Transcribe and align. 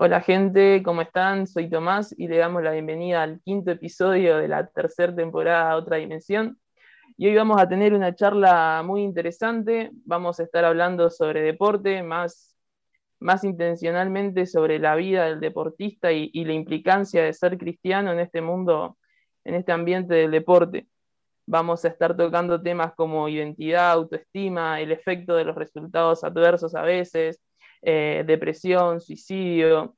Hola 0.00 0.20
gente, 0.20 0.80
¿cómo 0.84 1.02
están? 1.02 1.48
Soy 1.48 1.68
Tomás 1.68 2.14
y 2.16 2.28
le 2.28 2.36
damos 2.36 2.62
la 2.62 2.70
bienvenida 2.70 3.24
al 3.24 3.40
quinto 3.40 3.72
episodio 3.72 4.36
de 4.36 4.46
la 4.46 4.68
tercera 4.68 5.12
temporada 5.12 5.74
Otra 5.74 5.96
Dimensión. 5.96 6.56
Y 7.16 7.26
hoy 7.26 7.34
vamos 7.34 7.60
a 7.60 7.68
tener 7.68 7.92
una 7.92 8.14
charla 8.14 8.80
muy 8.86 9.02
interesante. 9.02 9.90
Vamos 10.04 10.38
a 10.38 10.44
estar 10.44 10.64
hablando 10.64 11.10
sobre 11.10 11.42
deporte, 11.42 12.04
más, 12.04 12.56
más 13.18 13.42
intencionalmente 13.42 14.46
sobre 14.46 14.78
la 14.78 14.94
vida 14.94 15.24
del 15.24 15.40
deportista 15.40 16.12
y, 16.12 16.30
y 16.32 16.44
la 16.44 16.52
implicancia 16.52 17.24
de 17.24 17.32
ser 17.32 17.58
cristiano 17.58 18.12
en 18.12 18.20
este 18.20 18.40
mundo, 18.40 18.98
en 19.42 19.56
este 19.56 19.72
ambiente 19.72 20.14
del 20.14 20.30
deporte. 20.30 20.86
Vamos 21.44 21.84
a 21.84 21.88
estar 21.88 22.16
tocando 22.16 22.62
temas 22.62 22.94
como 22.94 23.28
identidad, 23.28 23.90
autoestima, 23.90 24.80
el 24.80 24.92
efecto 24.92 25.34
de 25.34 25.44
los 25.44 25.56
resultados 25.56 26.22
adversos 26.22 26.76
a 26.76 26.82
veces, 26.82 27.40
eh, 27.82 28.24
depresión, 28.26 29.00
suicidio, 29.00 29.96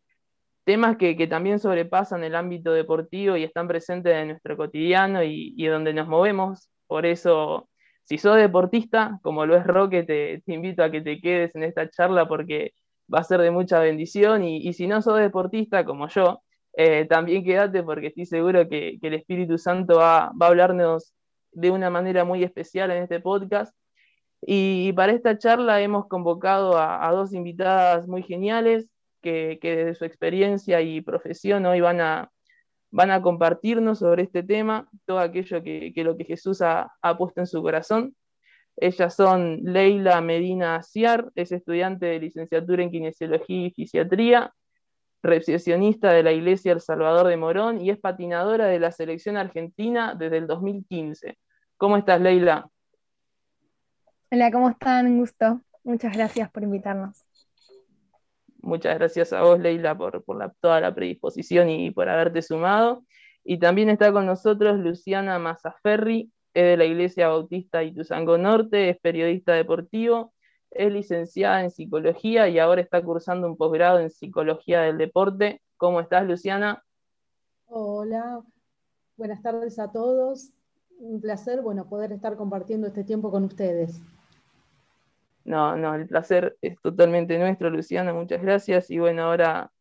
temas 0.65 0.97
que, 0.97 1.27
también 1.27 1.59
sobrepasan 1.59 2.25
el 2.25 2.35
ámbito 2.35 2.73
deportivo 2.73 3.37
y 3.37 3.45
están 3.45 3.69
presentes 3.69 4.15
en 4.15 4.29
nuestro 4.29 4.57
cotidiano 4.57 5.23
y, 5.23 5.67
donde 5.67 5.93
nos 5.93 6.09
movemos. 6.09 6.71
Por 6.87 7.07
eso, 7.07 7.69
si 8.05 8.19
sos 8.19 8.37
deportista, 8.37 9.19
como 9.23 9.47
lo 9.47 9.57
es 9.57 9.67
Roque, 9.67 10.03
te, 10.05 10.43
invito 10.47 10.83
a 10.83 10.91
que 10.91 11.01
te 11.01 11.21
quedes 11.21 11.55
en 11.57 11.65
esta 11.65 11.89
charla 11.91 12.29
porque 12.29 12.73
va 13.13 13.21
a 13.21 13.25
ser 13.25 13.41
de 13.41 13.51
mucha 13.51 13.81
bendición. 13.81 14.45
Y, 14.45 14.73
si 14.75 14.87
no 14.87 15.03
sos 15.03 15.19
deportista, 15.19 15.85
como 15.85 16.09
yo, 16.09 16.43
eh, 16.75 17.07
también 17.07 17.45
quédate 17.45 17.83
porque 17.83 18.09
estoy 18.09 18.27
seguro 18.27 18.69
que, 18.69 18.99
el 19.03 19.15
Espíritu 19.15 19.59
Santo 19.59 19.97
va, 19.99 20.33
va 20.41 20.47
a 20.47 20.49
hablarnos 20.51 21.15
de 21.53 21.71
una 21.71 21.91
manera 21.91 22.25
muy 22.25 22.45
especial 22.45 22.91
en 22.93 23.03
este 23.03 23.21
podcast 23.21 23.75
y 24.43 24.93
para 24.95 25.13
esta 25.13 25.37
charla 25.37 25.81
hemos 25.83 26.07
convocado 26.07 26.79
a, 26.79 27.11
dos 27.13 27.33
invitadas 27.33 28.09
muy 28.09 28.23
geniales 28.23 28.89
que, 29.21 29.59
desde 29.63 29.95
su 29.95 30.05
experiencia 30.05 30.81
y 30.81 31.03
profesión 31.03 31.67
hoy 31.67 31.81
van 31.81 32.01
a, 32.01 32.31
van 32.91 33.11
a 33.11 33.21
compartirnos 33.21 33.99
sobre 33.99 34.23
este 34.23 34.43
tema, 34.43 34.89
todo 35.05 35.19
aquello 35.19 35.63
que, 35.63 35.93
lo 35.97 36.17
que 36.17 36.25
Jesús 36.25 36.63
ha, 36.63 36.91
puesto 37.19 37.41
en 37.41 37.47
su 37.47 37.63
corazón. 37.63 38.17
Ellas 38.77 39.15
son 39.15 39.61
Leila 39.63 40.21
Medina 40.23 40.83
Ciar, 40.83 41.31
es 41.35 41.53
estudiante 41.53 42.07
de 42.07 42.21
licenciatura 42.21 42.83
en 42.83 42.91
Kinesiología 42.91 43.67
y 43.67 43.71
Fisiatría, 43.73 44.55
recepcionista 45.23 46.13
de 46.13 46.23
la 46.23 46.33
Iglesia 46.33 46.73
El 46.73 46.81
Salvador 46.81 47.27
de 47.27 47.37
Morón 47.37 47.79
y 47.79 47.91
es 47.91 47.99
patinadora 47.99 48.67
de 48.67 48.81
la 48.81 48.91
selección 48.91 49.37
argentina 49.37 50.15
desde 50.15 50.39
el 50.39 50.47
2015. 50.47 51.37
¿Cómo 51.77 51.99
estás, 51.99 52.23
Leila? 52.23 52.71
Hola, 54.33 54.53
¿cómo 54.53 54.71
están? 54.71 55.07
Un 55.07 55.19
gusto. 55.19 55.61
Muchas 55.83 56.15
gracias 56.15 56.49
por 56.53 56.63
invitarnos. 56.63 57.27
Muchas 58.63 58.97
gracias 58.97 59.33
a 59.33 59.43
vos, 59.43 59.59
Leila, 59.59 59.99
por, 59.99 60.23
toda 60.61 60.81
la 60.81 60.95
predisposición 60.95 61.69
y 61.69 61.91
por 61.91 62.09
haberte 62.09 62.41
sumado. 62.41 63.05
Y 63.43 63.59
también 63.59 63.89
está 63.89 64.13
con 64.13 64.27
nosotros 64.27 64.79
Luciana 64.79 65.41
Mazzaferri, 65.41 66.31
es 66.55 66.63
de 66.63 66.77
la 66.77 66.85
Iglesia 66.85 67.27
Bautista 67.27 67.83
Ituzango 67.83 68.39
Norte, 68.39 68.91
es 68.91 69.01
periodista 69.01 69.55
deportivo, 69.55 70.33
es 70.71 70.93
licenciada 70.93 71.65
en 71.65 71.73
psicología 71.73 72.49
y 72.49 72.61
ahora 72.61 72.83
está 72.83 73.03
cursando 73.03 73.49
un 73.49 73.57
posgrado 73.57 73.99
en 73.99 74.11
psicología 74.11 74.83
del 74.83 74.97
deporte. 74.97 75.61
¿Cómo 75.77 76.01
estás, 76.01 76.25
Luciana? 76.25 76.85
Hola, 77.67 78.43
buenas 79.17 79.43
tardes 79.43 79.81
a 79.81 79.91
todos. 79.91 80.53
Un 81.01 81.21
placer, 81.21 81.63
bueno, 81.63 81.89
poder 81.89 82.13
estar 82.13 82.37
compartiendo 82.37 82.87
este 82.87 83.03
tiempo 83.03 83.33
con 83.33 83.43
ustedes. 83.43 84.01
No, 85.51 85.75
no, 85.77 85.97
el 85.97 86.07
placer 86.07 86.57
es 86.63 86.81
totalmente 86.81 87.37
nuestro, 87.37 87.71
Luciana, 87.71 88.13
muchas 88.13 88.41
gracias. 88.41 88.89
Y 88.89 89.01
bueno, 89.01 89.25
ahora 89.25 89.73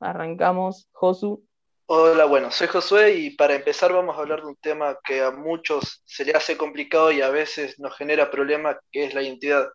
arrancamos. 0.00 0.88
Josu. 0.90 1.46
Hola, 1.86 2.24
bueno, 2.24 2.50
soy 2.50 2.66
Josué 2.66 3.14
y 3.14 3.30
para 3.30 3.54
empezar 3.54 3.92
vamos 3.92 4.16
a 4.16 4.22
hablar 4.22 4.40
de 4.40 4.48
un 4.48 4.56
tema 4.56 4.98
que 5.04 5.22
a 5.22 5.30
muchos 5.30 6.02
se 6.04 6.24
le 6.24 6.32
hace 6.32 6.56
complicado 6.56 7.12
y 7.12 7.22
a 7.22 7.30
veces 7.30 7.78
nos 7.78 7.96
genera 7.96 8.28
problemas, 8.28 8.76
que 8.90 9.04
es 9.04 9.14
la 9.14 9.22
identidad. 9.22 9.68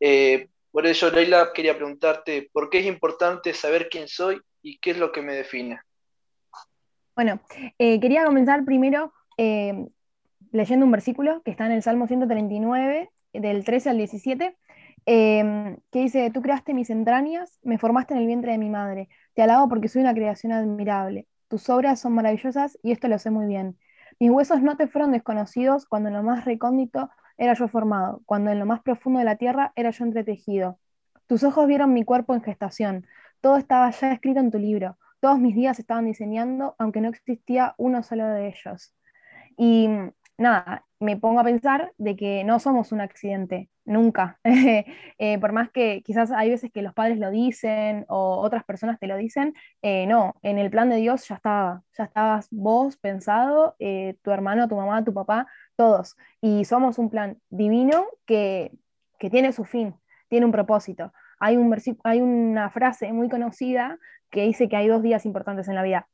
Eh, 0.00 0.48
por 0.72 0.84
ello, 0.84 1.10
Leila, 1.12 1.52
quería 1.54 1.76
preguntarte, 1.76 2.50
¿por 2.52 2.70
qué 2.70 2.80
es 2.80 2.86
importante 2.86 3.54
saber 3.54 3.88
quién 3.88 4.08
soy 4.08 4.40
y 4.62 4.80
qué 4.80 4.90
es 4.90 4.98
lo 4.98 5.12
que 5.12 5.22
me 5.22 5.36
define? 5.36 5.78
Bueno, 7.14 7.40
eh, 7.78 8.00
quería 8.00 8.24
comenzar 8.24 8.64
primero 8.64 9.12
eh, 9.38 9.86
leyendo 10.50 10.86
un 10.86 10.90
versículo 10.90 11.40
que 11.44 11.52
está 11.52 11.66
en 11.66 11.72
el 11.72 11.84
Salmo 11.84 12.08
139, 12.08 13.10
del 13.32 13.64
13 13.64 13.90
al 13.90 13.96
17, 13.96 14.56
em, 15.06 15.76
que 15.90 16.00
dice, 16.00 16.30
tú 16.30 16.42
creaste 16.42 16.74
mis 16.74 16.90
entrañas, 16.90 17.58
me 17.62 17.78
formaste 17.78 18.14
en 18.14 18.20
el 18.20 18.26
vientre 18.26 18.52
de 18.52 18.58
mi 18.58 18.70
madre, 18.70 19.08
te 19.34 19.42
alabo 19.42 19.68
porque 19.68 19.88
soy 19.88 20.02
una 20.02 20.14
creación 20.14 20.52
admirable, 20.52 21.26
tus 21.48 21.68
obras 21.68 22.00
son 22.00 22.12
maravillosas 22.12 22.78
y 22.82 22.92
esto 22.92 23.08
lo 23.08 23.18
sé 23.18 23.30
muy 23.30 23.46
bien. 23.46 23.78
Mis 24.18 24.30
huesos 24.30 24.62
no 24.62 24.76
te 24.76 24.86
fueron 24.86 25.12
desconocidos 25.12 25.86
cuando 25.86 26.08
en 26.08 26.14
lo 26.14 26.22
más 26.22 26.44
recóndito 26.44 27.10
era 27.38 27.54
yo 27.54 27.68
formado, 27.68 28.22
cuando 28.26 28.50
en 28.50 28.58
lo 28.58 28.66
más 28.66 28.82
profundo 28.82 29.18
de 29.18 29.24
la 29.24 29.36
tierra 29.36 29.72
era 29.74 29.90
yo 29.90 30.04
entretejido. 30.04 30.78
Tus 31.26 31.42
ojos 31.42 31.66
vieron 31.66 31.92
mi 31.94 32.04
cuerpo 32.04 32.34
en 32.34 32.42
gestación, 32.42 33.06
todo 33.40 33.56
estaba 33.56 33.90
ya 33.90 34.12
escrito 34.12 34.40
en 34.40 34.50
tu 34.50 34.58
libro, 34.58 34.98
todos 35.20 35.38
mis 35.38 35.54
días 35.54 35.78
estaban 35.78 36.04
diseñando, 36.04 36.74
aunque 36.78 37.00
no 37.00 37.08
existía 37.08 37.74
uno 37.78 38.02
solo 38.02 38.26
de 38.26 38.48
ellos. 38.48 38.94
Y 39.56 39.88
nada, 40.38 40.84
me 41.00 41.16
pongo 41.16 41.40
a 41.40 41.44
pensar 41.44 41.92
de 41.96 42.14
que 42.14 42.44
no 42.44 42.60
somos 42.60 42.92
un 42.92 43.00
accidente, 43.00 43.70
nunca. 43.84 44.38
Eh, 45.22 45.38
por 45.38 45.52
más 45.52 45.70
que 45.70 46.02
quizás 46.02 46.30
hay 46.30 46.48
veces 46.48 46.70
que 46.72 46.80
los 46.80 46.94
padres 46.94 47.18
lo 47.18 47.30
dicen 47.30 48.06
o 48.08 48.38
otras 48.38 48.64
personas 48.64 48.98
te 48.98 49.06
lo 49.06 49.16
dicen, 49.18 49.54
eh, 49.82 50.06
no, 50.06 50.34
en 50.42 50.56
el 50.58 50.70
plan 50.70 50.88
de 50.88 50.96
Dios 50.96 51.28
ya 51.28 51.34
estaba, 51.34 51.82
ya 51.96 52.04
estabas 52.04 52.48
vos 52.50 52.96
pensado, 52.96 53.76
eh, 53.78 54.16
tu 54.22 54.30
hermano, 54.30 54.66
tu 54.66 54.76
mamá, 54.76 55.04
tu 55.04 55.12
papá, 55.12 55.46
todos. 55.76 56.16
Y 56.40 56.64
somos 56.64 56.98
un 56.98 57.10
plan 57.10 57.38
divino 57.50 58.06
que, 58.24 58.72
que 59.18 59.28
tiene 59.28 59.52
su 59.52 59.64
fin, 59.64 59.94
tiene 60.28 60.46
un 60.46 60.52
propósito. 60.52 61.12
Hay, 61.38 61.56
un 61.58 61.74
hay 62.04 62.20
una 62.22 62.70
frase 62.70 63.12
muy 63.12 63.28
conocida 63.28 63.98
que 64.30 64.44
dice 64.44 64.68
que 64.68 64.76
hay 64.76 64.88
dos 64.88 65.02
días 65.02 65.26
importantes 65.26 65.68
en 65.68 65.74
la 65.74 65.82
vida. 65.82 66.08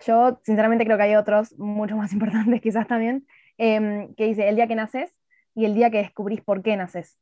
Yo 0.00 0.40
sinceramente 0.42 0.84
creo 0.84 0.96
que 0.96 1.04
hay 1.04 1.16
otros 1.16 1.56
mucho 1.58 1.96
más 1.96 2.12
importantes 2.14 2.60
quizás 2.60 2.86
también, 2.86 3.26
Em, 3.58 4.14
que 4.14 4.26
dice 4.26 4.48
el 4.48 4.56
día 4.56 4.66
que 4.66 4.74
naces 4.74 5.14
y 5.54 5.64
el 5.64 5.74
día 5.74 5.90
que 5.90 5.98
descubrís 5.98 6.40
por 6.40 6.62
qué 6.62 6.76
naces. 6.76 7.18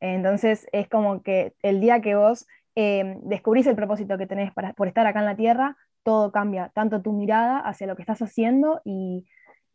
Entonces 0.00 0.66
es 0.72 0.88
como 0.88 1.22
que 1.22 1.54
el 1.62 1.80
día 1.80 2.00
que 2.00 2.14
vos 2.14 2.46
em, 2.74 3.20
descubrís 3.22 3.66
el 3.66 3.76
propósito 3.76 4.16
que 4.18 4.26
tenés 4.26 4.52
para, 4.52 4.72
por 4.74 4.88
estar 4.88 5.06
acá 5.06 5.20
en 5.20 5.26
la 5.26 5.36
Tierra, 5.36 5.76
todo 6.02 6.32
cambia, 6.32 6.70
tanto 6.74 7.02
tu 7.02 7.12
mirada 7.12 7.58
hacia 7.58 7.86
lo 7.86 7.96
que 7.96 8.02
estás 8.02 8.22
haciendo 8.22 8.80
y, 8.84 9.26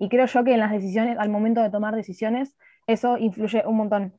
creo 0.10 0.26
yo 0.26 0.44
que 0.44 0.54
en 0.54 0.60
las 0.60 0.72
decisiones, 0.72 1.18
al 1.18 1.30
momento 1.30 1.62
de 1.62 1.70
tomar 1.70 1.96
decisiones, 1.96 2.56
eso 2.86 3.18
influye 3.18 3.64
un 3.66 3.78
montón. 3.78 4.14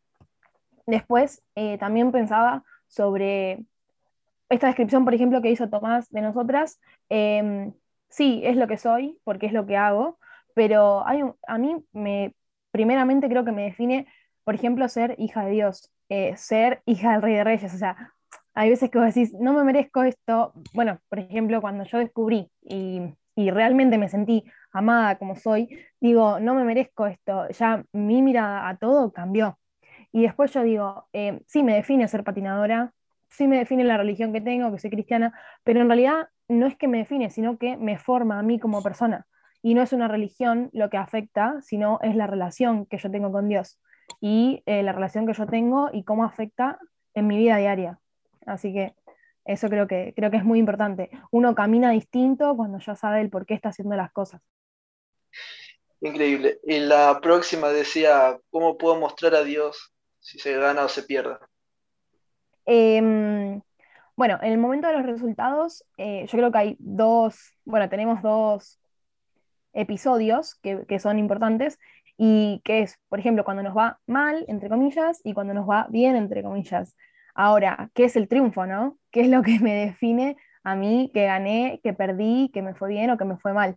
Después 0.86 1.42
eh, 1.54 1.78
también 1.78 2.12
pensaba 2.12 2.64
sobre 2.86 3.64
esta 4.48 4.66
descripción, 4.66 5.04
por 5.04 5.14
ejemplo, 5.14 5.42
que 5.42 5.50
hizo 5.50 5.68
Tomás 5.68 6.08
de 6.10 6.22
nosotras. 6.22 6.80
Em, 7.08 7.74
sí, 8.08 8.40
es 8.44 8.56
lo 8.56 8.66
que 8.66 8.78
soy, 8.78 9.18
porque 9.24 9.46
es 9.46 9.52
lo 9.52 9.66
que 9.66 9.76
hago, 9.76 10.18
pero 10.58 11.06
a 11.06 11.58
mí 11.58 11.76
me, 11.92 12.34
primeramente 12.72 13.28
creo 13.28 13.44
que 13.44 13.52
me 13.52 13.62
define, 13.62 14.08
por 14.42 14.56
ejemplo, 14.56 14.88
ser 14.88 15.14
hija 15.16 15.44
de 15.44 15.52
Dios, 15.52 15.88
eh, 16.08 16.36
ser 16.36 16.82
hija 16.84 17.12
del 17.12 17.22
Rey 17.22 17.36
de 17.36 17.44
Reyes, 17.44 17.72
o 17.72 17.78
sea, 17.78 18.12
hay 18.54 18.68
veces 18.68 18.90
que 18.90 18.98
vos 18.98 19.06
decís, 19.06 19.32
no 19.34 19.52
me 19.52 19.62
merezco 19.62 20.02
esto, 20.02 20.52
bueno, 20.74 20.98
por 21.08 21.20
ejemplo, 21.20 21.60
cuando 21.60 21.84
yo 21.84 21.98
descubrí 21.98 22.50
y, 22.60 23.02
y 23.36 23.50
realmente 23.52 23.98
me 23.98 24.08
sentí 24.08 24.42
amada 24.72 25.16
como 25.16 25.36
soy, 25.36 25.78
digo, 26.00 26.40
no 26.40 26.56
me 26.56 26.64
merezco 26.64 27.06
esto, 27.06 27.48
ya 27.50 27.84
mi 27.92 28.20
mirada 28.20 28.68
a 28.68 28.76
todo 28.78 29.12
cambió. 29.12 29.60
Y 30.10 30.22
después 30.22 30.52
yo 30.52 30.64
digo, 30.64 31.06
eh, 31.12 31.40
sí 31.46 31.62
me 31.62 31.76
define 31.76 32.08
ser 32.08 32.24
patinadora, 32.24 32.92
sí 33.28 33.46
me 33.46 33.58
define 33.58 33.84
la 33.84 33.96
religión 33.96 34.32
que 34.32 34.40
tengo, 34.40 34.72
que 34.72 34.80
soy 34.80 34.90
cristiana, 34.90 35.38
pero 35.62 35.82
en 35.82 35.86
realidad 35.86 36.30
no 36.48 36.66
es 36.66 36.76
que 36.76 36.88
me 36.88 36.98
define, 36.98 37.30
sino 37.30 37.58
que 37.58 37.76
me 37.76 37.96
forma 37.96 38.40
a 38.40 38.42
mí 38.42 38.58
como 38.58 38.82
persona. 38.82 39.27
Y 39.62 39.74
no 39.74 39.82
es 39.82 39.92
una 39.92 40.08
religión 40.08 40.70
lo 40.72 40.90
que 40.90 40.96
afecta, 40.96 41.60
sino 41.62 41.98
es 42.02 42.14
la 42.14 42.26
relación 42.26 42.86
que 42.86 42.98
yo 42.98 43.10
tengo 43.10 43.32
con 43.32 43.48
Dios 43.48 43.80
y 44.20 44.62
eh, 44.66 44.82
la 44.82 44.92
relación 44.92 45.26
que 45.26 45.34
yo 45.34 45.46
tengo 45.46 45.90
y 45.92 46.04
cómo 46.04 46.24
afecta 46.24 46.78
en 47.14 47.26
mi 47.26 47.36
vida 47.36 47.56
diaria. 47.56 47.98
Así 48.46 48.72
que 48.72 48.94
eso 49.44 49.68
creo 49.68 49.86
que, 49.86 50.12
creo 50.14 50.30
que 50.30 50.36
es 50.36 50.44
muy 50.44 50.58
importante. 50.58 51.10
Uno 51.30 51.54
camina 51.54 51.90
distinto 51.90 52.54
cuando 52.56 52.78
ya 52.78 52.94
sabe 52.94 53.20
el 53.20 53.30
por 53.30 53.46
qué 53.46 53.54
está 53.54 53.70
haciendo 53.70 53.96
las 53.96 54.12
cosas. 54.12 54.42
Increíble. 56.00 56.60
Y 56.64 56.78
la 56.80 57.18
próxima 57.20 57.70
decía, 57.70 58.38
¿cómo 58.50 58.78
puedo 58.78 58.96
mostrar 58.96 59.34
a 59.34 59.42
Dios 59.42 59.92
si 60.20 60.38
se 60.38 60.56
gana 60.56 60.84
o 60.84 60.88
se 60.88 61.02
pierda? 61.02 61.40
Em, 62.66 63.60
bueno, 64.14 64.38
en 64.42 64.52
el 64.52 64.58
momento 64.58 64.86
de 64.86 64.94
los 64.94 65.06
resultados, 65.06 65.84
eh, 65.96 66.26
yo 66.26 66.38
creo 66.38 66.52
que 66.52 66.58
hay 66.58 66.76
dos, 66.78 67.54
bueno, 67.64 67.88
tenemos 67.88 68.22
dos 68.22 68.77
episodios 69.72 70.56
que, 70.62 70.98
son 70.98 71.18
importantes 71.18 71.78
y 72.16 72.60
que 72.64 72.82
es, 72.82 72.98
por 73.08 73.20
ejemplo, 73.20 73.44
cuando 73.44 73.62
nos 73.62 73.76
va 73.76 74.00
mal, 74.06 74.44
entre 74.48 74.68
comillas, 74.68 75.20
y 75.24 75.34
cuando 75.34 75.54
nos 75.54 75.68
va 75.68 75.86
bien, 75.90 76.16
entre 76.16 76.42
comillas. 76.42 76.96
Ahora, 77.34 77.90
¿qué 77.94 78.04
es 78.04 78.16
el 78.16 78.28
triunfo, 78.28 78.66
no? 78.66 78.98
¿Qué 79.10 79.20
es 79.22 79.28
lo 79.28 79.42
que 79.42 79.60
me 79.60 79.74
define 79.74 80.36
a 80.64 80.74
mí 80.74 81.10
que 81.14 81.26
gané, 81.26 81.80
que 81.82 81.92
perdí, 81.92 82.50
que 82.52 82.62
me 82.62 82.74
fue 82.74 82.88
bien 82.88 83.10
o 83.10 83.18
que 83.18 83.24
me 83.24 83.38
fue 83.38 83.52
mal? 83.52 83.76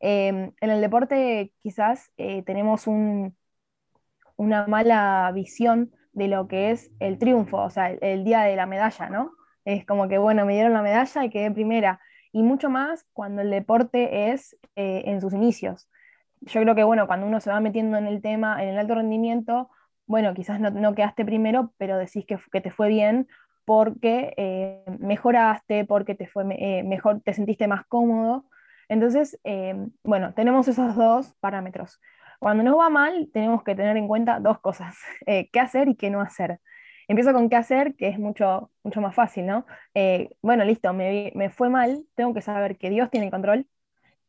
Em, 0.00 0.52
en 0.60 0.70
el 0.70 0.80
deporte 0.80 1.52
quizás 1.62 2.10
eh, 2.16 2.42
tenemos 2.44 2.86
una 2.86 4.66
mala 4.66 5.30
visión 5.34 5.92
de 6.12 6.28
lo 6.28 6.48
que 6.48 6.70
es 6.70 6.90
el 7.00 7.18
triunfo, 7.18 7.58
o 7.58 7.70
sea, 7.70 7.90
el, 7.90 8.24
día 8.24 8.42
de 8.42 8.56
la 8.56 8.66
medalla, 8.66 9.10
¿no? 9.10 9.32
Es 9.64 9.84
como 9.86 10.08
que, 10.08 10.18
bueno, 10.18 10.46
me 10.46 10.54
dieron 10.54 10.72
la 10.72 10.82
medalla 10.82 11.24
y 11.24 11.30
quedé 11.30 11.50
primera. 11.50 12.00
Y 12.32 12.42
mucho 12.42 12.70
más 12.70 13.04
cuando 13.12 13.42
el 13.42 13.50
deporte 13.50 14.30
es 14.30 14.56
eh, 14.76 15.02
en 15.06 15.20
sus 15.20 15.32
inicios. 15.34 15.88
Yo 16.40 16.62
creo 16.62 16.74
que, 16.74 16.84
bueno, 16.84 17.06
cuando 17.06 17.26
uno 17.26 17.40
se 17.40 17.50
va 17.50 17.60
metiendo 17.60 17.98
en 17.98 18.06
el 18.06 18.22
tema, 18.22 18.62
en 18.62 18.70
el 18.70 18.78
alto 18.78 18.94
rendimiento, 18.94 19.70
bueno, 20.06 20.32
quizás 20.34 20.60
no, 20.60 20.94
quedaste 20.94 21.24
primero, 21.24 21.72
pero 21.76 21.98
decís 21.98 22.24
que, 22.26 22.60
te 22.60 22.70
fue 22.70 22.88
bien 22.88 23.28
porque 23.64 24.34
eh, 24.36 24.84
mejoraste, 24.98 25.84
porque 25.84 26.14
te 26.14 26.26
fue 26.26 26.44
mejor, 26.44 27.20
te 27.20 27.34
sentiste 27.34 27.68
más 27.68 27.86
cómodo 27.86 28.46
entonces, 28.90 29.38
eh, 29.44 29.76
bueno, 30.02 30.34
tenemos 30.34 30.66
esos 30.66 30.96
dos 30.96 31.32
parámetros. 31.38 32.00
Cuando 32.40 32.64
nos 32.64 32.76
va 32.76 32.90
mal, 32.90 33.30
tenemos 33.32 33.62
que 33.62 33.76
tener 33.76 33.96
en 33.96 34.08
cuenta 34.08 34.40
dos 34.40 34.58
cosas, 34.58 34.96
eh, 35.26 35.48
qué 35.52 35.60
hacer 35.60 35.88
y 35.88 35.94
qué 35.94 36.10
no 36.10 36.20
hacer. 36.20 36.60
Empiezo 37.10 37.32
con 37.32 37.48
qué 37.48 37.56
hacer, 37.56 37.96
que 37.96 38.06
es 38.06 38.20
mucho, 38.20 38.70
mucho 38.84 39.00
más 39.00 39.16
fácil, 39.16 39.44
¿no? 39.44 39.66
Eh, 39.94 40.30
bueno, 40.42 40.64
listo, 40.64 40.92
me, 40.92 41.32
me, 41.34 41.50
fue 41.50 41.68
mal, 41.68 42.06
tengo 42.14 42.32
que 42.32 42.40
saber 42.40 42.78
que 42.78 42.88
Dios 42.88 43.10
tiene 43.10 43.32
control, 43.32 43.66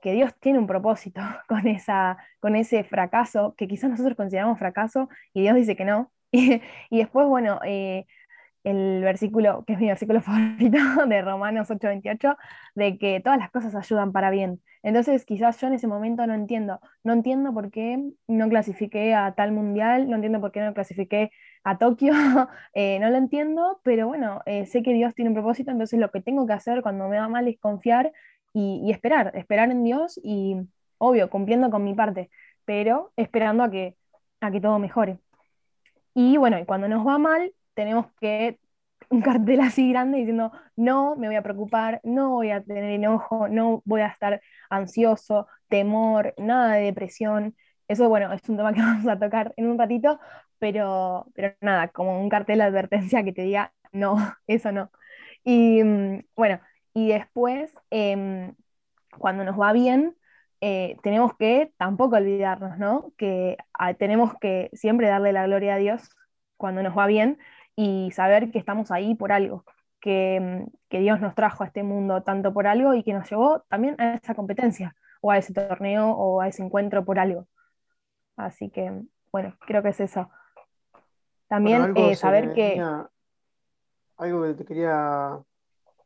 que 0.02 0.14
Dios 0.14 0.34
tiene 0.40 0.58
un 0.58 0.66
propósito 0.66 1.22
con, 1.48 1.68
esa, 1.68 2.18
con 2.40 2.56
ese 2.56 2.84
fracaso, 2.84 3.54
que 3.56 3.68
quizás 3.68 3.92
nosotros 3.92 4.18
consideramos 4.18 4.58
fracaso 4.58 5.10
y 5.32 5.42
Dios 5.42 5.56
dice 5.58 5.76
que 5.76 5.86
no. 5.86 6.12
y, 6.32 6.60
después, 6.90 7.28
bueno, 7.28 7.60
el 8.64 9.02
versículo, 9.02 9.64
que 9.66 9.74
es 9.74 9.80
mi 9.80 9.88
versículo 9.88 10.22
favorito 10.22 10.78
de 11.08 11.22
Romanos 11.22 11.70
8:28, 11.70 12.38
de 12.76 12.98
que 12.98 13.20
todas 13.20 13.40
las 13.40 13.52
cosas 13.52 13.76
ayudan 13.76 14.12
para 14.12 14.30
bien. 14.30 14.62
Entonces, 14.84 15.26
quizás 15.26 15.60
yo 15.60 15.68
en 15.68 15.74
ese 15.74 15.88
momento 15.88 16.26
no 16.28 16.34
entiendo, 16.34 16.80
no 17.04 17.14
entiendo 17.14 17.54
por 17.54 17.72
qué 17.72 18.00
no 18.28 18.50
clasifiqué 18.50 19.14
a 19.14 19.34
tal 19.34 19.52
mundial, 19.52 20.10
no 20.10 20.16
entiendo 20.16 20.42
por 20.42 20.52
qué 20.52 20.62
no 20.62 20.74
clasifiqué 20.74 21.32
a 21.64 21.78
Tokio, 21.78 22.14
eh, 22.74 23.00
no 23.00 23.10
lo 23.10 23.18
entiendo, 23.18 23.80
pero 23.84 24.08
bueno, 24.08 24.42
eh, 24.46 24.66
sé 24.66 24.84
que 24.84 24.94
Dios 24.94 25.14
tiene 25.14 25.30
un 25.30 25.36
propósito, 25.36 25.72
entonces 25.72 26.00
lo 26.00 26.10
que 26.12 26.22
tengo 26.22 26.48
que 26.48 26.54
hacer 26.54 26.82
cuando 26.82 27.08
me 27.08 27.20
va 27.20 27.28
mal 27.30 27.48
es 27.48 27.60
confiar 27.60 28.12
y, 28.54 28.82
y 28.84 28.92
esperar, 28.92 29.32
esperar 29.36 29.72
en 29.72 29.84
Dios 29.84 30.20
y, 30.24 30.58
obvio, 30.98 31.30
cumpliendo 31.30 31.70
con 31.70 31.84
mi 31.84 31.94
parte, 31.94 32.30
pero 32.66 33.12
esperando 33.18 33.64
a 33.64 33.72
que, 33.72 33.96
a 34.42 34.52
que 34.52 34.62
todo 34.62 34.80
mejore. 34.80 35.20
Y 36.14 36.38
bueno, 36.38 36.60
y 36.60 36.66
cuando 36.66 36.88
nos 36.88 37.06
va 37.06 37.18
mal, 37.18 37.54
tenemos 37.82 38.08
que 38.20 38.60
un 39.10 39.22
cartel 39.22 39.60
así 39.62 39.90
grande 39.92 40.20
diciendo, 40.20 40.52
no 40.76 41.16
me 41.16 41.28
voy 41.28 41.36
a 41.36 41.42
preocupar, 41.44 42.00
no 42.04 42.32
voy 42.32 42.52
a 42.52 42.64
tener 42.64 42.86
enojo, 42.86 43.48
no 43.50 43.82
voy 43.86 44.02
a 44.02 44.08
estar 44.08 44.42
ansioso, 44.70 45.48
temor, 45.70 46.34
nada 46.38 46.76
de 46.76 46.84
depresión. 46.86 47.56
Eso, 47.88 48.08
bueno, 48.10 48.32
es 48.34 48.48
un 48.50 48.58
tema 48.58 48.74
que 48.74 48.82
vamos 48.82 49.08
a 49.08 49.20
tocar 49.20 49.54
en 49.58 49.68
un 49.68 49.78
ratito, 49.80 50.20
pero, 50.60 51.28
pero 51.34 51.56
nada, 51.62 51.88
como 51.90 52.22
un 52.22 52.30
cartel 52.30 52.60
de 52.60 52.66
advertencia 52.66 53.24
que 53.24 53.34
te 53.34 53.44
diga, 53.44 53.74
no, 53.92 54.16
eso 54.48 54.72
no. 54.72 54.92
Y 55.44 55.84
mm, 55.84 56.26
bueno, 56.36 56.60
y 56.94 57.10
después, 57.10 57.74
em, 57.90 58.56
cuando 59.18 59.44
nos 59.44 59.60
va 59.60 59.74
bien, 59.74 60.16
eh, 60.62 60.98
tenemos 61.04 61.36
que 61.38 61.74
tampoco 61.78 62.18
olvidarnos, 62.18 62.78
¿no? 62.78 63.14
Que 63.18 63.58
ah, 63.74 63.94
tenemos 63.96 64.34
que 64.40 64.70
siempre 64.74 65.08
darle 65.08 65.34
la 65.34 65.46
gloria 65.48 65.76
a 65.76 65.78
Dios 65.78 66.10
cuando 66.58 66.84
nos 66.84 66.98
va 66.98 67.08
bien, 67.08 67.40
y 67.76 68.12
saber 68.12 68.52
que 68.52 68.60
estamos 68.60 68.92
ahí 68.92 69.16
por 69.16 69.32
algo, 69.32 69.66
que, 70.00 70.66
que, 70.90 71.00
Dios 71.00 71.20
nos 71.22 71.36
trajo 71.36 71.64
a 71.64 71.68
este 71.68 71.84
mundo 71.84 72.24
tanto 72.24 72.54
por 72.54 72.68
algo 72.68 72.94
y 72.94 73.04
que 73.04 73.14
nos 73.14 73.30
llevó 73.30 73.62
también 73.70 74.00
a 74.00 74.16
esa 74.16 74.36
competencia 74.36 74.96
o 75.22 75.32
a 75.32 75.38
ese 75.38 75.54
torneo 75.54 76.10
o 76.12 76.42
a 76.42 76.48
ese 76.48 76.64
encuentro 76.64 77.06
por 77.06 77.20
algo. 77.20 77.48
Así 78.36 78.70
que, 78.70 79.04
bueno, 79.32 79.56
creo 79.66 79.84
que 79.84 79.90
es 79.90 80.00
eso. 80.00 80.30
También 81.48 81.94
eh, 81.96 82.16
saber 82.16 82.54
que... 82.54 82.82
Algo 84.18 84.44
que 84.44 84.54
te 84.54 84.66
quería... 84.66 85.40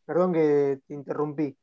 Perdón 0.05 0.33
que 0.33 0.81
te 0.85 0.93
interrumpí, 0.93 1.57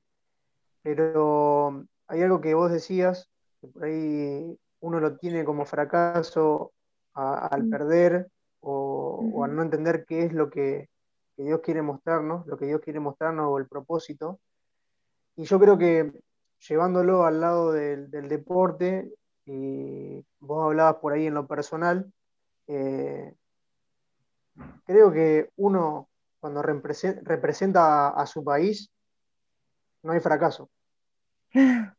pero 0.83 1.85
hay 2.09 2.23
algo 2.23 2.41
que 2.41 2.55
vos 2.55 2.73
decías, 2.73 3.31
que 3.61 3.69
por 3.69 3.85
ahí 3.85 4.59
uno 4.81 4.99
lo 4.99 5.17
tiene 5.17 5.45
como 5.45 5.65
fracaso 5.65 6.73
al 7.15 7.63
mm. 7.63 7.71
perder 7.71 8.29
o, 8.63 9.45
a 9.45 9.49
no 9.49 9.63
entender 9.63 10.05
qué 10.07 10.25
es 10.25 10.33
lo 10.33 10.51
que, 10.51 10.89
Dios 11.37 11.61
quiere 11.61 11.83
mostrarnos, 11.83 12.47
lo 12.47 12.57
que 12.57 12.67
Dios 12.67 12.81
quiere 12.81 13.01
mostrarnos 13.01 13.49
o 13.49 13.59
el 13.59 13.67
propósito. 13.67 14.39
Y 15.35 15.45
yo 15.45 15.59
creo 15.59 15.77
que 15.77 16.13
llevándolo 16.69 17.25
al 17.25 17.41
lado 17.41 17.73
del, 17.73 18.11
deporte, 18.29 19.13
y 19.45 20.25
vos 20.39 20.67
hablabas 20.67 20.97
por 20.97 21.13
ahí 21.13 21.27
en 21.27 21.35
lo 21.35 21.49
personal, 21.49 22.13
eh, 22.69 23.35
creo 24.85 25.11
que 25.11 25.51
uno 25.57 26.09
cuando 26.39 26.63
representa 26.63 28.09
a, 28.09 28.27
su 28.27 28.45
país, 28.45 28.91
no 30.03 30.13
hay 30.13 30.21
fracaso. 30.21 30.71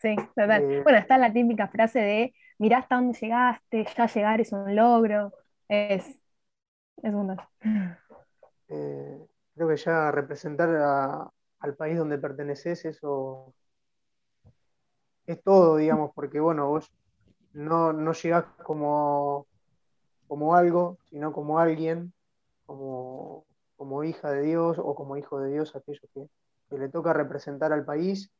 Sí, 0.00 0.14
total. 0.14 0.62
Eh, 0.62 0.80
bueno, 0.84 0.96
está 0.96 1.18
la 1.18 1.32
típica 1.32 1.66
frase 1.66 1.98
de, 1.98 2.34
mirá 2.58 2.78
hasta 2.78 2.94
dónde 2.94 3.18
llegaste, 3.18 3.84
ya 3.96 4.06
llegar 4.06 4.40
es 4.40 4.52
un 4.52 4.76
logro. 4.76 5.32
Es, 5.68 6.06
es 7.02 7.14
eh, 8.68 9.26
creo 9.54 9.68
que 9.68 9.76
ya 9.76 10.10
representar 10.10 11.30
al 11.60 11.74
país 11.76 11.98
donde 11.98 12.18
perteneces, 12.18 12.84
eso 12.84 13.52
es 15.26 15.42
todo, 15.42 15.76
digamos, 15.76 16.10
porque 16.14 16.40
bueno, 16.40 16.68
vos 16.68 16.90
no, 17.52 17.92
no 17.92 18.12
llegás 18.12 18.44
como, 18.64 19.46
como 20.26 20.54
algo, 20.54 20.98
sino 21.10 21.32
como 21.32 21.58
alguien, 21.58 22.12
como, 22.64 23.44
como 23.76 24.04
hija 24.04 24.30
de 24.30 24.42
Dios 24.42 24.78
o 24.78 24.94
como 24.94 25.16
hijo 25.16 25.38
de 25.40 25.52
Dios, 25.52 25.76
aquello 25.76 26.00
que, 26.14 26.28
le 26.76 26.88
toca 26.90 27.14
representar 27.14 27.72
al 27.72 27.84
país 27.84 28.30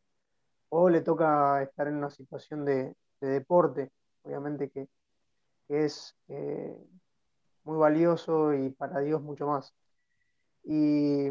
o 0.68 0.90
le 0.90 1.00
toca 1.00 1.62
estar 1.62 1.88
en 1.88 1.96
una 1.96 2.10
situación 2.10 2.64
de, 2.64 2.94
deporte, 3.20 3.90
obviamente 4.22 4.70
que, 4.70 4.88
es 5.68 6.14
eh, 6.28 6.78
muy 7.68 7.76
valioso 7.76 8.54
y 8.54 8.70
para 8.70 9.00
Dios 9.00 9.20
mucho 9.22 9.46
más. 9.46 9.74
Y 10.64 11.28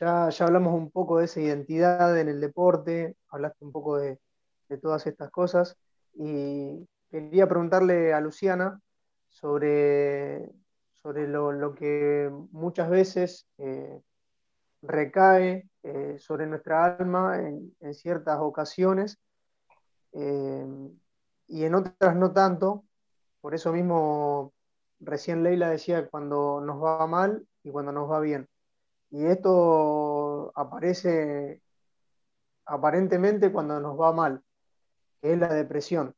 ya, 0.00 0.28
ya 0.30 0.44
hablamos 0.44 0.74
un 0.74 0.90
poco 0.90 1.18
de 1.18 1.26
esa 1.26 1.40
identidad 1.40 2.18
en 2.18 2.28
el 2.28 2.40
deporte, 2.40 3.16
hablaste 3.28 3.64
un 3.64 3.72
poco 3.72 3.98
de, 3.98 4.18
todas 4.82 5.06
estas 5.06 5.30
cosas 5.30 5.78
y 6.12 6.86
quería 7.08 7.48
preguntarle 7.48 8.12
a 8.12 8.20
Luciana 8.20 8.80
sobre, 9.28 10.50
sobre 10.92 11.26
lo, 11.26 11.74
que 11.74 12.30
muchas 12.50 12.90
veces 12.90 13.46
eh, 13.58 13.98
recae 14.82 15.70
eh, 15.84 16.16
sobre 16.18 16.46
nuestra 16.46 16.84
alma 16.84 17.38
en, 17.38 17.94
ciertas 17.94 18.38
ocasiones 18.40 19.18
eh, 20.12 20.66
y 21.46 21.64
en 21.64 21.74
otras 21.76 22.14
no 22.14 22.32
tanto, 22.32 22.84
por 23.40 23.54
eso 23.54 23.72
mismo, 23.72 24.52
recién 25.00 25.42
Leila 25.42 25.70
decía 25.70 26.08
cuando 26.08 26.60
nos 26.60 26.82
va 26.82 27.06
mal 27.06 27.46
y 27.62 27.70
cuando 27.70 27.92
nos 27.92 28.10
va 28.10 28.20
bien. 28.20 28.48
Y 29.10 29.24
esto 29.26 30.52
aparece 30.54 31.62
aparentemente 32.66 33.50
cuando 33.50 33.80
nos 33.80 33.98
va 33.98 34.12
mal, 34.12 34.42
que 35.20 35.32
es 35.32 35.38
la 35.38 35.52
depresión. 35.52 36.14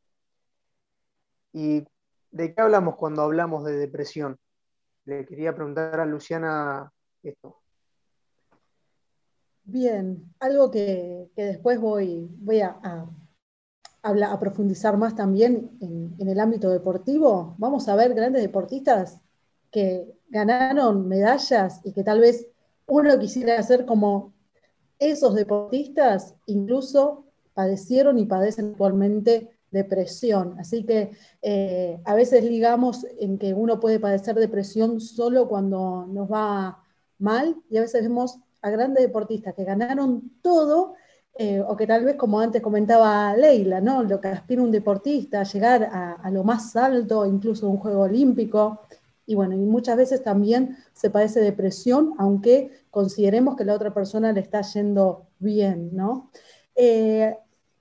¿Y 1.52 1.84
de 2.30 2.54
qué 2.54 2.60
hablamos 2.60 2.96
cuando 2.96 3.22
hablamos 3.22 3.64
de 3.64 3.76
depresión? 3.76 4.38
Le 5.04 5.24
quería 5.24 5.54
preguntar 5.54 6.00
a 6.00 6.06
Luciana 6.06 6.92
esto. 7.22 7.60
Bien, 9.64 10.34
algo 10.40 10.70
que, 10.70 11.30
después 11.36 11.80
voy, 11.80 12.28
voy 12.38 12.60
a 12.60 13.06
profundizar 14.38 14.96
más 14.96 15.14
también 15.14 15.70
en, 15.80 16.28
el 16.28 16.40
ámbito 16.40 16.70
deportivo, 16.70 17.54
vamos 17.58 17.88
a 17.88 17.96
ver 17.96 18.14
grandes 18.14 18.42
deportistas 18.42 19.20
que 19.70 20.14
ganaron 20.28 21.08
medallas 21.08 21.80
y 21.84 21.92
que 21.92 22.02
tal 22.02 22.20
vez 22.20 22.46
uno 22.86 23.18
quisiera 23.18 23.62
ser 23.62 23.86
como 23.86 24.32
esos 24.98 25.34
deportistas, 25.34 26.34
incluso 26.46 27.26
padecieron 27.54 28.18
y 28.18 28.26
padecen 28.26 28.70
actualmente 28.70 29.50
depresión. 29.70 30.56
Así 30.58 30.84
que 30.84 31.12
eh, 31.42 32.00
a 32.04 32.14
veces 32.14 32.44
ligamos 32.44 33.06
en 33.18 33.38
que 33.38 33.54
uno 33.54 33.80
puede 33.80 34.00
padecer 34.00 34.34
depresión 34.34 35.00
solo 35.00 35.48
cuando 35.48 36.06
nos 36.06 36.30
va 36.30 36.82
mal 37.18 37.56
y 37.68 37.76
a 37.76 37.82
veces 37.82 38.02
vemos 38.02 38.38
a 38.62 38.70
grandes 38.70 39.02
deportistas 39.02 39.54
que 39.54 39.64
ganaron 39.64 40.32
todo 40.42 40.94
eh, 41.42 41.58
o 41.66 41.74
que 41.74 41.86
tal 41.86 42.04
vez, 42.04 42.16
como 42.16 42.38
antes 42.38 42.60
comentaba 42.60 43.34
Leila, 43.34 43.80
¿no? 43.80 44.02
lo 44.02 44.20
que 44.20 44.28
aspira 44.28 44.60
un 44.60 44.70
deportista, 44.70 45.42
llegar 45.42 45.84
a, 45.90 46.30
lo 46.30 46.44
más 46.44 46.76
alto, 46.76 47.24
incluso 47.24 47.66
un 47.66 47.78
juego 47.78 48.02
olímpico, 48.02 48.82
y 49.24 49.34
bueno, 49.36 49.54
y 49.54 49.64
muchas 49.64 49.96
veces 49.96 50.22
también 50.22 50.76
se 50.92 51.08
padece 51.08 51.40
depresión, 51.40 52.12
aunque 52.18 52.70
consideremos 52.90 53.56
que 53.56 53.64
la 53.64 53.72
otra 53.72 53.94
persona 53.94 54.34
le 54.34 54.40
está 54.40 54.60
yendo 54.60 55.28
bien, 55.38 55.96
¿no? 55.96 56.30
Eh, 56.74 57.34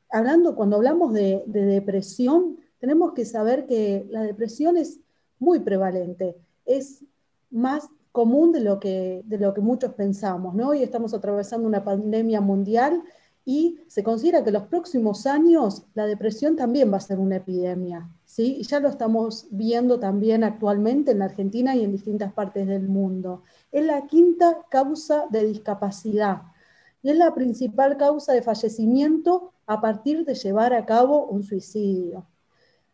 hablando, 0.10 0.56
cuando 0.56 0.78
hablamos 0.78 1.12
de, 1.12 1.44
depresión, 1.46 2.60
tenemos 2.80 3.12
que 3.12 3.26
saber 3.26 3.66
que 3.66 4.08
la 4.10 4.24
depresión 4.24 4.78
es 4.78 5.02
muy 5.38 5.60
prevalente, 5.60 6.38
es 6.66 7.04
más 7.52 7.90
común 8.14 8.54
de 8.54 8.62
lo 8.62 8.80
que, 8.80 9.22
de 9.26 9.38
lo 9.38 9.54
que 9.54 9.60
muchos 9.60 9.96
pensamos, 9.96 10.56
¿no? 10.56 10.70
Hoy 10.70 10.82
estamos 10.82 11.14
atravesando 11.14 11.68
una 11.68 11.84
pandemia 11.84 12.40
mundial 12.40 13.04
y 13.52 13.80
se 13.88 14.04
considera 14.04 14.44
que 14.44 14.52
los 14.52 14.68
próximos 14.68 15.26
años 15.26 15.82
la 15.96 16.06
depresión 16.06 16.56
también 16.56 16.94
va 16.94 16.98
a 16.98 17.00
ser 17.00 17.18
una 17.18 17.38
epidemia, 17.38 18.08
¿sí? 18.24 18.58
Y 18.60 18.64
ya 18.64 18.80
lo 18.80 18.90
estamos 18.90 19.48
viendo 19.50 20.00
también 20.00 20.44
actualmente 20.44 21.10
en 21.10 21.18
la 21.18 21.26
Argentina 21.26 21.76
y 21.76 21.84
en 21.84 21.92
distintas 21.92 22.32
partes 22.32 22.68
del 22.68 22.88
mundo. 22.88 23.42
Es 23.72 23.84
la 23.84 24.06
quinta 24.06 24.60
causa 24.70 25.26
de 25.32 25.46
discapacidad 25.46 26.44
y 27.02 27.10
es 27.10 27.18
la 27.18 27.34
principal 27.34 27.98
causa 27.98 28.34
de 28.34 28.44
fallecimiento 28.44 29.52
a 29.66 29.82
partir 29.82 30.26
de 30.26 30.36
llevar 30.36 30.76
a 30.76 30.86
cabo 30.86 31.26
un 31.26 31.42
suicidio. 31.42 32.28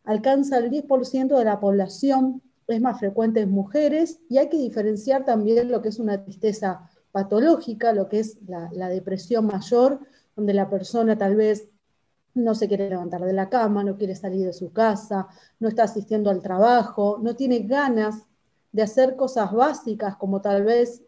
Alcanza 0.05 0.59
el 0.59 0.71
10% 0.71 1.37
de 1.37 1.43
la 1.43 1.59
población, 1.59 2.41
es 2.69 2.79
más 2.79 2.97
frecuente 2.97 3.41
en 3.41 3.51
mujeres 3.51 4.21
y 4.29 4.37
hay 4.37 4.47
que 4.47 4.57
diferenciar 4.57 5.25
también 5.25 5.69
lo 5.69 5.81
que 5.81 5.89
es 5.89 5.99
una 5.99 6.23
tristeza 6.23 6.89
patológica, 7.11 7.91
lo 7.91 8.07
que 8.07 8.19
es 8.19 8.37
la 8.47 8.87
depresión 8.87 9.47
mayor, 9.47 9.99
donde 10.35 10.53
la 10.53 10.69
persona 10.69 11.17
tal 11.17 11.35
vez 11.35 11.69
no 12.33 12.53
se 12.53 12.67
quiere 12.67 12.89
levantar 12.89 13.21
de 13.21 13.33
la 13.33 13.49
cama, 13.49 13.83
no 13.83 13.97
quiere 13.97 14.15
salir 14.15 14.45
de 14.45 14.53
su 14.53 14.71
casa, 14.71 15.27
no 15.59 15.69
está 15.69 15.83
asistiendo 15.83 16.29
al 16.29 16.41
trabajo, 16.41 17.19
no 17.21 17.35
tiene 17.35 17.59
ganas 17.59 18.27
de 18.71 18.81
hacer 18.81 19.15
cosas 19.15 19.53
básicas 19.53 20.17
como 20.17 20.41
tal 20.41 20.63
vez 20.63 21.01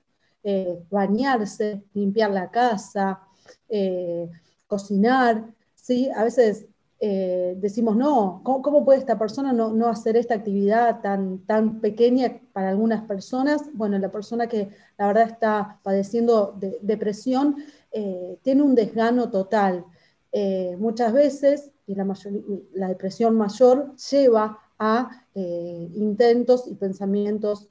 eh, 0.44 0.82
bañarse, 0.90 1.84
limpiar 1.94 2.32
la 2.32 2.50
casa, 2.50 3.20
eh, 3.68 4.30
cocinar. 4.68 5.54
¿sí? 5.76 6.10
A 6.16 6.24
veces 6.24 6.66
eh, 7.00 7.56
decimos, 7.58 7.96
no, 7.96 8.42
¿cómo, 8.44 8.84
puede 8.86 9.00
esta 9.00 9.20
persona 9.20 9.52
no, 9.54 9.88
hacer 9.88 10.18
esta 10.18 10.36
actividad 10.36 11.02
tan, 11.02 11.40
tan 11.40 11.82
pequeña 11.82 12.40
para 12.54 12.70
algunas 12.70 13.04
personas? 13.04 13.64
Bueno, 13.74 14.00
la 14.00 14.10
persona 14.10 14.48
que 14.48 14.70
la 14.98 15.08
verdad 15.08 15.30
está 15.30 15.80
padeciendo 15.84 16.56
de, 16.58 16.80
depresión 16.82 17.58
eh, 17.92 18.38
tiene 18.42 18.64
un 18.64 18.76
desgano 18.76 19.30
total. 19.30 19.86
Eh, 20.32 20.76
muchas 20.78 21.14
veces, 21.14 21.72
y 21.86 21.96
la, 21.96 22.88
depresión 22.90 23.36
mayor 23.36 23.96
lleva 23.96 24.60
a 24.78 25.26
eh, 25.34 25.90
intentos 25.94 26.68
y 26.68 26.76
pensamientos 26.76 27.70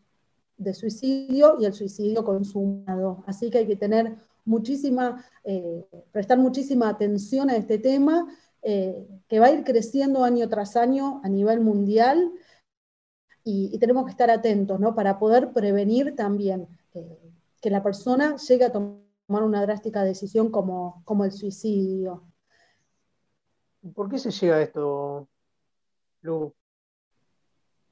de 0.56 0.72
suicidio 0.72 1.56
y 1.60 1.66
el 1.66 1.74
suicidio 1.74 2.24
consumado. 2.24 3.22
Así 3.26 3.50
que 3.50 3.58
hay 3.58 3.66
que 3.66 3.76
tener 3.76 4.16
muchísima, 4.44 5.24
prestar 6.12 6.38
muchísima 6.38 6.88
atención 6.88 7.50
a 7.50 7.56
este 7.56 7.78
tema, 7.78 8.26
que 8.62 9.38
va 9.40 9.46
a 9.46 9.52
ir 9.52 9.64
creciendo 9.64 10.24
año 10.24 10.48
tras 10.48 10.76
año 10.76 11.20
a 11.24 11.28
nivel 11.28 11.60
mundial 11.60 12.32
y, 13.44 13.78
tenemos 13.78 14.06
que 14.06 14.12
estar 14.12 14.30
atentos 14.30 14.80
¿no? 14.80 14.94
para 14.94 15.18
poder 15.18 15.52
prevenir 15.52 16.16
también 16.16 16.68
que 17.60 17.70
la 17.70 17.82
persona 17.82 18.36
llegue 18.36 18.64
a 18.64 18.72
tomar 18.72 19.05
tomar 19.26 19.42
una 19.42 19.62
drástica 19.62 20.04
decisión 20.04 20.50
como, 20.50 21.02
como 21.04 21.24
el 21.24 21.32
suicidio. 21.32 22.24
¿Por 23.94 24.08
qué 24.08 24.18
se 24.18 24.30
llega 24.30 24.56
a 24.56 24.62
esto, 24.62 25.28
Lu? 26.22 26.54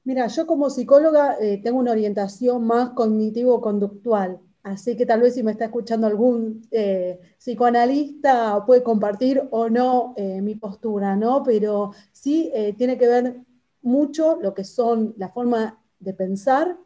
Mira, 0.03 0.27
yo 0.27 0.45
como 0.45 0.69
psicóloga 0.69 1.37
eh, 1.39 1.59
tengo 1.63 1.79
una 1.79 1.91
orientación 1.91 2.65
más 2.65 2.91
cognitivo-conductual, 2.91 4.39
así 4.63 4.95
que 4.95 5.05
tal 5.05 5.21
vez 5.21 5.33
si 5.33 5.41
me 5.41 5.51
está 5.51 5.65
escuchando 5.65 6.05
algún 6.05 6.67
eh, 6.71 7.19
psicoanalista 7.39 8.65
puede 8.65 8.83
compartir 8.83 9.47
o 9.51 9.69
no 9.69 10.13
eh, 10.15 10.41
mi 10.41 10.55
postura, 10.55 11.15
¿no? 11.15 11.43
Pero 11.43 11.91
sí 12.11 12.51
tiene 12.77 12.97
que 12.97 13.07
ver 13.07 13.41
mucho 13.81 14.37
lo 14.41 14.53
que 14.53 14.63
son 14.63 15.15
la 15.17 15.29
forma 15.29 15.81
de 15.99 16.13
pensar 16.13 16.77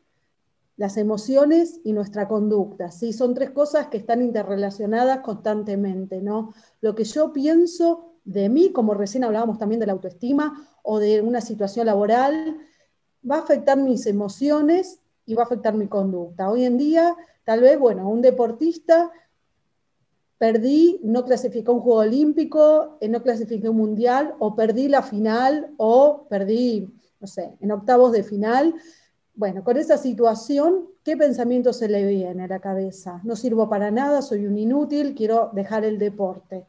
las 0.80 0.96
emociones 0.96 1.82
y 1.84 1.92
nuestra 1.92 2.30
conducta. 2.30 2.90
¿sí? 2.90 3.12
Son 3.12 3.34
tres 3.34 3.50
cosas 3.50 3.88
que 3.88 3.98
están 3.98 4.22
interrelacionadas 4.22 5.20
constantemente. 5.20 6.22
¿no? 6.22 6.54
Lo 6.80 6.96
que 6.96 7.04
yo 7.04 7.34
pienso 7.34 8.14
de 8.24 8.48
mí, 8.48 8.72
como 8.72 8.94
recién 8.94 9.26
hablábamos 9.26 9.60
también 9.60 9.82
de 9.82 9.88
la 9.88 9.92
autoestima 9.92 10.70
o 10.82 11.00
de 11.00 11.20
una 11.20 11.42
situación 11.42 11.86
laboral, 11.86 12.60
va 13.30 13.36
a 13.36 13.42
afectar 13.42 13.78
mis 13.78 14.06
emociones 14.06 15.02
y 15.26 15.34
va 15.34 15.44
a 15.44 15.46
afectar 15.48 15.74
mi 15.74 15.88
conducta. 15.88 16.50
Hoy 16.50 16.64
en 16.64 16.78
día, 16.78 17.14
tal 17.44 17.60
vez, 17.60 17.78
bueno, 17.78 18.08
un 18.08 18.22
deportista 18.22 19.12
perdí, 20.38 21.02
no 21.04 21.26
clasificó 21.26 21.74
un 21.74 21.82
juego 21.82 22.00
olímpico, 22.00 22.98
eh, 23.02 23.10
no 23.10 23.22
clasifiqué 23.22 23.68
un 23.68 23.76
mundial, 23.76 24.34
o 24.40 24.56
perdí 24.56 24.88
la 24.88 25.02
final, 25.02 25.74
o 25.76 26.26
perdí, 26.30 26.88
no 27.20 27.28
sé, 27.28 27.58
en 27.60 27.70
octavos 27.74 28.14
de 28.14 28.24
final. 28.24 28.76
Bueno, 29.40 29.64
con 29.64 29.78
esa 29.78 29.98
situación, 29.98 30.90
¿qué 31.02 31.16
pensamiento 31.16 31.72
se 31.72 31.88
le 31.88 32.06
viene 32.06 32.44
a 32.44 32.48
la 32.48 32.60
cabeza? 32.60 33.22
No 33.24 33.38
sirvo 33.38 33.70
para 33.70 33.90
nada, 33.90 34.22
soy 34.22 34.46
un 34.46 34.58
inútil, 34.58 35.16
quiero 35.16 35.50
dejar 35.54 35.86
el 35.86 35.98
deporte. 35.98 36.68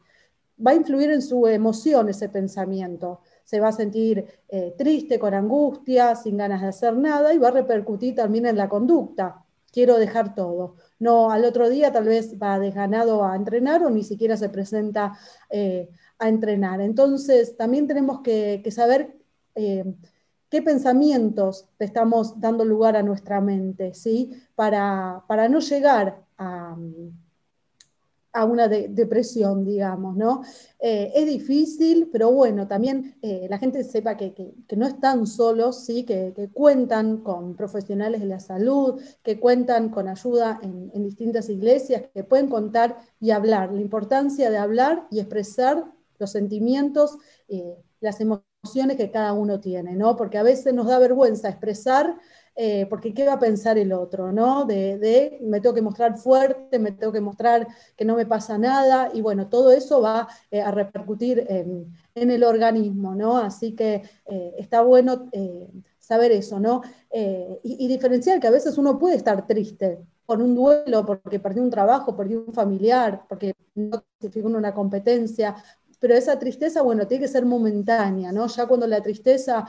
Va 0.65 0.71
a 0.71 0.75
influir 0.75 1.11
en 1.11 1.21
su 1.21 1.45
emoción 1.47 2.07
ese 2.07 2.29
pensamiento. 2.29 3.19
Se 3.43 3.59
va 3.59 3.67
a 3.67 3.71
sentir 3.73 4.25
eh, 4.47 4.73
triste, 4.77 5.19
con 5.19 5.33
angustia, 5.33 6.15
sin 6.15 6.37
ganas 6.37 6.61
de 6.61 6.67
hacer 6.67 6.95
nada 6.95 7.33
y 7.33 7.39
va 7.39 7.49
a 7.49 7.51
repercutir 7.51 8.15
también 8.15 8.45
en 8.45 8.55
la 8.55 8.69
conducta. 8.69 9.43
Quiero 9.73 9.97
dejar 9.97 10.33
todo. 10.33 10.77
No, 10.97 11.29
al 11.29 11.43
otro 11.43 11.69
día 11.69 11.91
tal 11.91 12.05
vez 12.05 12.37
va 12.41 12.57
desganado 12.57 13.25
a 13.25 13.35
entrenar 13.35 13.83
o 13.83 13.89
ni 13.89 14.03
siquiera 14.03 14.37
se 14.37 14.47
presenta 14.47 15.19
eh, 15.49 15.89
a 16.19 16.29
entrenar. 16.29 16.79
Entonces, 16.79 17.57
también 17.57 17.85
tenemos 17.85 18.21
que, 18.21 18.63
saber 18.71 19.17
eh, 19.55 19.83
qué 20.51 20.61
pensamientos 20.61 21.65
le 21.79 21.85
estamos 21.85 22.39
dando 22.39 22.65
lugar 22.65 22.97
a 22.97 23.01
nuestra 23.01 23.39
mente, 23.39 23.93
¿sí? 23.93 24.31
Para, 24.53 25.23
para 25.25 25.47
no 25.47 25.59
llegar 25.59 26.25
a, 26.37 26.75
una 28.45 28.67
depresión, 28.67 29.65
digamos, 29.65 30.15
¿no? 30.15 30.41
Eh, 30.79 31.11
es 31.15 31.25
difícil, 31.25 32.09
pero 32.11 32.31
bueno, 32.31 32.67
también 32.67 33.17
eh, 33.21 33.47
la 33.49 33.59
gente 33.59 33.83
sepa 33.83 34.17
que, 34.17 34.53
no 34.75 34.87
están 34.87 35.25
solos, 35.25 35.85
¿sí? 35.85 36.03
Que, 36.03 36.49
cuentan 36.53 37.17
con 37.19 37.55
profesionales 37.55 38.19
de 38.19 38.27
la 38.27 38.39
salud, 38.41 39.01
que 39.23 39.39
cuentan 39.39 39.89
con 39.89 40.09
ayuda 40.09 40.59
en, 40.61 41.03
distintas 41.03 41.47
iglesias, 41.49 42.03
que 42.13 42.23
pueden 42.25 42.47
contar 42.47 42.97
y 43.21 43.31
hablar. 43.31 43.71
La 43.71 43.81
importancia 43.81 44.49
de 44.49 44.57
hablar 44.57 45.07
y 45.11 45.19
expresar 45.19 45.85
los 46.19 46.31
sentimientos, 46.31 47.17
eh, 47.47 47.77
las 48.01 48.19
emociones 48.19 48.50
que 48.97 49.09
cada 49.11 49.33
uno 49.33 49.59
tiene, 49.59 49.95
¿no? 49.95 50.15
Porque 50.15 50.37
a 50.37 50.43
veces 50.43 50.73
nos 50.73 50.85
da 50.85 50.99
vergüenza 50.99 51.49
expresar, 51.49 52.15
eh, 52.55 52.85
porque 52.89 53.13
¿qué 53.13 53.25
va 53.25 53.33
a 53.33 53.39
pensar 53.39 53.77
el 53.79 53.91
otro, 53.91 54.31
¿no? 54.31 54.65
De, 54.65 55.39
me 55.41 55.59
tengo 55.59 55.73
que 55.73 55.81
mostrar 55.81 56.17
fuerte, 56.17 56.77
me 56.77 56.91
tengo 56.91 57.11
que 57.11 57.21
mostrar 57.21 57.67
que 57.95 58.05
no 58.05 58.15
me 58.15 58.27
pasa 58.27 58.59
nada, 58.59 59.09
y 59.13 59.21
bueno, 59.21 59.47
todo 59.47 59.71
eso 59.71 60.01
va 60.01 60.27
eh, 60.51 60.61
a 60.61 60.69
repercutir 60.69 61.43
en, 61.49 61.91
el 62.13 62.43
organismo, 62.43 63.15
¿no? 63.15 63.37
Así 63.37 63.73
que 63.73 64.03
eh, 64.27 64.53
está 64.59 64.81
bueno 64.83 65.29
saber 65.97 66.31
eso, 66.31 66.59
¿no? 66.59 66.81
Y, 67.63 67.87
diferenciar 67.87 68.39
que 68.39 68.47
a 68.47 68.51
veces 68.51 68.77
uno 68.77 68.99
puede 68.99 69.15
estar 69.15 69.47
triste 69.47 69.99
por 70.25 70.41
un 70.41 70.55
duelo, 70.55 71.05
porque 71.05 71.39
perdió 71.39 71.63
un 71.63 71.69
trabajo, 71.69 72.15
perdió 72.15 72.43
un 72.45 72.53
familiar, 72.53 73.23
porque 73.27 73.55
no 73.75 74.03
se 74.19 74.41
una 74.43 74.73
competencia, 74.73 75.55
pero 76.01 76.15
esa 76.15 76.39
tristeza, 76.39 76.81
bueno, 76.81 77.05
tiene 77.05 77.25
que 77.25 77.31
ser 77.31 77.45
momentánea, 77.45 78.31
¿no? 78.31 78.47
Ya 78.47 78.65
cuando 78.65 78.87
la 78.87 79.03
tristeza 79.03 79.67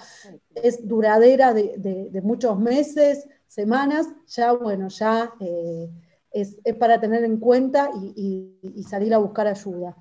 es 0.55 0.89
duradera 0.89 1.53
de, 1.53 2.21
muchos 2.23 2.59
meses, 2.59 3.29
semanas, 3.47 4.09
ya, 4.29 4.53
bueno, 4.53 4.89
ya 4.89 5.35
eh, 5.41 5.91
es, 6.31 6.57
para 6.81 6.99
tener 6.99 7.23
en 7.25 7.39
cuenta 7.39 7.91
y, 7.95 8.83
salir 8.89 9.13
a 9.13 9.19
buscar 9.19 9.47
ayuda. 9.47 9.95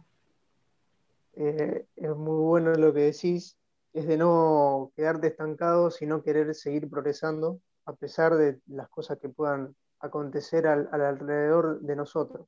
Eh, 1.33 1.85
es 1.97 2.15
muy 2.15 2.41
bueno 2.45 2.73
lo 2.75 2.93
que 2.93 3.01
decís, 3.01 3.57
es 3.91 4.07
de 4.07 4.15
no 4.15 4.93
quedarte 4.95 5.27
estancado, 5.27 5.91
sino 5.91 6.23
querer 6.23 6.55
seguir 6.55 6.89
progresando, 6.89 7.59
a 7.85 7.93
pesar 7.93 8.37
de 8.37 8.61
las 8.67 8.87
cosas 8.87 9.17
que 9.19 9.27
puedan 9.27 9.75
acontecer 9.99 10.65
al 10.65 10.87
alrededor 10.93 11.81
de 11.81 11.95
nosotros. 11.97 12.47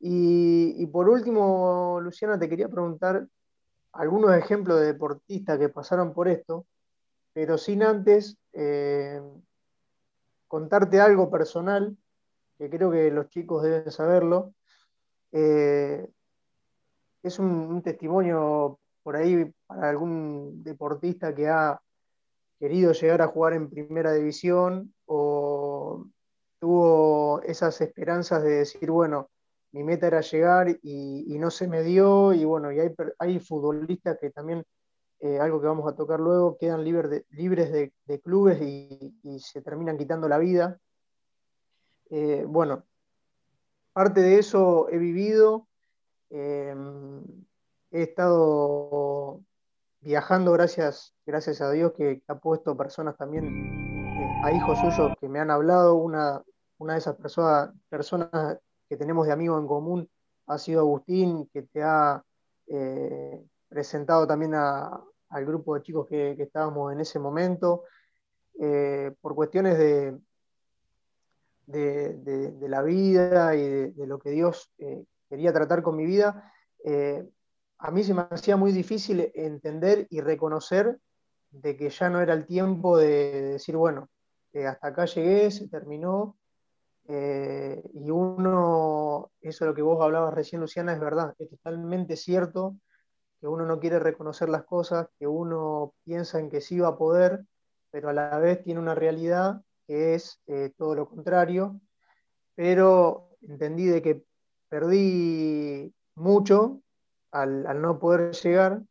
Y, 0.00 0.86
por 0.86 1.08
último, 1.08 1.98
Luciana, 2.00 2.38
te 2.38 2.48
quería 2.48 2.68
preguntar 2.68 3.26
algunos 3.92 4.36
ejemplos 4.36 4.80
de 4.80 4.86
deportistas 4.86 5.58
que 5.58 5.68
pasaron 5.68 6.12
por 6.12 6.28
esto, 6.28 6.66
pero 7.32 7.58
sin 7.58 7.82
antes 7.82 8.36
eh, 8.52 9.20
contarte 10.46 11.00
algo 11.00 11.30
personal, 11.30 11.96
que 12.58 12.70
creo 12.70 12.90
que 12.90 13.10
los 13.10 13.28
chicos 13.28 13.62
deben 13.62 13.90
saberlo. 13.90 14.54
Eh, 15.32 16.08
es 17.22 17.38
un, 17.38 17.82
testimonio 17.82 18.78
por 19.02 19.16
ahí 19.16 19.52
para 19.66 19.90
algún 19.90 20.62
deportista 20.62 21.34
que 21.34 21.48
ha, 21.48 21.80
querido 22.58 22.92
llegar 22.92 23.22
a 23.22 23.28
jugar 23.28 23.52
en 23.52 23.70
primera 23.70 24.12
división 24.12 24.92
o 25.06 26.04
tuvo 26.58 27.40
esas 27.42 27.80
esperanzas 27.80 28.42
de 28.42 28.50
decir, 28.50 28.90
bueno, 28.90 29.30
mi 29.72 29.84
meta 29.84 30.06
era 30.06 30.20
llegar 30.20 30.68
y, 30.82 31.36
no 31.38 31.50
se 31.50 31.68
me 31.68 31.82
dio, 31.82 32.32
y 32.32 32.44
bueno, 32.44 32.72
y 32.72 32.78
hay, 32.80 33.40
futbolistas 33.40 34.18
que 34.20 34.30
también, 34.30 34.64
eh, 35.20 35.38
algo 35.38 35.60
que 35.60 35.66
vamos 35.66 35.92
a 35.92 35.96
tocar 35.96 36.20
luego, 36.20 36.56
quedan 36.58 36.84
libres 36.84 37.10
de, 37.72 38.20
clubes 38.22 38.60
y, 38.62 39.38
se 39.40 39.62
terminan 39.62 39.98
quitando 39.98 40.28
la 40.28 40.38
vida. 40.38 40.78
Eh, 42.10 42.44
bueno, 42.46 42.84
parte 43.92 44.22
de 44.22 44.38
eso 44.38 44.88
he 44.88 44.96
vivido, 44.96 45.68
em, 46.30 47.22
he 47.90 48.02
estado 48.02 49.42
viajando 50.00 50.52
gracias, 50.52 51.14
gracias 51.26 51.60
a 51.60 51.70
Dios 51.70 51.92
que, 51.92 52.22
ha 52.28 52.38
puesto 52.38 52.76
personas 52.76 53.16
también, 53.18 53.44
eh, 53.46 54.40
a 54.44 54.52
hijos 54.52 54.78
suyos 54.78 55.12
que 55.20 55.28
me 55.28 55.40
han 55.40 55.50
hablado, 55.50 55.96
una, 55.96 56.42
una 56.78 56.94
de 56.94 57.00
esas 57.00 57.16
personas 57.16 58.58
que 58.88 58.96
tenemos 58.96 59.26
de 59.26 59.32
amigo 59.32 59.58
en 59.58 59.66
común 59.66 60.08
ha 60.48 60.58
sido 60.58 60.80
Agustín, 60.80 61.48
que 61.52 61.62
te 61.62 61.82
ha 61.82 62.22
eh, 62.66 63.44
presentado 63.68 64.26
también 64.26 64.54
al 64.54 65.44
grupo 65.44 65.74
de 65.74 65.82
chicos 65.82 66.06
que, 66.06 66.32
estábamos 66.38 66.92
en 66.92 67.00
ese 67.00 67.18
momento. 67.18 67.84
Eh, 68.60 69.12
por 69.20 69.34
cuestiones 69.34 69.78
de, 69.78 70.18
de, 71.66 72.68
la 72.68 72.82
vida 72.82 73.54
y 73.54 73.90
de, 73.92 74.06
lo 74.06 74.18
que 74.18 74.30
Dios 74.30 74.72
eh, 74.78 75.04
quería 75.28 75.52
tratar 75.52 75.82
con 75.82 75.96
mi 75.96 76.06
vida, 76.06 76.52
a 77.80 77.90
mí 77.90 78.02
se 78.02 78.14
me 78.14 78.22
hacía 78.30 78.56
muy 78.56 78.72
difícil 78.72 79.30
entender 79.34 80.06
y 80.10 80.20
reconocer 80.20 80.98
de 81.50 81.76
que 81.76 81.90
ya 81.90 82.08
no 82.08 82.20
era 82.20 82.34
el 82.34 82.46
tiempo 82.46 82.96
de 82.96 83.52
decir, 83.52 83.76
bueno, 83.76 84.08
hasta 84.66 84.88
acá 84.88 85.04
llegué, 85.04 85.50
se 85.50 85.68
terminó, 85.68 86.36
eh, 87.08 87.82
y 87.94 88.10
uno, 88.10 89.30
eso 89.40 89.64
lo 89.64 89.74
que 89.74 89.82
vos 89.82 90.02
hablabas 90.02 90.34
recién, 90.34 90.60
Luciana, 90.60 90.92
es 90.92 91.00
verdad, 91.00 91.34
es 91.38 91.48
totalmente 91.48 92.16
cierto 92.16 92.76
que 93.40 93.48
uno 93.48 93.64
no 93.64 93.80
quiere 93.80 93.98
reconocer 93.98 94.48
las 94.48 94.64
cosas, 94.64 95.08
que 95.18 95.26
uno 95.26 95.94
piensa 96.04 96.38
en 96.38 96.50
que 96.50 96.60
sí 96.60 96.78
va 96.78 96.88
a 96.88 96.98
poder, 96.98 97.44
pero 97.90 98.10
a 98.10 98.12
la 98.12 98.38
vez 98.38 98.62
tiene 98.62 98.80
una 98.80 98.94
realidad 98.94 99.62
que 99.86 100.14
es 100.14 100.40
eh, 100.46 100.72
todo 100.76 100.94
lo 100.94 101.08
contrario, 101.08 101.80
pero 102.54 103.30
entendí 103.40 103.86
de 103.86 104.02
que 104.02 104.24
perdí 104.68 105.94
mucho 106.14 106.82
al, 107.30 107.80
no 107.80 107.98
poder 107.98 108.34
llegar, 108.34 108.82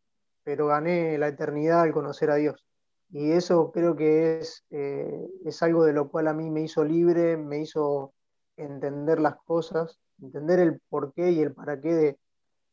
pero 0.44 0.68
gané 0.68 1.18
la 1.18 1.28
eternidad 1.28 1.82
al 1.82 1.94
conocer 1.94 2.32
a 2.32 2.36
Dios. 2.36 2.67
Y 3.10 3.32
eso 3.32 3.72
creo 3.72 3.96
que 3.96 4.40
es, 4.40 4.66
eh, 4.70 5.28
es 5.46 5.64
algo 5.64 5.86
de 5.86 5.94
lo 5.94 6.10
cual 6.10 6.28
a 6.28 6.34
mí 6.34 6.50
me 6.50 6.62
hizo 6.62 6.84
libre, 6.84 7.38
me 7.38 7.60
hizo 7.60 8.14
entender 8.58 9.20
las 9.20 9.38
cosas, 9.44 10.00
entender 10.22 10.60
el 10.60 10.80
porqué 10.90 11.32
y 11.32 11.42
el 11.42 11.54
para 11.54 11.80
qué 11.80 12.18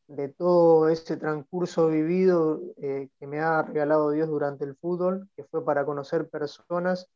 de, 0.07 0.29
todo 0.37 0.89
ese 0.89 1.17
transcurso 1.17 1.89
vivido 1.89 2.61
eh, 2.77 3.09
que 3.19 3.27
me 3.27 3.41
ha 3.41 3.63
regalado 3.63 4.11
Dios 4.11 4.29
durante 4.29 4.65
el 4.65 4.77
fútbol, 4.77 5.29
que 5.37 5.45
fue 5.45 5.65
para 5.65 5.85
conocer 5.85 6.29
personas 6.29 7.09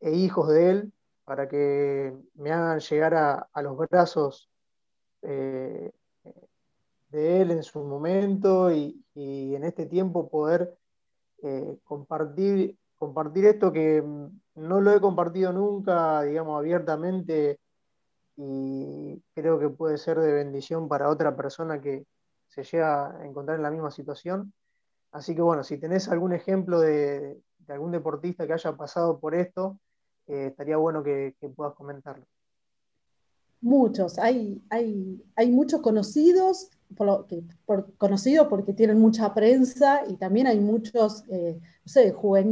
e 0.00 0.12
hijos 0.12 0.48
de 0.48 0.70
Él, 0.70 0.92
para 1.24 1.48
que 1.48 2.14
me 2.34 2.52
hagan 2.52 2.80
llegar 2.80 3.14
a, 3.14 3.62
los 3.62 3.76
brazos 3.76 4.50
eh, 5.22 5.90
de 7.10 7.40
Él 7.42 7.50
en 7.50 7.62
su 7.62 7.80
momento 7.80 8.72
y, 8.72 9.04
en 9.14 9.64
este 9.64 9.86
tiempo 9.86 10.28
poder 10.28 10.76
eh, 11.42 11.78
compartir, 11.84 12.76
compartir 12.96 13.46
esto 13.46 13.72
que 13.72 14.02
no 14.54 14.80
lo 14.80 14.92
he 14.92 15.00
compartido 15.00 15.52
nunca, 15.52 16.22
digamos, 16.22 16.58
abiertamente 16.58 17.58
y 18.36 19.20
creo 19.34 19.58
que 19.58 19.68
puede 19.68 19.98
ser 19.98 20.18
de 20.20 20.32
bendición 20.32 20.88
para 20.88 21.08
otra 21.08 21.36
persona 21.36 21.80
que 21.80 22.06
se 22.48 22.62
llega 22.62 23.16
a 23.16 23.26
encontrar 23.26 23.56
en 23.56 23.64
la 23.64 23.70
misma 23.70 23.90
situación. 23.90 24.52
Así 25.10 25.34
que 25.34 25.42
bueno, 25.42 25.64
si 25.64 25.78
tenés 25.78 26.08
algún 26.08 26.32
ejemplo 26.32 26.80
de, 26.80 27.40
algún 27.68 27.90
deportista 27.90 28.46
que 28.46 28.52
haya 28.52 28.76
pasado 28.76 29.18
por 29.18 29.34
esto, 29.34 29.78
eh, 30.26 30.46
estaría 30.48 30.76
bueno 30.76 31.02
que, 31.02 31.34
puedas 31.56 31.74
comentarlo. 31.74 32.24
Muchos, 33.60 34.18
hay, 34.18 34.62
hay, 34.70 35.20
hay 35.34 35.50
muchos 35.50 35.80
conocidos, 35.80 36.70
por 36.96 37.26
conocidos 37.96 38.48
porque 38.48 38.72
tienen 38.72 38.98
mucha 38.98 39.32
prensa 39.34 40.02
y 40.08 40.16
también 40.16 40.46
hay 40.46 40.58
muchos, 40.58 41.24
eh, 41.28 41.60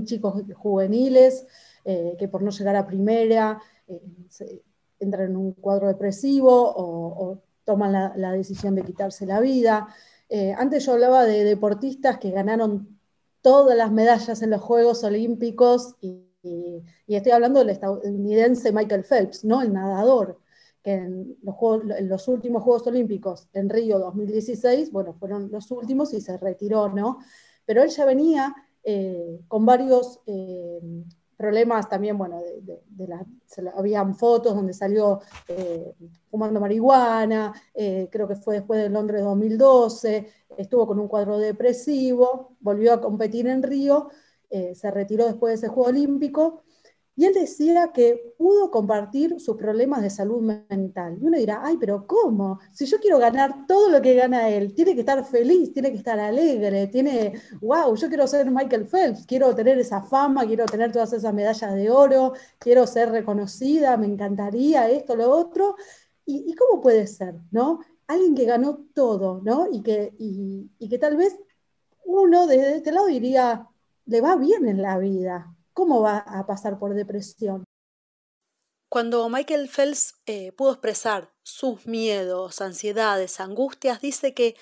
chicos 0.05 0.43
juveniles 0.55 1.47
eh, 1.85 2.17
que 2.19 2.29
por 2.29 2.43
no 2.43 2.51
llegar 2.51 2.77
a 2.77 2.87
primera 2.87 3.61
entran 4.99 5.31
en 5.31 5.37
un 5.37 5.53
cuadro 5.53 5.89
depresivo 5.89 6.73
o, 6.77 7.43
toman 7.65 7.93
la, 7.93 8.33
decisión 8.33 8.77
de 8.77 8.85
quitarse 8.85 9.27
la 9.27 9.41
vida. 9.41 9.89
Eh, 10.29 10.55
antes 10.57 10.87
yo 10.87 10.93
hablaba 10.93 11.25
de 11.25 11.43
deportistas 11.43 12.19
que 12.19 12.31
ganaron 12.31 12.97
todas 13.41 13.77
las 13.77 13.91
medallas 13.91 14.41
en 14.43 14.51
los 14.51 14.61
Juegos 14.61 15.03
Olímpicos 15.03 15.97
y, 16.01 16.23
estoy 17.09 17.33
hablando 17.33 17.59
del 17.59 17.71
estadounidense 17.71 18.71
Michael 18.71 19.03
Phelps, 19.03 19.45
¿no? 19.45 19.63
el 19.63 19.73
nadador, 19.73 20.39
en 20.87 21.37
los, 21.43 22.29
últimos 22.29 22.63
Juegos 22.63 22.87
Olímpicos 22.87 23.49
en 23.53 23.69
Río 23.69 23.99
2016, 23.99 24.93
bueno, 24.93 25.15
fueron 25.15 25.51
los 25.51 25.69
últimos 25.73 26.15
y 26.15 26.21
se 26.21 26.39
retiró, 26.39 26.89
¿no? 26.89 27.19
Pero 27.65 27.83
él 27.83 27.91
ya 27.91 28.05
venía 28.05 28.55
eh, 28.85 29.41
con 29.49 29.67
varios 29.67 30.21
eh, 30.27 30.81
problemas 31.37 31.89
también, 31.89 32.17
bueno, 32.17 32.41
de, 32.61 32.81
habían 33.77 34.15
fotos 34.15 34.55
donde 34.55 34.73
salió 34.73 35.21
eh, 35.49 35.93
fumando 36.31 36.61
marihuana, 36.61 37.53
creo 37.75 38.29
que 38.29 38.37
fue 38.37 38.55
después 38.55 38.81
de 38.81 38.89
Londres 38.89 39.25
2012, 39.25 40.31
estuvo 40.57 40.87
con 40.87 41.01
un 41.01 41.09
cuadro 41.09 41.37
depresivo, 41.39 42.57
volvió 42.61 42.93
a 42.93 43.01
competir 43.01 43.49
en 43.49 43.65
Río, 43.65 44.09
se 44.49 44.91
retiró 44.93 45.27
después 45.27 45.51
de 45.51 45.67
ese 45.67 45.69
Juego 45.69 45.91
Olímpico, 45.91 46.63
y 47.19 47.25
él 47.25 47.33
decía 47.33 47.93
que 47.95 48.35
pudo 48.37 48.71
compartir 48.71 49.41
sus 49.41 49.57
problemas 49.57 50.03
de 50.03 50.11
salud 50.11 50.43
mental. 50.69 51.17
Y 51.19 51.25
uno 51.25 51.39
dirá, 51.39 51.63
ay, 51.65 51.79
pero 51.81 52.07
¿cómo? 52.07 52.61
Si 52.73 52.85
yo 52.85 52.99
quiero 53.01 53.19
ganar 53.19 53.67
todo 53.67 53.89
lo 53.89 54.03
que 54.03 54.15
gana 54.15 54.51
él, 54.51 54.75
tiene 54.75 54.95
que 54.95 55.01
estar 55.01 55.25
feliz, 55.25 55.73
tiene 55.73 55.91
que 55.91 55.97
estar 55.97 56.21
alegre, 56.21 56.89
tiene, 56.89 57.41
wow, 57.63 57.97
yo 57.97 58.09
quiero 58.09 58.27
ser 58.27 58.51
Michael 58.51 58.87
Phelps, 58.87 59.25
quiero 59.25 59.55
tener 59.55 59.79
esa 59.79 60.03
fama, 60.03 60.47
quiero 60.47 60.67
tener 60.67 60.93
todas 60.93 61.15
esas 61.15 61.33
medallas 61.33 61.75
de 61.75 61.91
oro, 61.91 62.35
quiero 62.59 62.87
ser 62.87 63.11
reconocida, 63.11 63.97
me 63.97 64.07
encantaría 64.07 64.91
esto, 64.91 65.17
lo 65.17 65.31
otro. 65.31 65.77
¿Y, 66.27 66.55
cómo 66.55 66.83
puede 66.83 67.07
ser, 67.07 67.37
no? 67.51 67.81
Alguien 68.09 68.35
que 68.35 68.45
ganó 68.45 68.85
todo, 68.95 69.41
¿no? 69.43 69.69
Y 69.71 69.81
que, 69.83 70.13
y 70.19 70.89
que 70.89 70.99
tal 70.99 71.17
vez 71.17 71.39
uno 72.05 72.47
desde 72.47 72.77
este 72.77 72.93
lado 72.93 73.07
diría, 73.07 73.69
le 74.07 74.21
va 74.21 74.37
bien 74.37 74.67
en 74.69 74.83
la 74.83 74.99
vida, 74.99 75.56
¿cómo 75.77 76.01
va 76.01 76.19
a 76.19 76.47
pasar 76.47 76.79
por 76.79 76.95
depresión? 76.95 77.65
Cuando 78.89 79.29
Michael 79.29 79.69
Phelps 79.69 80.15
eh, 80.25 80.53
pudo 80.53 80.73
expresar 80.73 81.35
sus 81.43 81.87
miedos, 81.87 82.63
ansiedades, 82.63 83.41
angustias, 83.41 84.01
dice 84.01 84.33
que 84.33 84.57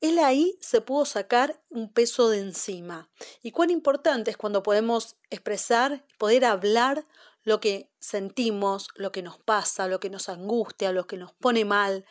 él 0.00 0.20
ahí 0.20 0.56
se 0.60 0.80
pudo 0.80 1.04
sacar 1.04 1.60
un 1.70 1.92
peso 1.92 2.28
de 2.30 2.38
encima. 2.38 3.10
Y 3.42 3.50
cuán 3.50 3.70
importante 3.70 4.30
es 4.30 4.36
cuando 4.36 4.62
podemos 4.62 5.16
expresar, 5.28 6.06
poder 6.18 6.44
hablar 6.44 7.04
lo 7.42 7.58
que 7.60 7.90
sentimos, 7.98 8.88
lo 8.94 9.10
que 9.10 9.22
nos 9.22 9.38
pasa, 9.38 9.88
lo 9.88 9.98
que 9.98 10.08
nos 10.08 10.28
angustia, 10.28 10.92
lo 10.92 11.06
que 11.06 11.16
nos 11.16 11.32
pone 11.32 11.64
mal, 11.64 12.04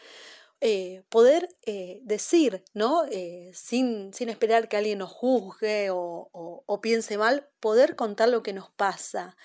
eh, 0.61 1.03
poder 1.07 1.55
eh, 1.65 2.01
decir, 2.03 2.65
¿no? 2.73 3.05
Eh, 3.09 3.51
sin, 3.53 4.13
sin, 4.13 4.27
esperar 4.27 4.67
que 4.67 4.75
alguien 4.75 4.99
nos 4.99 5.09
juzgue 5.09 5.87
o, 5.89 6.79
piense 6.81 7.17
mal, 7.17 7.47
poder 7.61 7.95
contar 7.95 8.27
lo 8.27 8.43
que 8.43 8.51
nos 8.53 8.69
pasa. 8.71 9.37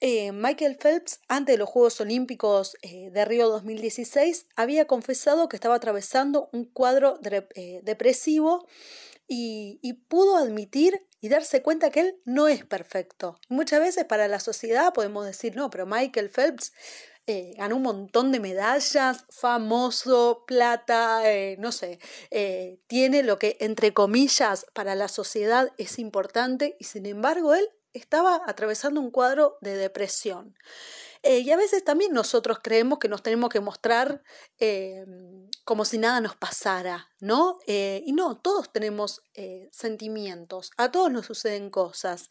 Michael 0.00 0.76
Phelps, 0.76 1.20
antes 1.26 1.54
de 1.54 1.58
los 1.58 1.68
Juegos 1.68 2.00
Olímpicos 2.00 2.76
de 2.82 3.24
Río 3.24 3.48
2016, 3.48 4.46
había 4.54 4.86
confesado 4.86 5.48
que 5.48 5.56
estaba 5.56 5.74
atravesando 5.74 6.48
un 6.52 6.66
cuadro 6.66 7.18
depresivo 7.82 8.68
y, 9.26 9.80
y 9.82 9.94
pudo 9.94 10.36
admitir 10.36 11.06
y 11.20 11.28
darse 11.28 11.62
cuenta 11.62 11.90
que 11.90 12.00
él 12.00 12.20
no 12.24 12.46
es 12.46 12.64
perfecto. 12.64 13.40
Muchas 13.48 13.80
veces 13.80 14.04
para 14.04 14.28
la 14.28 14.38
sociedad 14.38 14.92
podemos 14.92 15.26
decir, 15.26 15.56
no, 15.56 15.70
pero 15.70 15.86
Michael 15.86 16.30
Phelps 16.30 16.72
eh, 17.28 17.54
ganó 17.56 17.76
un 17.76 17.82
montón 17.82 18.30
de 18.30 18.38
medallas, 18.38 19.24
famoso, 19.30 20.44
plata, 20.46 21.28
eh, 21.30 21.56
no 21.58 21.72
sé, 21.72 21.98
eh, 22.30 22.78
tiene 22.86 23.24
lo 23.24 23.38
que 23.38 23.56
entre 23.58 23.92
comillas 23.92 24.66
para 24.72 24.94
la 24.94 25.08
sociedad 25.08 25.72
es 25.76 25.98
importante 25.98 26.76
y 26.78 26.84
sin 26.84 27.04
embargo 27.04 27.54
él 27.54 27.68
estaba 27.92 28.42
atravesando 28.46 29.00
un 29.00 29.10
cuadro 29.10 29.58
de 29.60 29.74
depresión. 29.74 30.56
Eh, 31.22 31.40
y 31.40 31.50
a 31.50 31.56
veces 31.56 31.82
también 31.82 32.12
nosotros 32.12 32.58
creemos 32.62 33.00
que 33.00 33.08
nos 33.08 33.22
tenemos 33.22 33.50
que 33.50 33.58
mostrar 33.58 34.22
como 35.64 35.84
si 35.84 35.98
nada 35.98 36.20
nos 36.20 36.36
pasara, 36.36 37.10
¿no? 37.18 37.58
Y 37.66 38.12
no, 38.12 38.36
todos 38.36 38.72
tenemos 38.72 39.22
sentimientos, 39.72 40.70
a 40.76 40.92
todos 40.92 41.10
nos 41.10 41.26
suceden 41.26 41.70
cosas. 41.70 42.28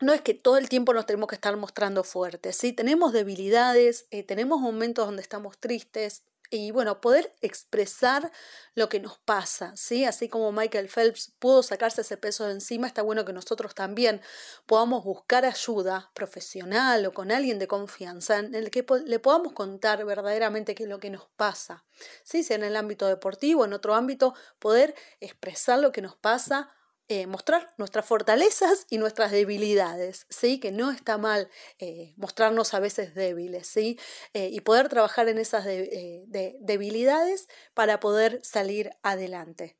No 0.00 0.12
es 0.12 0.20
que 0.22 0.34
todo 0.34 0.56
el 0.56 0.68
tiempo 0.68 0.92
nos 0.92 1.06
tenemos 1.06 1.28
que 1.28 1.36
estar 1.36 1.56
mostrando 1.56 2.04
fuertes, 2.04 2.56
¿sí? 2.56 2.72
Tenemos 2.72 3.12
debilidades, 3.12 4.06
tenemos 4.26 4.60
momentos 4.60 5.06
donde 5.06 5.22
estamos 5.22 5.58
tristes, 5.58 6.24
y 6.50 6.70
bueno, 6.70 7.00
poder 7.00 7.32
expresar 7.40 8.30
lo 8.74 8.88
que 8.88 9.00
nos 9.00 9.18
pasa, 9.18 9.72
¿sí? 9.76 10.04
Así 10.04 10.28
como 10.28 10.52
Michael 10.52 10.88
Phelps 10.88 11.32
pudo 11.38 11.62
sacarse 11.62 12.02
ese 12.02 12.16
peso 12.16 12.46
de 12.46 12.52
encima, 12.52 12.86
está 12.86 13.02
bueno 13.02 13.24
que 13.24 13.32
nosotros 13.32 13.74
también 13.74 14.20
podamos 14.66 15.04
buscar 15.04 15.44
ayuda 15.46 16.10
profesional 16.14 17.06
o 17.06 17.12
con 17.12 17.32
alguien 17.32 17.58
de 17.58 17.66
confianza 17.66 18.38
en 18.38 18.54
el 18.54 18.70
que 18.70 18.84
le 19.06 19.18
podamos 19.18 19.52
contar 19.52 20.04
verdaderamente 20.04 20.74
qué 20.74 20.84
es 20.84 20.88
lo 20.88 21.00
que 21.00 21.10
nos 21.10 21.26
pasa, 21.36 21.84
¿sí? 22.22 22.44
Sea 22.44 22.56
en 22.56 22.64
el 22.64 22.76
ámbito 22.76 23.06
deportivo, 23.06 23.64
en 23.64 23.72
otro 23.72 23.94
ámbito, 23.94 24.34
poder 24.58 24.94
expresar 25.20 25.78
lo 25.78 25.92
que 25.92 26.02
nos 26.02 26.14
pasa 26.14 26.70
eh, 27.08 27.26
mostrar 27.26 27.68
nuestras 27.76 28.06
fortalezas 28.06 28.86
y 28.88 28.96
nuestras 28.96 29.30
debilidades, 29.30 30.26
¿sí? 30.30 30.58
que 30.58 30.72
no 30.72 30.90
está 30.90 31.18
mal 31.18 31.48
eh, 31.78 32.14
mostrarnos 32.16 32.72
a 32.72 32.80
veces 32.80 33.14
débiles, 33.14 33.66
¿sí? 33.66 33.98
Eh, 34.32 34.48
y 34.50 34.60
poder 34.60 34.88
trabajar 34.88 35.28
en 35.28 35.36
esas 35.36 35.66
debilidades 35.66 37.46
para 37.74 38.00
poder 38.00 38.40
salir 38.42 38.92
adelante. 39.02 39.76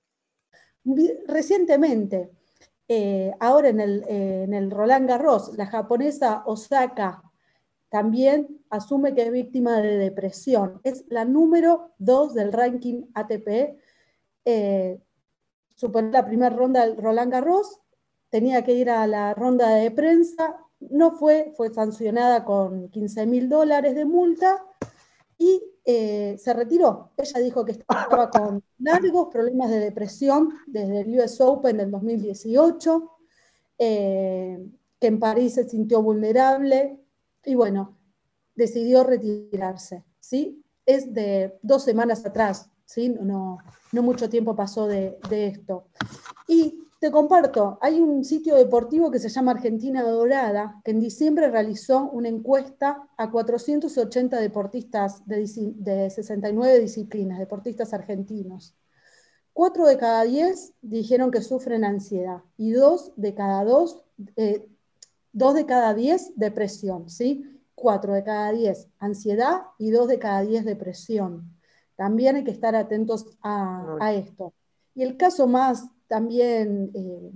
Recientemente, 1.26 2.30
ahora 3.40 3.70
en 3.70 3.80
el, 3.80 4.04
en 4.06 4.52
el 4.52 4.70
Roland 4.70 5.08
Garros, 5.08 5.56
la 5.56 5.66
japonesa 5.66 6.42
Osaka 6.44 7.22
también 7.88 8.62
asume 8.68 9.14
que 9.14 9.22
es 9.22 9.32
víctima 9.32 9.80
de 9.80 9.96
depresión. 9.96 10.78
Es 10.84 11.06
la 11.08 11.24
número 11.24 11.94
2 11.96 12.34
del 12.34 12.52
ranking 12.52 13.04
ATP 13.14 13.78
superó 15.74 16.10
la 16.10 16.24
primera 16.24 16.54
ronda 16.54 16.86
del 16.86 16.96
Roland 16.96 17.32
Garros, 17.32 17.80
tenía 18.30 18.62
que 18.64 18.72
ir 18.72 18.90
a 18.90 19.06
la 19.06 19.34
ronda 19.34 19.70
de 19.70 19.90
prensa, 19.90 20.56
no 20.80 21.12
fue, 21.12 21.52
fue 21.56 21.72
sancionada 21.72 22.44
con 22.44 22.88
15 22.90 23.26
mil 23.26 23.48
dólares 23.48 23.94
de 23.94 24.04
multa 24.04 24.64
y 25.38 25.62
eh, 25.84 26.36
se 26.38 26.52
retiró. 26.54 27.12
Ella 27.16 27.40
dijo 27.40 27.64
que 27.64 27.72
estaba 27.72 28.30
con 28.30 28.62
largos 28.78 29.28
problemas 29.30 29.70
de 29.70 29.80
depresión 29.80 30.50
desde 30.66 31.00
el 31.00 31.18
US 31.18 31.40
Open 31.40 31.76
del 31.76 31.90
2018, 31.90 33.10
eh, 33.78 34.66
que 34.98 35.06
en 35.06 35.18
París 35.18 35.54
se 35.54 35.68
sintió 35.68 36.02
vulnerable 36.02 36.98
y 37.44 37.54
bueno, 37.54 37.98
decidió 38.54 39.04
retirarse. 39.04 40.04
¿sí? 40.20 40.64
Es 40.86 41.12
de 41.12 41.58
dos 41.62 41.84
semanas 41.84 42.24
atrás, 42.24 42.70
¿sí? 42.84 43.08
no, 43.08 43.58
no 43.94 44.02
mucho 44.02 44.28
tiempo 44.28 44.56
pasó 44.56 44.86
de, 44.86 45.18
esto. 45.30 45.86
Y 46.48 46.82
te 46.98 47.10
comparto, 47.10 47.78
hay 47.80 48.00
un 48.00 48.24
sitio 48.24 48.56
deportivo 48.56 49.10
que 49.10 49.18
se 49.18 49.28
llama 49.28 49.52
Argentina 49.52 50.02
Dorada, 50.02 50.80
que 50.84 50.90
en 50.90 51.00
diciembre 51.00 51.50
realizó 51.50 52.10
una 52.10 52.28
encuesta 52.28 53.08
a 53.16 53.30
480 53.30 54.38
deportistas 54.38 55.22
de, 55.26 56.10
69 56.10 56.80
disciplinas, 56.80 57.38
deportistas 57.38 57.94
argentinos. 57.94 58.74
Cuatro 59.52 59.86
de 59.86 59.96
cada 59.96 60.24
diez 60.24 60.72
dijeron 60.82 61.30
que 61.30 61.40
sufren 61.40 61.84
ansiedad 61.84 62.42
y 62.56 62.72
dos 62.72 63.12
de 63.14 63.34
cada 63.34 63.64
dos, 63.64 64.02
eh, 64.34 64.66
dos 65.32 65.54
de 65.54 65.64
cada 65.64 65.94
diez 65.94 66.32
depresión, 66.34 67.08
¿sí? 67.08 67.60
Cuatro 67.76 68.14
de 68.14 68.24
cada 68.24 68.50
diez 68.50 68.88
ansiedad 68.98 69.62
y 69.78 69.90
dos 69.90 70.08
de 70.08 70.18
cada 70.18 70.40
diez 70.40 70.64
depresión. 70.64 71.53
También 71.96 72.36
hay 72.36 72.44
que 72.44 72.50
estar 72.50 72.74
atentos 72.74 73.26
a, 73.42 74.12
esto. 74.12 74.52
Y 74.94 75.02
el 75.02 75.16
caso 75.16 75.46
más 75.46 75.88
también, 76.08 76.90
eh, 76.94 77.30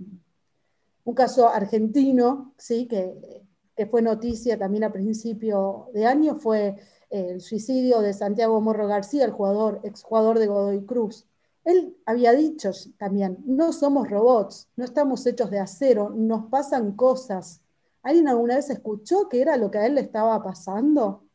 un 1.05 1.15
caso 1.15 1.49
argentino, 1.49 2.53
¿sí? 2.57 2.87
que, 2.87 3.47
fue 3.91 4.03
noticia 4.03 4.59
también 4.59 4.83
a 4.83 4.93
principio 4.93 5.89
de 5.95 6.05
año, 6.05 6.35
fue 6.35 6.75
el 7.11 7.41
suicidio 7.41 8.01
de 8.01 8.13
Santiago 8.13 8.61
Morro 8.61 8.89
García, 8.89 9.25
el 9.25 9.31
jugador, 9.31 9.81
exjugador 9.85 10.41
de 10.41 10.49
Godoy 10.49 10.85
Cruz. 10.85 11.29
Él 11.65 11.97
había 12.05 12.33
dicho 12.33 12.73
también, 12.99 13.39
no 13.45 13.73
somos 13.73 14.11
robots, 14.11 14.69
no 14.75 14.85
estamos 14.85 15.25
hechos 15.27 15.51
de 15.51 15.61
acero, 15.61 16.11
nos 16.11 16.47
pasan 16.47 16.93
cosas. 16.97 17.61
¿Alguien 18.03 18.27
alguna 18.27 18.57
vez 18.57 18.71
escuchó 18.71 19.29
qué 19.29 19.43
era 19.43 19.57
lo 19.57 19.71
que 19.71 19.79
a 19.79 19.87
él 19.87 19.95
le 19.95 20.01
estaba 20.01 20.43
pasando? 20.43 21.28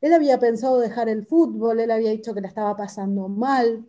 Él 0.00 0.12
había 0.12 0.38
pensado 0.38 0.78
dejar 0.78 1.08
el 1.08 1.26
fútbol, 1.26 1.80
él 1.80 1.90
había 1.90 2.10
dicho 2.10 2.34
que 2.34 2.40
le 2.40 2.48
estaba 2.48 2.76
pasando 2.76 3.28
mal. 3.28 3.86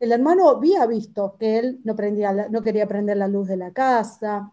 El 0.00 0.12
hermano 0.12 0.48
había 0.48 0.86
visto 0.86 1.36
que 1.38 1.58
él 1.58 1.80
no, 1.84 1.94
prendía, 1.94 2.32
no 2.48 2.62
quería 2.62 2.86
prender 2.86 3.16
la 3.16 3.28
luz 3.28 3.48
de 3.48 3.56
la 3.56 3.72
casa, 3.72 4.52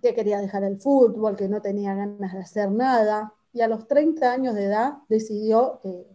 que 0.00 0.14
quería 0.14 0.40
dejar 0.40 0.64
el 0.64 0.80
fútbol, 0.80 1.36
que 1.36 1.48
no 1.48 1.62
tenía 1.62 1.94
ganas 1.94 2.32
de 2.32 2.40
hacer 2.40 2.70
nada. 2.70 3.34
Y 3.52 3.60
a 3.60 3.68
los 3.68 3.86
30 3.86 4.32
años 4.32 4.54
de 4.54 4.64
edad 4.64 4.98
decidió 5.08 5.80
eh, 5.84 6.06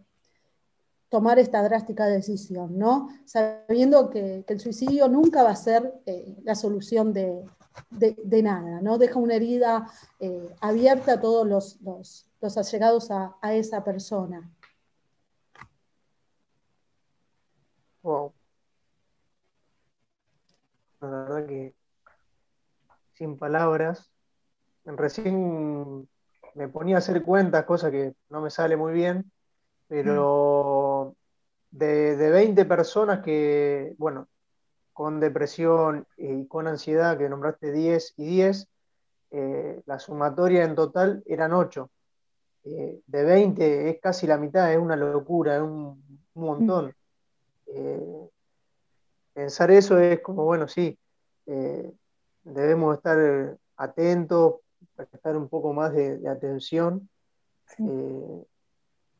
tomar 1.08 1.38
esta 1.38 1.62
drástica 1.62 2.06
decisión, 2.06 2.78
¿no? 2.78 3.08
Sabiendo 3.24 4.10
que, 4.10 4.44
el 4.46 4.60
suicidio 4.60 5.08
nunca 5.08 5.42
va 5.42 5.50
a 5.50 5.56
ser 5.56 6.00
eh, 6.06 6.36
la 6.42 6.54
solución 6.54 7.12
de, 7.12 7.44
nada, 8.42 8.80
¿no? 8.80 8.98
Deja 8.98 9.18
una 9.18 9.34
herida 9.34 9.90
eh, 10.20 10.54
abierta 10.60 11.14
a 11.14 11.20
todos 11.20 11.46
los, 11.46 11.80
los 12.40 12.56
allegados 12.56 13.10
a, 13.10 13.36
a 13.42 13.54
esa 13.54 13.84
persona. 13.84 14.50
Wow. 18.02 18.32
La 21.00 21.08
verdad 21.08 21.46
que 21.46 21.74
sin 23.18 23.36
palabras. 23.36 24.10
Recién 24.84 26.08
me 26.54 26.68
ponía 26.68 26.96
a 26.96 26.98
hacer 27.00 27.22
cuentas, 27.22 27.64
cosa 27.66 27.90
que 27.90 28.14
no 28.30 28.40
me 28.40 28.48
sale 28.48 28.76
muy 28.76 28.92
bien, 28.94 29.30
pero 29.86 31.14
de, 31.70 32.16
de 32.16 32.30
20 32.30 32.64
personas 32.64 33.22
que, 33.22 33.94
bueno, 33.98 34.28
con 34.98 35.20
depresión 35.20 36.08
y 36.16 36.48
con 36.48 36.66
ansiedad, 36.66 37.16
que 37.16 37.28
nombraste 37.28 37.70
10 37.70 38.14
y 38.16 38.26
10, 38.26 38.66
eh, 39.30 39.80
la 39.86 40.00
sumatoria 40.00 40.64
en 40.64 40.74
total 40.74 41.22
eran 41.24 41.52
8. 41.52 41.88
Eh, 42.64 43.00
de 43.06 43.24
20 43.24 43.90
es 43.90 44.00
casi 44.00 44.26
la 44.26 44.38
mitad, 44.38 44.72
es 44.72 44.78
una 44.80 44.96
locura, 44.96 45.54
es 45.54 45.62
un, 45.62 46.02
montón. 46.34 46.92
Eh, 47.68 48.28
pensar 49.34 49.70
eso 49.70 50.00
es 50.00 50.18
como, 50.18 50.44
bueno, 50.44 50.66
sí, 50.66 50.98
eh, 51.46 51.92
debemos 52.42 52.96
estar 52.96 53.56
atentos, 53.76 54.54
prestar 54.96 55.36
un 55.36 55.48
poco 55.48 55.72
más 55.72 55.92
de, 55.92 56.28
atención. 56.28 57.08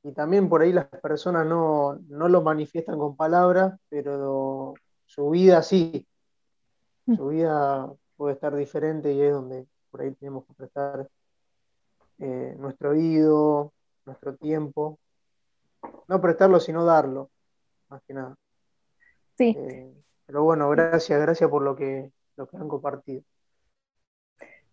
y 0.02 0.10
también 0.12 0.48
por 0.48 0.62
ahí 0.62 0.72
las 0.72 0.86
personas 0.86 1.46
no, 1.46 2.00
no, 2.08 2.28
lo 2.28 2.42
manifiestan 2.42 2.98
con 2.98 3.14
palabras, 3.14 3.78
pero 3.88 4.74
su 5.08 5.30
vida 5.30 5.62
sí. 5.62 6.06
Mm. 7.06 7.16
Su 7.16 7.28
vida 7.28 7.90
puede 8.16 8.34
estar 8.34 8.54
diferente 8.54 9.12
y 9.12 9.22
es 9.22 9.32
donde 9.32 9.66
por 9.90 10.02
ahí 10.02 10.14
tenemos 10.14 10.44
que 10.46 10.52
prestar 10.52 11.08
eh, 12.18 12.54
nuestro 12.58 12.90
oído, 12.90 13.72
nuestro 14.04 14.36
tiempo. 14.36 14.98
No 16.08 16.20
prestarlo, 16.20 16.60
sino 16.60 16.84
darlo, 16.84 17.30
más 17.88 18.02
que 18.06 18.14
nada. 18.14 18.36
Sí. 19.36 19.56
Eh, 19.58 19.94
pero 20.26 20.44
bueno, 20.44 20.68
gracias, 20.68 21.20
gracias 21.20 21.48
por 21.48 21.62
lo 21.62 21.74
que, 21.74 22.12
lo 22.36 22.46
que 22.46 22.56
han 22.56 22.68
compartido. 22.68 23.22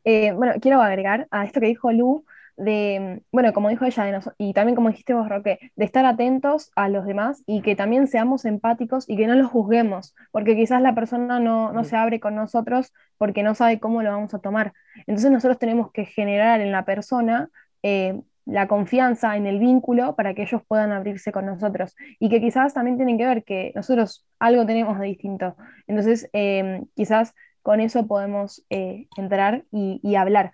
Eh, 0.04 0.34
bueno, 0.34 0.54
quiero 0.62 0.82
agregar 0.82 1.28
a 1.32 1.46
esto 1.46 1.62
que 1.62 1.68
dijo 1.68 1.92
Lu, 1.92 2.26
de, 2.58 3.22
bueno, 3.32 3.54
como 3.54 3.70
dijo 3.70 3.86
ella, 3.86 4.22
y 4.38 4.54
también 4.54 4.76
como 4.76 4.90
dijiste 4.90 5.14
vos, 5.14 5.28
Roque, 5.28 5.72
de 5.76 5.86
estar 5.86 6.06
atentos 6.06 6.72
a 6.76 6.90
los 6.90 7.06
demás 7.06 7.44
y 7.46 7.62
que 7.62 7.76
también 7.76 8.08
seamos 8.08 8.46
empáticos 8.46 9.10
y 9.10 9.18
que 9.18 9.28
no 9.28 9.36
los 9.36 9.52
juzguemos, 9.52 10.16
porque 10.32 10.56
quizás 10.56 10.82
la 10.82 10.96
persona 10.96 11.40
no, 11.40 11.74
no 11.74 11.84
se 11.84 11.96
abre 11.96 12.20
con 12.20 12.36
nosotros 12.36 12.94
porque 13.18 13.44
no 13.44 13.56
sabe 13.56 13.80
cómo 13.80 14.02
lo 14.02 14.12
vamos 14.12 14.34
a 14.34 14.40
tomar. 14.40 14.74
Entonces 15.08 15.32
nosotros 15.32 15.60
tenemos 15.60 15.92
que 15.92 16.06
generar 16.06 16.62
en 16.62 16.72
la 16.72 16.86
persona 16.86 17.50
eh, 17.84 18.22
la 18.46 18.68
confianza 18.68 19.36
en 19.38 19.48
el 19.48 19.60
vínculo 19.60 20.16
para 20.16 20.34
que 20.34 20.44
ellos 20.44 20.62
puedan 20.68 20.92
abrirse 20.92 21.32
con 21.32 21.46
nosotros 21.46 21.96
y 22.20 22.30
que 22.30 22.40
quizás 22.40 22.74
también 22.74 22.98
tienen 22.98 23.18
que 23.18 23.26
ver 23.26 23.44
que 23.44 23.72
nosotros 23.76 24.26
algo 24.40 24.66
tenemos 24.66 25.00
de 25.00 25.08
distinto. 25.08 25.56
Entonces, 25.88 26.30
eh, 26.34 26.84
quizás 26.96 27.34
con 27.64 27.80
eso 27.80 28.06
podemos 28.08 28.64
eh, 28.70 29.08
entrar 29.18 29.66
y, 29.72 30.00
y 30.04 30.16
hablar. 30.16 30.54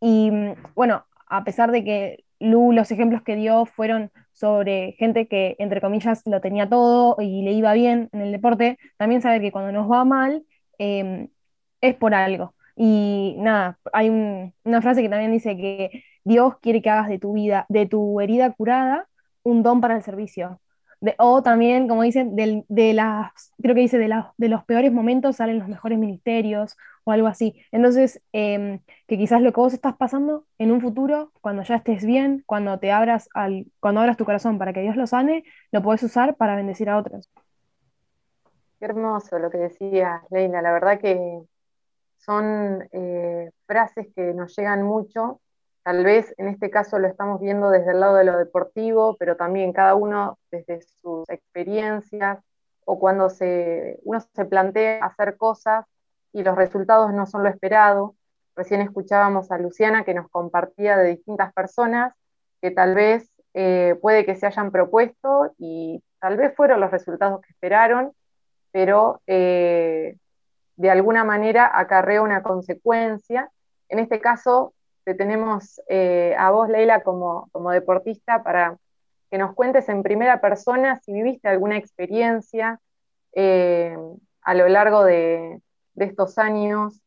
Y 0.00 0.30
bueno, 0.74 1.04
a 1.26 1.44
pesar 1.44 1.70
de 1.72 1.84
que 1.84 2.24
Lu 2.38 2.72
los 2.72 2.90
ejemplos 2.90 3.22
que 3.22 3.36
dio 3.36 3.66
fueron 3.66 4.10
sobre 4.32 4.92
gente 4.98 5.26
que, 5.26 5.56
entre 5.58 5.80
comillas, 5.80 6.22
lo 6.26 6.40
tenía 6.40 6.68
todo 6.68 7.16
y 7.20 7.42
le 7.42 7.52
iba 7.52 7.72
bien 7.72 8.10
en 8.12 8.20
el 8.20 8.32
deporte, 8.32 8.78
también 8.98 9.22
saber 9.22 9.40
que 9.40 9.52
cuando 9.52 9.72
nos 9.72 9.90
va 9.90 10.04
mal 10.04 10.44
em, 10.78 11.28
es 11.80 11.94
por 11.94 12.14
algo. 12.14 12.54
Y 12.76 13.36
nada, 13.38 13.78
hay 13.92 14.10
una 14.10 14.82
frase 14.82 15.02
que 15.02 15.08
también 15.08 15.32
dice 15.32 15.56
que 15.56 16.04
Dios 16.24 16.58
quiere 16.60 16.82
que 16.82 16.90
hagas 16.90 17.08
de 17.08 17.18
tu 17.18 17.32
vida, 17.32 17.64
de 17.68 17.86
tu 17.86 18.20
herida 18.20 18.52
curada, 18.52 19.08
un 19.42 19.62
don 19.62 19.80
para 19.80 19.96
el 19.96 20.02
servicio. 20.02 20.60
O 21.18 21.42
también, 21.42 21.88
como 21.88 22.02
dicen, 22.02 22.34
de 22.34 22.92
las, 22.94 23.52
creo 23.60 23.74
que 23.74 23.82
dice, 23.82 23.98
de, 23.98 24.24
de 24.36 24.48
los 24.48 24.64
peores 24.64 24.92
momentos 24.92 25.36
salen 25.36 25.58
los 25.58 25.68
mejores 25.68 25.98
ministerios 25.98 26.76
o 27.04 27.12
algo 27.12 27.28
así. 27.28 27.62
Entonces, 27.70 28.20
em, 28.32 28.80
que 29.06 29.16
quizás 29.16 29.40
lo 29.40 29.52
que 29.52 29.60
vos 29.60 29.72
estás 29.72 29.96
pasando 29.96 30.44
en 30.58 30.72
un 30.72 30.80
futuro, 30.80 31.30
cuando 31.40 31.62
ya 31.62 31.76
estés 31.76 32.04
bien, 32.04 32.42
cuando 32.46 32.78
te 32.78 32.90
abras 32.90 33.28
al, 33.34 33.66
cuando 33.80 34.00
abras 34.00 34.16
tu 34.16 34.24
corazón 34.24 34.58
para 34.58 34.72
que 34.72 34.82
Dios 34.82 34.96
lo 34.96 35.06
sane, 35.06 35.44
lo 35.70 35.82
puedes 35.82 36.02
usar 36.02 36.36
para 36.36 36.56
bendecir 36.56 36.90
a 36.90 36.98
otros. 36.98 37.30
Qué 38.78 38.84
hermoso 38.86 39.38
lo 39.38 39.50
que 39.50 39.58
decía 39.58 40.22
Leila, 40.30 40.60
la 40.60 40.72
verdad 40.72 41.00
que 41.00 41.40
son 42.18 42.88
eh, 42.92 43.50
frases 43.66 44.08
que 44.14 44.34
nos 44.34 44.56
llegan 44.56 44.82
mucho 44.82 45.40
Tal 45.86 46.02
vez 46.02 46.34
en 46.36 46.48
este 46.48 46.68
caso 46.68 46.98
lo 46.98 47.06
estamos 47.06 47.40
viendo 47.40 47.70
desde 47.70 47.92
el 47.92 48.00
lado 48.00 48.16
de 48.16 48.24
lo 48.24 48.36
deportivo, 48.36 49.16
pero 49.20 49.36
también 49.36 49.72
cada 49.72 49.94
uno 49.94 50.36
desde 50.50 50.80
sus 50.82 51.28
experiencias 51.28 52.40
o 52.84 52.98
cuando 52.98 53.30
se, 53.30 54.00
uno 54.02 54.18
se 54.18 54.44
plantea 54.46 55.04
hacer 55.04 55.36
cosas 55.36 55.84
y 56.32 56.42
los 56.42 56.56
resultados 56.56 57.12
no 57.12 57.24
son 57.24 57.44
lo 57.44 57.50
esperado. 57.50 58.16
Recién 58.56 58.80
escuchábamos 58.80 59.52
a 59.52 59.58
Luciana 59.58 60.04
que 60.04 60.12
nos 60.12 60.28
compartía 60.28 60.96
de 60.96 61.10
distintas 61.10 61.52
personas 61.52 62.12
que 62.60 62.72
tal 62.72 62.96
vez 62.96 63.30
eh, 63.54 63.96
puede 64.02 64.26
que 64.26 64.34
se 64.34 64.46
hayan 64.46 64.72
propuesto 64.72 65.54
y 65.56 66.02
tal 66.18 66.36
vez 66.36 66.52
fueron 66.56 66.80
los 66.80 66.90
resultados 66.90 67.40
que 67.42 67.52
esperaron, 67.52 68.10
pero 68.72 69.20
eh, 69.28 70.16
de 70.74 70.90
alguna 70.90 71.22
manera 71.22 71.70
acarrea 71.72 72.22
una 72.22 72.42
consecuencia. 72.42 73.52
En 73.88 74.00
este 74.00 74.20
caso, 74.20 74.74
te 75.06 75.14
tenemos 75.14 75.80
eh, 75.88 76.34
a 76.36 76.50
vos, 76.50 76.68
Leila, 76.68 77.04
como, 77.04 77.48
deportista 77.70 78.42
para 78.42 78.76
que 79.30 79.38
nos 79.38 79.54
cuentes 79.54 79.88
en 79.88 80.02
primera 80.02 80.40
persona 80.40 80.96
si 80.96 81.12
viviste 81.12 81.46
alguna 81.46 81.76
experiencia 81.76 82.80
eh, 83.32 83.96
a 84.42 84.54
lo 84.54 84.68
largo 84.68 85.04
de, 85.04 85.60
estos 85.94 86.38
años 86.38 87.00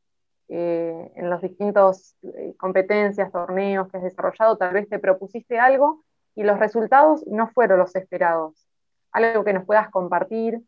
eh, 0.47 1.11
en 1.13 1.29
los 1.29 1.41
distintos 1.41 2.15
competencias, 2.57 3.33
torneos 3.33 3.89
que 3.89 3.97
has 3.97 4.03
desarrollado, 4.03 4.57
tal 4.57 4.73
vez 4.73 4.87
te 4.87 4.97
propusiste 4.97 5.59
algo 5.59 6.05
y 6.35 6.43
los 6.43 6.57
resultados 6.57 7.27
no 7.27 7.49
fueron 7.49 7.79
los 7.79 7.93
esperados. 7.97 8.65
Algo 9.11 9.43
que 9.43 9.51
nos 9.51 9.65
puedas 9.65 9.89
compartir 9.89 10.61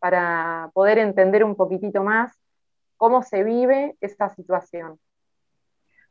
para 0.00 0.68
poder 0.74 0.98
entender 0.98 1.44
un 1.44 1.54
poquitito 1.54 2.02
más 2.02 2.36
cómo 2.96 3.22
se 3.22 3.44
vive 3.44 3.96
esta 4.00 4.28
situación. 4.30 4.98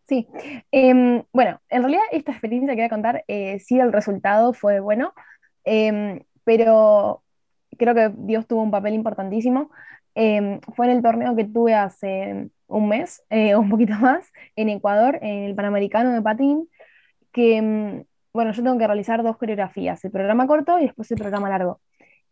Sí, 0.07 0.27
em, 0.71 1.23
bueno, 1.33 1.59
en 1.69 1.81
realidad 1.81 2.03
esta 2.11 2.31
experiencia 2.31 2.73
que 2.75 2.81
voy 2.81 2.85
a 2.85 2.89
contar, 2.89 3.23
eh, 3.27 3.59
sí 3.59 3.79
el 3.79 3.91
resultado 3.91 4.53
fue 4.53 4.79
bueno, 4.79 5.13
em, 5.63 6.21
pero 6.43 7.23
creo 7.77 7.95
que 7.95 8.11
Dios 8.15 8.47
tuvo 8.47 8.61
un 8.61 8.71
papel 8.71 8.93
importantísimo. 8.93 9.71
Em, 10.15 10.61
fue 10.75 10.87
en 10.87 10.93
el 10.93 11.01
torneo 11.03 11.35
que 11.35 11.45
tuve 11.45 11.73
hace 11.73 12.49
un 12.67 12.87
mes, 12.89 13.23
eh, 13.29 13.55
un 13.55 13.69
poquito 13.69 13.93
más, 13.99 14.31
en 14.55 14.69
Ecuador, 14.69 15.19
en 15.21 15.45
el 15.45 15.55
Panamericano 15.55 16.11
de 16.13 16.21
Patín, 16.21 16.69
que, 17.31 18.05
bueno, 18.33 18.51
yo 18.51 18.63
tengo 18.63 18.77
que 18.77 18.87
realizar 18.87 19.23
dos 19.23 19.37
coreografías, 19.37 20.03
el 20.05 20.11
programa 20.11 20.47
corto 20.47 20.79
y 20.79 20.83
después 20.85 21.11
el 21.11 21.17
programa 21.17 21.49
largo. 21.49 21.81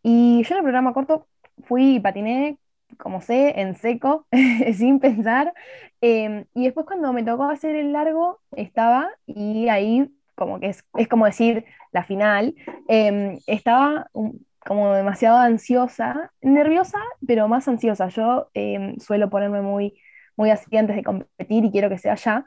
Y 0.02 0.42
yo 0.44 0.54
en 0.54 0.58
el 0.58 0.64
programa 0.64 0.92
corto 0.94 1.28
fui 1.64 1.96
y 1.96 2.00
patiné 2.00 2.58
como 2.98 3.20
sé, 3.20 3.60
en 3.60 3.74
seco, 3.76 4.26
sin 4.74 5.00
pensar. 5.00 5.52
Em, 6.00 6.44
y 6.54 6.64
después 6.64 6.86
cuando 6.86 7.12
me 7.12 7.22
tocó 7.22 7.44
hacer 7.44 7.76
el 7.76 7.92
largo, 7.92 8.40
estaba, 8.52 9.10
y 9.26 9.68
ahí 9.68 10.10
como 10.34 10.60
que 10.60 10.68
es, 10.68 10.84
como 11.08 11.26
decir 11.26 11.64
la 11.92 12.04
final, 12.04 12.54
em, 12.88 13.38
estaba 13.46 14.10
como 14.66 14.94
demasiado 14.94 15.38
ansiosa, 15.38 16.32
nerviosa, 16.42 16.98
pero 17.26 17.48
más 17.48 17.68
ansiosa. 17.68 18.08
Yo 18.08 18.48
em, 18.54 18.98
suelo 18.98 19.30
ponerme 19.30 19.60
muy, 19.62 20.00
muy 20.36 20.50
así 20.50 20.76
antes 20.76 20.96
de 20.96 21.04
competir 21.04 21.64
y 21.64 21.70
quiero 21.70 21.88
que 21.88 21.98
sea 21.98 22.14
ya. 22.16 22.46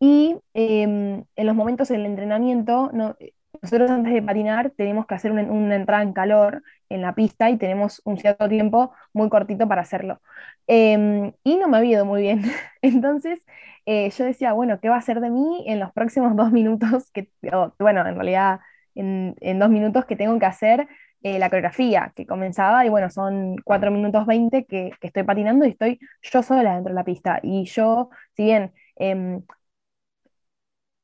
Y 0.00 0.36
en 0.54 1.26
los 1.36 1.54
momentos 1.54 1.88
del 1.88 2.06
entrenamiento, 2.06 2.90
no, 2.94 3.16
nosotros 3.62 3.90
antes 3.90 4.12
de 4.12 4.22
patinar 4.22 4.70
tenemos 4.70 5.06
que 5.06 5.14
hacer 5.14 5.32
una, 5.32 5.76
entrada 5.76 6.02
en 6.02 6.12
calor 6.12 6.62
en 6.88 7.02
la 7.02 7.14
pista 7.14 7.50
y 7.50 7.58
tenemos 7.58 8.00
un 8.04 8.18
cierto 8.18 8.48
tiempo 8.48 8.92
muy 9.12 9.28
cortito 9.28 9.68
para 9.68 9.82
hacerlo. 9.82 10.20
Em, 10.66 11.32
y 11.44 11.56
no 11.56 11.68
me 11.68 11.78
ha 11.78 11.84
ido 11.84 12.04
muy 12.04 12.22
bien. 12.22 12.42
Entonces 12.82 13.40
eh, 13.86 14.10
yo 14.10 14.24
decía, 14.24 14.52
bueno, 14.52 14.80
¿qué 14.80 14.88
va 14.88 14.96
a 14.96 15.02
ser 15.02 15.20
de 15.20 15.30
mí 15.30 15.64
en 15.66 15.80
los 15.80 15.92
próximos 15.92 16.36
dos 16.36 16.52
minutos? 16.52 17.10
Que, 17.12 17.30
bueno, 17.78 18.06
en 18.06 18.14
realidad 18.14 18.60
en, 18.94 19.58
dos 19.58 19.70
minutos 19.70 20.04
que 20.06 20.16
tengo 20.16 20.38
que 20.38 20.46
hacer 20.46 20.88
eh, 21.22 21.38
la 21.38 21.50
coreografía 21.50 22.12
que 22.16 22.26
comenzaba 22.26 22.86
y 22.86 22.88
bueno, 22.88 23.10
son 23.10 23.56
cuatro 23.64 23.90
minutos 23.90 24.26
veinte 24.26 24.64
que, 24.64 24.90
que, 25.00 25.06
estoy 25.08 25.22
patinando 25.24 25.66
y 25.66 25.70
estoy 25.70 26.00
yo 26.22 26.42
sola 26.42 26.74
dentro 26.74 26.90
de 26.92 26.94
la 26.94 27.04
pista. 27.04 27.40
Y 27.42 27.64
yo, 27.66 28.10
si 28.36 28.44
bien 28.44 28.72
em, 28.96 29.42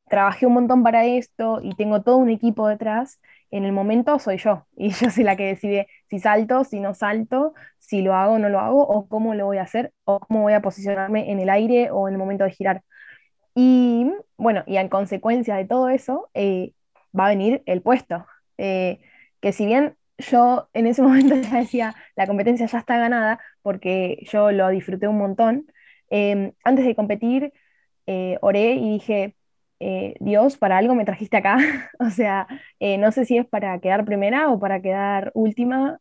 trabajé 0.09 0.47
un 0.47 0.55
montón 0.55 0.83
para 0.83 1.05
esto 1.05 1.61
y 1.63 1.75
tengo 1.75 2.03
todo 2.03 2.17
un 2.19 2.31
equipo 2.31 2.69
detrás, 2.69 3.21
en 3.51 3.65
el 3.65 3.73
momento 3.73 4.19
soy 4.19 4.39
yo 4.39 4.67
y 4.77 4.91
yo 4.91 5.11
soy 5.11 5.25
la 5.25 5.37
que 5.37 5.47
decide 5.47 5.89
si 6.09 6.19
salto, 6.19 6.65
si 6.65 6.81
no 6.81 6.95
salto, 6.95 7.55
si 7.79 8.03
lo 8.03 8.15
hago 8.15 8.35
o 8.35 8.39
no 8.39 8.49
lo 8.49 8.61
hago, 8.61 8.87
o 8.87 9.09
cómo 9.09 9.35
lo 9.35 9.47
voy 9.47 9.59
a 9.59 9.63
hacer, 9.63 9.93
o 10.05 10.21
cómo 10.21 10.43
voy 10.43 10.55
a 10.55 10.63
posicionarme 10.63 11.31
en 11.31 11.41
el 11.41 11.51
aire 11.51 11.91
o 11.91 12.09
en 12.09 12.15
el 12.15 12.19
momento 12.19 12.45
de 12.45 12.51
girar. 12.51 12.83
Y 13.55 14.13
bueno, 14.37 14.65
y 14.67 14.77
en 14.77 14.89
consecuencia 14.89 15.57
de 15.57 15.65
todo 15.67 15.89
eso, 15.89 16.31
eh, 16.35 16.75
va 17.19 17.27
a 17.27 17.29
venir 17.31 17.63
el 17.67 17.83
puesto. 17.83 18.27
Eh, 18.59 19.01
que 19.41 19.53
si 19.53 19.67
bien 19.67 19.97
yo 20.19 20.69
en 20.75 20.87
ese 20.87 21.03
momento 21.05 21.37
ya 21.37 21.57
decía, 21.59 21.95
la 22.17 22.27
competencia 22.27 22.67
ya 22.67 22.79
está 22.79 22.99
ganada, 22.99 23.41
porque 23.63 24.19
yo 24.31 24.53
lo 24.53 24.69
disfruté 24.71 25.09
un 25.09 25.19
montón, 25.19 25.67
eh, 26.11 26.53
antes 26.65 26.85
de 26.87 26.95
competir, 26.97 27.53
oré 28.41 28.75
y 28.75 28.91
dije, 28.93 29.36
eh, 29.81 30.15
Dios, 30.21 30.57
para 30.59 30.79
algo 30.79 30.95
me 30.95 31.05
trajiste 31.05 31.37
acá. 31.37 31.57
o 31.99 32.11
sea, 32.11 32.47
eh, 32.81 32.99
no 32.99 33.13
sé 33.13 33.25
si 33.25 33.39
es 33.39 33.47
para 33.47 33.79
quedar 33.81 34.05
primera 34.05 34.51
o 34.51 34.59
para 34.59 34.81
quedar 34.83 35.31
última, 35.35 36.01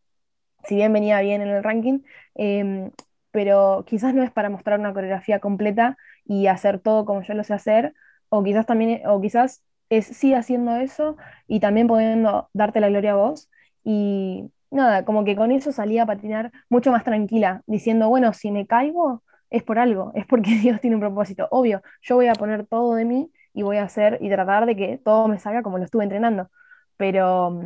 si 0.65 0.75
bien 0.75 0.93
venía 0.93 1.21
bien 1.21 1.41
en 1.41 1.49
el 1.49 1.63
ranking, 1.63 1.99
em, 2.35 2.91
pero 3.31 3.83
quizás 3.87 4.13
no 4.13 4.23
es 4.23 4.31
para 4.31 4.49
mostrar 4.49 4.79
una 4.79 4.93
coreografía 4.93 5.39
completa 5.39 5.97
y 6.25 6.47
hacer 6.47 6.79
todo 6.79 7.05
como 7.05 7.21
yo 7.23 7.33
lo 7.33 7.43
sé 7.43 7.53
hacer, 7.53 7.93
o 8.29 8.43
quizás 8.43 8.65
también, 8.65 9.01
o 9.07 9.21
quizás 9.21 9.63
es 9.89 10.07
sí 10.07 10.33
haciendo 10.33 10.75
eso 10.77 11.17
y 11.47 11.59
también 11.59 11.87
pudiendo 11.87 12.49
darte 12.53 12.79
la 12.79 12.89
gloria 12.89 13.13
a 13.13 13.15
vos. 13.15 13.49
Y 13.83 14.51
nada, 14.71 15.05
como 15.05 15.23
que 15.25 15.35
con 15.35 15.51
eso 15.51 15.71
salía 15.71 16.03
a 16.03 16.05
patinar 16.07 16.51
mucho 16.69 16.91
más 16.91 17.03
tranquila, 17.03 17.61
diciendo, 17.67 18.09
bueno, 18.09 18.33
si 18.33 18.51
me 18.51 18.65
caigo 18.67 19.23
es 19.49 19.63
por 19.63 19.79
algo, 19.79 20.11
es 20.15 20.25
porque 20.25 20.51
Dios 20.61 20.81
tiene 20.81 20.95
un 20.95 21.01
propósito. 21.01 21.47
Obvio, 21.51 21.81
yo 22.01 22.15
voy 22.15 22.27
a 22.27 22.33
poner 22.33 22.65
todo 22.65 22.95
de 22.95 23.05
mí 23.05 23.31
y 23.55 23.63
voy 23.63 23.77
a 23.77 23.83
hacer 23.83 24.19
y 24.21 24.29
tratar 24.29 24.65
de 24.65 24.75
que 24.75 24.97
todo 25.03 25.27
me 25.27 25.39
salga 25.39 25.63
como 25.63 25.77
lo 25.77 25.85
estuve 25.85 26.03
entrenando. 26.03 26.49
Pero, 26.97 27.57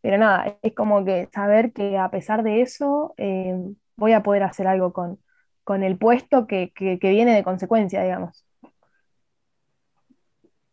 pero 0.00 0.18
nada, 0.18 0.58
es 0.60 0.74
como 0.74 1.04
que 1.04 1.28
saber 1.32 1.72
que 1.72 1.96
a 1.96 2.10
pesar 2.10 2.42
de 2.42 2.62
eso 2.62 3.14
eh, 3.16 3.56
voy 3.96 4.12
a 4.12 4.22
poder 4.22 4.42
hacer 4.42 4.66
algo 4.66 4.92
con, 4.92 5.20
con 5.62 5.84
el 5.84 5.96
puesto 5.98 6.48
que, 6.48 6.72
viene 7.00 7.32
de 7.32 7.44
consecuencia, 7.44 8.02
digamos. 8.02 8.44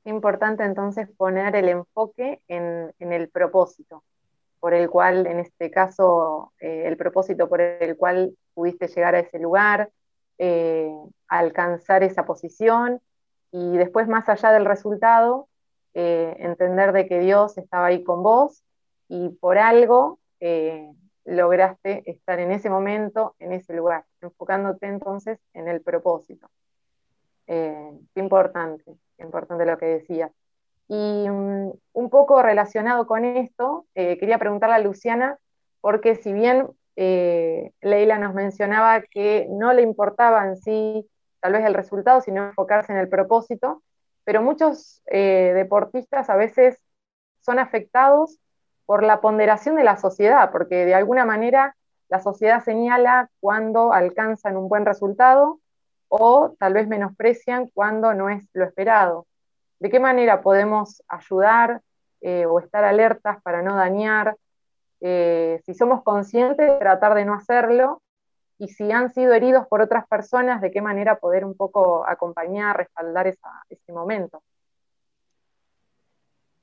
Importante 0.06 0.64
entonces 0.64 1.08
poner 1.18 1.56
el 1.56 1.70
enfoque 1.70 2.42
en, 2.48 2.92
el 3.00 3.30
propósito, 3.30 4.04
por 4.60 4.74
el 4.74 4.90
cual, 4.90 5.28
en 5.28 5.40
este 5.40 5.70
caso, 5.70 6.52
eh, 6.60 6.84
el 6.88 6.98
propósito 6.98 7.48
por 7.48 7.62
el 7.62 7.96
cual 7.96 8.36
pudiste 8.56 8.88
llegar 8.88 9.14
a 9.14 9.20
ese 9.20 9.38
lugar, 9.38 9.92
eh, 10.40 10.90
alcanzar 11.28 12.02
esa 12.04 12.26
posición 12.26 13.00
y 13.52 13.78
después 13.78 14.08
más 14.08 14.28
allá 14.30 14.52
del 14.52 14.66
resultado, 14.66 15.48
eh, 15.94 16.36
entender 16.40 16.92
de 16.92 17.08
que 17.08 17.20
Dios 17.20 17.58
estaba 17.58 17.88
ahí 17.88 18.04
con 18.04 18.22
vos 18.22 18.64
y 19.08 19.30
por 19.30 19.58
algo 19.58 20.20
eh, 20.40 20.92
lograste 21.26 22.04
estar 22.06 22.40
en 22.40 22.52
ese 22.52 22.70
momento, 22.70 23.36
en 23.40 23.52
ese 23.54 23.74
lugar, 23.74 24.06
enfocándote 24.22 24.86
entonces 24.86 25.40
en 25.54 25.68
el 25.68 25.82
propósito. 25.82 26.50
Eh, 27.48 27.92
qué 28.14 28.20
importante, 28.20 28.84
qué 29.18 29.24
importante 29.24 29.66
lo 29.66 29.78
que 29.78 29.88
decías. 29.88 30.32
Y 30.88 31.28
mm, 31.28 31.72
un 31.94 32.10
poco 32.12 32.44
relacionado 32.44 33.08
con 33.08 33.26
esto, 33.26 33.88
quería 33.96 34.38
preguntarle 34.38 34.76
a 34.76 34.80
Luciana, 34.80 35.40
porque 35.82 36.16
si 36.16 36.32
bien 36.32 36.68
Leila 36.96 38.20
nos 38.20 38.36
mencionaba 38.36 39.02
que 39.02 39.48
no 39.50 39.74
le 39.74 39.82
importaba 39.82 40.46
en 40.46 40.58
sí 40.58 41.10
tal 41.40 41.54
vez 41.54 41.66
el 41.66 41.74
resultado, 41.74 42.22
sino 42.22 42.48
enfocarse 42.48 42.92
en 42.92 43.00
el 43.00 43.10
propósito. 43.10 43.84
Pero 44.24 44.42
muchos 44.42 45.02
eh, 45.08 45.54
deportistas 45.56 46.30
a 46.30 46.36
veces 46.36 46.82
son 47.40 47.60
afectados 47.60 48.40
por 48.86 49.04
la 49.04 49.22
ponderación 49.22 49.76
de 49.76 49.84
la 49.84 49.98
sociedad, 49.98 50.52
porque 50.52 50.86
de 50.86 50.96
alguna 50.96 51.26
manera 51.26 51.76
la 52.10 52.20
sociedad 52.20 52.64
señala 52.64 53.30
cuando 53.40 53.94
alcanzan 53.94 54.58
un 54.58 54.70
buen 54.70 54.86
resultado 54.86 55.60
o 56.10 56.56
tal 56.58 56.74
vez 56.74 56.88
menosprecian 56.88 57.68
cuando 57.74 58.14
no 58.14 58.30
es 58.30 58.48
lo 58.54 58.64
esperado. 58.66 59.28
de 59.80 59.92
qué 59.92 60.00
manera 60.00 60.42
podemos 60.42 61.04
ayudar 61.08 61.82
eh, 62.22 62.48
o 62.48 62.60
estar 62.60 62.84
alertas 62.84 63.40
para 63.44 63.62
no 63.62 63.76
dañar, 63.76 64.36
eh, 65.02 65.62
si 65.66 65.76
somos 65.76 66.02
conscientes, 66.02 66.80
tratar 66.80 67.14
de 67.14 67.26
no 67.26 67.36
hacerlo, 67.36 68.02
y 68.58 68.70
si 68.70 68.92
han 68.92 69.14
sido 69.14 69.34
heridos 69.34 69.68
por 69.68 69.82
otras 69.82 70.08
personas, 70.08 70.62
de 70.62 70.72
qué 70.72 70.82
manera 70.82 71.20
poder 71.20 71.46
un 71.46 71.56
poco 71.56 72.08
acompañar, 72.08 72.78
respaldar 72.78 73.28
ese 73.28 73.92
momento. 73.92 74.44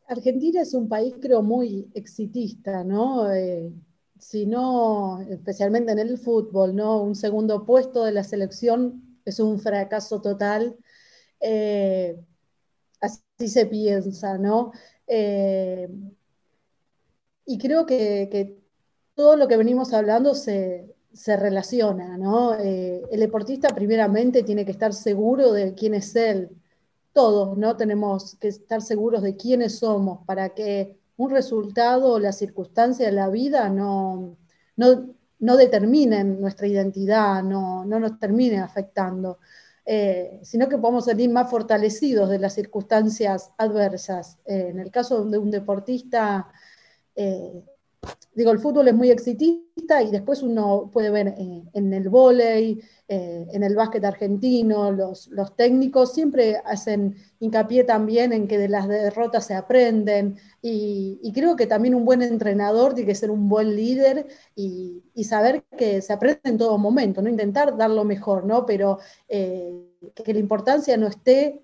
Argentina 0.06 0.60
es 0.60 0.74
un 0.74 0.88
país, 0.88 1.14
creo, 1.20 1.42
muy 1.42 1.90
exitista, 1.94 2.84
¿no? 2.84 3.32
Eh, 3.32 3.72
si 4.18 4.46
no, 4.46 5.20
especialmente 5.22 5.92
en 5.92 5.98
el 5.98 6.18
fútbol, 6.18 6.74
¿no? 6.74 7.02
Un 7.02 7.14
segundo 7.14 7.64
puesto 7.64 8.04
de 8.04 8.12
la 8.12 8.24
selección 8.24 9.18
es 9.24 9.40
un 9.40 9.58
fracaso 9.60 10.20
total. 10.20 10.76
así 13.00 13.48
se 13.48 13.66
piensa, 13.66 14.38
¿no? 14.38 14.72
Eh, 15.06 15.88
y 17.46 17.58
creo 17.58 17.86
que, 17.86 18.58
todo 19.14 19.36
lo 19.36 19.46
que 19.46 19.56
venimos 19.56 19.92
hablando 19.92 20.34
se, 20.34 20.93
relaciona, 21.36 22.18
¿no? 22.18 22.54
Eh, 22.54 23.02
el 23.10 23.20
deportista 23.20 23.68
primeramente 23.68 24.42
tiene 24.42 24.64
que 24.64 24.72
estar 24.72 24.92
seguro 24.92 25.52
de 25.52 25.74
quién 25.74 25.94
es 25.94 26.14
él. 26.16 26.50
Todos, 27.12 27.56
¿no? 27.56 27.76
Tenemos 27.76 28.36
que 28.36 28.48
estar 28.48 28.82
seguros 28.82 29.22
de 29.22 29.36
quiénes 29.36 29.78
somos 29.78 30.24
para 30.26 30.50
que 30.50 30.98
un 31.16 31.30
resultado 31.30 32.18
la 32.18 32.32
circunstancia 32.32 33.10
la 33.12 33.28
vida 33.28 33.68
no, 33.68 34.36
no, 34.76 35.56
determinen 35.56 36.40
nuestra 36.40 36.66
identidad, 36.66 37.42
no, 37.44 37.84
no 37.84 38.00
nos 38.00 38.18
termine 38.18 38.58
afectando. 38.58 39.38
Eh, 39.86 40.40
sino 40.42 40.68
que 40.68 40.78
podemos 40.78 41.04
salir 41.04 41.30
más 41.30 41.50
fortalecidos 41.50 42.30
de 42.30 42.38
las 42.38 42.54
circunstancias 42.54 43.52
adversas. 43.58 44.38
Eh, 44.46 44.68
en 44.70 44.80
el 44.80 44.90
caso 44.90 45.24
de 45.24 45.38
un 45.38 45.50
deportista, 45.50 46.48
digo, 48.34 48.50
el 48.50 48.58
fútbol 48.58 48.88
es 48.88 48.94
muy 48.94 49.10
exitista 49.10 50.02
y 50.02 50.10
después 50.10 50.42
uno 50.42 50.90
puede 50.92 51.10
ver 51.10 51.34
en 51.38 51.92
el 51.92 52.08
vóley, 52.08 52.80
eh, 53.06 53.46
en 53.52 53.62
el 53.62 53.76
básquet 53.76 54.04
argentino, 54.04 54.90
los, 54.90 55.30
técnicos 55.56 56.14
siempre 56.14 56.56
hacen 56.64 57.16
hincapié 57.38 57.84
también 57.84 58.32
en 58.32 58.48
que 58.48 58.56
de 58.56 58.68
las 58.68 58.88
derrotas 58.88 59.46
se 59.46 59.54
aprenden 59.54 60.36
y, 60.62 61.30
creo 61.34 61.54
que 61.54 61.66
también 61.66 61.94
un 61.94 62.04
buen 62.04 62.22
entrenador 62.22 62.94
tiene 62.94 63.08
que 63.08 63.14
ser 63.14 63.30
un 63.30 63.48
buen 63.48 63.76
líder 63.76 64.26
y, 64.56 65.02
saber 65.24 65.64
que 65.76 66.00
se 66.02 66.12
aprende 66.12 66.40
en 66.44 66.58
todo 66.58 66.78
momento, 66.78 67.22
no 67.22 67.28
intentar 67.28 67.76
dar 67.76 67.90
lo 67.90 68.04
mejor, 68.04 68.44
¿no? 68.46 68.64
pero 68.66 68.98
eh, 69.28 69.72
que, 70.14 70.32
la 70.32 70.40
importancia 70.40 70.96
no 70.96 71.06
esté 71.06 71.62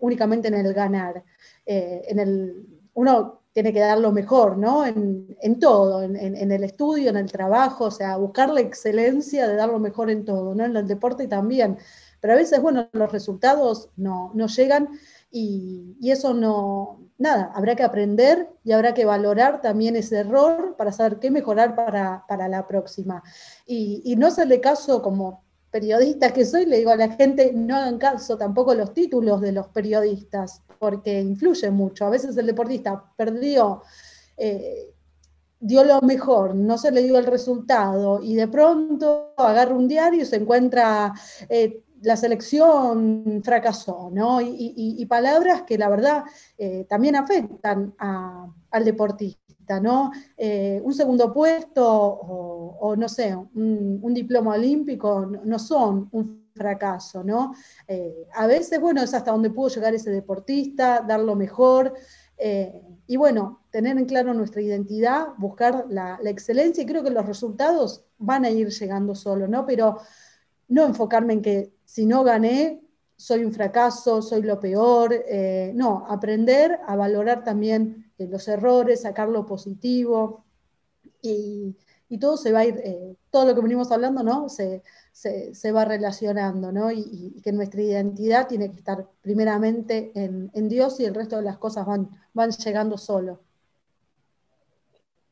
únicamente 0.00 0.48
en 0.48 0.54
el 0.54 0.72
ganar. 0.72 1.22
Eh, 1.66 2.02
en 2.08 2.18
el, 2.18 2.66
uno 2.94 3.45
tiene 3.56 3.72
que 3.72 3.80
dar 3.80 3.98
lo 3.98 4.12
mejor, 4.12 4.58
¿no? 4.58 4.84
En, 4.84 5.58
todo, 5.58 6.02
en, 6.02 6.52
el 6.52 6.62
estudio, 6.62 7.08
en 7.08 7.16
el 7.16 7.32
trabajo, 7.32 7.86
o 7.86 7.90
sea, 7.90 8.18
buscar 8.18 8.50
la 8.50 8.60
excelencia 8.60 9.48
de 9.48 9.56
dar 9.56 9.70
lo 9.70 9.78
mejor 9.78 10.10
en 10.10 10.26
todo, 10.26 10.54
¿no? 10.54 10.66
En 10.66 10.76
el 10.76 10.86
deporte 10.86 11.26
también. 11.26 11.78
Pero 12.20 12.34
a 12.34 12.36
veces, 12.36 12.60
bueno, 12.60 12.90
los 12.92 13.10
resultados 13.10 13.88
no, 13.96 14.30
llegan 14.48 14.90
y, 15.30 15.96
eso 16.02 16.34
no, 16.34 17.00
nada, 17.16 17.50
habrá 17.54 17.74
que 17.76 17.82
aprender 17.82 18.46
y 18.62 18.72
habrá 18.72 18.92
que 18.92 19.06
valorar 19.06 19.62
también 19.62 19.96
ese 19.96 20.18
error 20.18 20.74
para 20.76 20.92
saber 20.92 21.18
qué 21.18 21.30
mejorar 21.30 21.74
para, 21.74 22.48
la 22.48 22.68
próxima. 22.68 23.22
Y, 23.66 24.02
y 24.04 24.16
no 24.16 24.26
hacerle 24.26 24.60
caso 24.60 25.00
como 25.00 25.46
periodista 25.70 26.30
que 26.34 26.44
soy, 26.44 26.66
le 26.66 26.76
digo 26.76 26.90
a 26.90 26.96
la 26.96 27.08
gente, 27.08 27.52
no 27.54 27.74
hagan 27.74 27.96
caso 27.96 28.36
tampoco 28.36 28.74
los 28.74 28.92
títulos 28.92 29.40
de 29.40 29.52
los 29.52 29.68
periodistas, 29.68 30.62
porque 30.78 31.20
influye 31.20 31.70
mucho. 31.70 32.06
A 32.06 32.10
veces 32.10 32.36
el 32.36 32.46
deportista 32.46 33.02
perdió, 33.16 33.82
eh, 34.36 34.92
dio 35.58 35.84
lo 35.84 36.00
mejor, 36.02 36.54
no 36.54 36.78
se 36.78 36.90
le 36.90 37.02
dio 37.02 37.18
el 37.18 37.26
resultado, 37.26 38.20
y 38.22 38.34
de 38.34 38.48
pronto 38.48 39.34
agarra 39.36 39.74
un 39.74 39.88
diario 39.88 40.22
y 40.22 40.26
se 40.26 40.36
encuentra... 40.36 41.12
Eh, 41.48 41.82
la 42.02 42.14
selección 42.14 43.40
fracasó, 43.42 44.10
¿no? 44.12 44.38
Y, 44.42 45.04
palabras 45.06 45.62
que 45.62 45.78
la 45.78 45.88
verdad 45.88 46.24
eh, 46.58 46.84
también 46.86 47.16
afectan 47.16 47.94
al 47.98 48.84
deportista. 48.84 49.80
¿no? 49.80 50.12
Un 50.36 50.94
segundo 50.94 51.32
puesto 51.32 51.84
o, 51.84 52.94
no 52.96 53.08
sé, 53.08 53.34
un, 53.34 54.12
diploma 54.12 54.52
olímpico 54.52 55.24
no, 55.24 55.58
son 55.58 56.08
un 56.12 56.45
fracaso, 56.56 57.22
¿no? 57.22 57.54
Eh, 57.86 58.26
a 58.34 58.46
veces, 58.46 58.80
bueno, 58.80 59.02
es 59.02 59.14
hasta 59.14 59.30
donde 59.30 59.50
pudo 59.50 59.68
llegar 59.68 59.94
ese 59.94 60.10
deportista, 60.10 61.04
dar 61.06 61.20
lo 61.20 61.36
mejor. 61.36 61.94
Eh, 62.38 62.82
y 63.06 63.16
bueno, 63.16 63.62
tener 63.70 63.96
en 63.96 64.06
claro 64.06 64.34
nuestra 64.34 64.60
identidad, 64.60 65.28
buscar 65.38 65.86
la, 65.88 66.18
excelencia, 66.24 66.82
y 66.82 66.86
creo 66.86 67.04
que 67.04 67.10
los 67.10 67.26
resultados 67.26 68.04
van 68.18 68.44
a 68.44 68.50
ir 68.50 68.68
llegando 68.68 69.14
solo, 69.14 69.46
¿no? 69.46 69.64
Pero 69.66 69.98
no 70.68 70.84
enfocarme 70.84 71.34
en 71.34 71.42
que 71.42 71.72
si 71.84 72.06
no 72.06 72.24
gané, 72.24 72.82
soy 73.16 73.44
un 73.44 73.52
fracaso, 73.52 74.20
soy 74.22 74.42
lo 74.42 74.58
peor. 74.58 75.14
no, 75.74 76.04
aprender 76.08 76.80
a 76.86 76.96
valorar 76.96 77.44
también 77.44 78.12
los 78.18 78.48
errores, 78.48 79.02
sacar 79.02 79.28
lo 79.28 79.46
positivo, 79.46 80.46
y, 81.22 82.18
todo 82.20 82.36
se 82.36 82.52
va 82.52 82.60
a 82.60 82.64
ir, 82.66 82.80
eh, 82.84 83.16
todo 83.30 83.46
lo 83.46 83.54
que 83.54 83.60
venimos 83.60 83.90
hablando, 83.90 84.22
¿no? 84.22 84.48
Se, 84.48 84.82
va 85.74 85.84
relacionando, 85.84 86.72
¿no? 86.72 86.90
Y, 86.90 87.40
que 87.42 87.52
nuestra 87.52 87.80
identidad 87.80 88.48
tiene 88.48 88.70
que 88.70 88.76
estar 88.76 89.06
primeramente 89.22 90.12
en, 90.14 90.68
Dios 90.68 91.00
y 91.00 91.04
el 91.04 91.14
resto 91.14 91.36
de 91.36 91.42
las 91.42 91.58
cosas 91.58 91.86
van, 91.86 92.08
van 92.34 92.50
llegando 92.50 92.98
solo. 92.98 93.40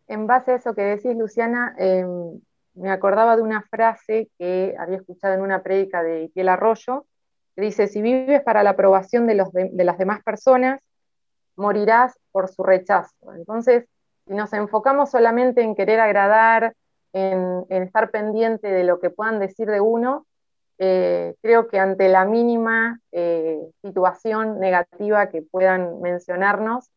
En 0.07 0.27
base 0.27 0.53
a 0.53 0.57
eso 0.57 0.75
que 0.75 0.83
decís, 0.83 1.17
Luciana, 1.17 1.75
em, 1.79 2.41
me 2.75 2.91
acordaba 2.91 3.37
de 3.37 3.43
una 3.43 3.63
frase 3.63 4.31
que 4.39 4.75
había 4.79 4.99
escuchado 4.99 5.35
en 5.35 5.41
una 5.41 5.63
prédica 5.63 6.03
de 6.03 6.25
Itiel 6.25 6.49
Arroyo, 6.49 7.07
que 7.55 7.63
dice, 7.63 7.87
si 7.87 8.03
vives 8.03 8.43
para 8.43 8.63
la 8.63 8.71
aprobación 8.71 9.27
de, 9.27 9.35
los 9.35 9.53
de 9.53 9.85
las 9.85 9.99
demás 9.99 10.23
personas, 10.23 10.81
morirás 11.57 12.19
por 12.33 12.49
su 12.49 12.63
rechazo. 12.63 13.15
Entonces, 13.35 13.87
si 14.27 14.35
nos 14.35 14.53
enfocamos 14.53 15.11
solamente 15.11 15.63
en 15.63 15.75
querer 15.75 16.01
agradar, 16.01 16.75
en, 17.15 17.65
estar 17.69 18.11
pendiente 18.11 18.69
de 18.69 18.85
lo 18.85 19.01
que 19.01 19.09
puedan 19.09 19.39
decir 19.39 19.71
de 19.71 19.81
uno, 19.81 20.27
eh, 20.79 21.35
creo 21.41 21.69
que 21.69 21.79
ante 21.79 22.09
la 22.09 22.27
mínima 22.27 23.01
eh, 23.13 23.59
situación 23.83 24.61
negativa 24.61 25.29
que 25.31 25.41
puedan 25.43 26.01
mencionarnos, 26.03 26.91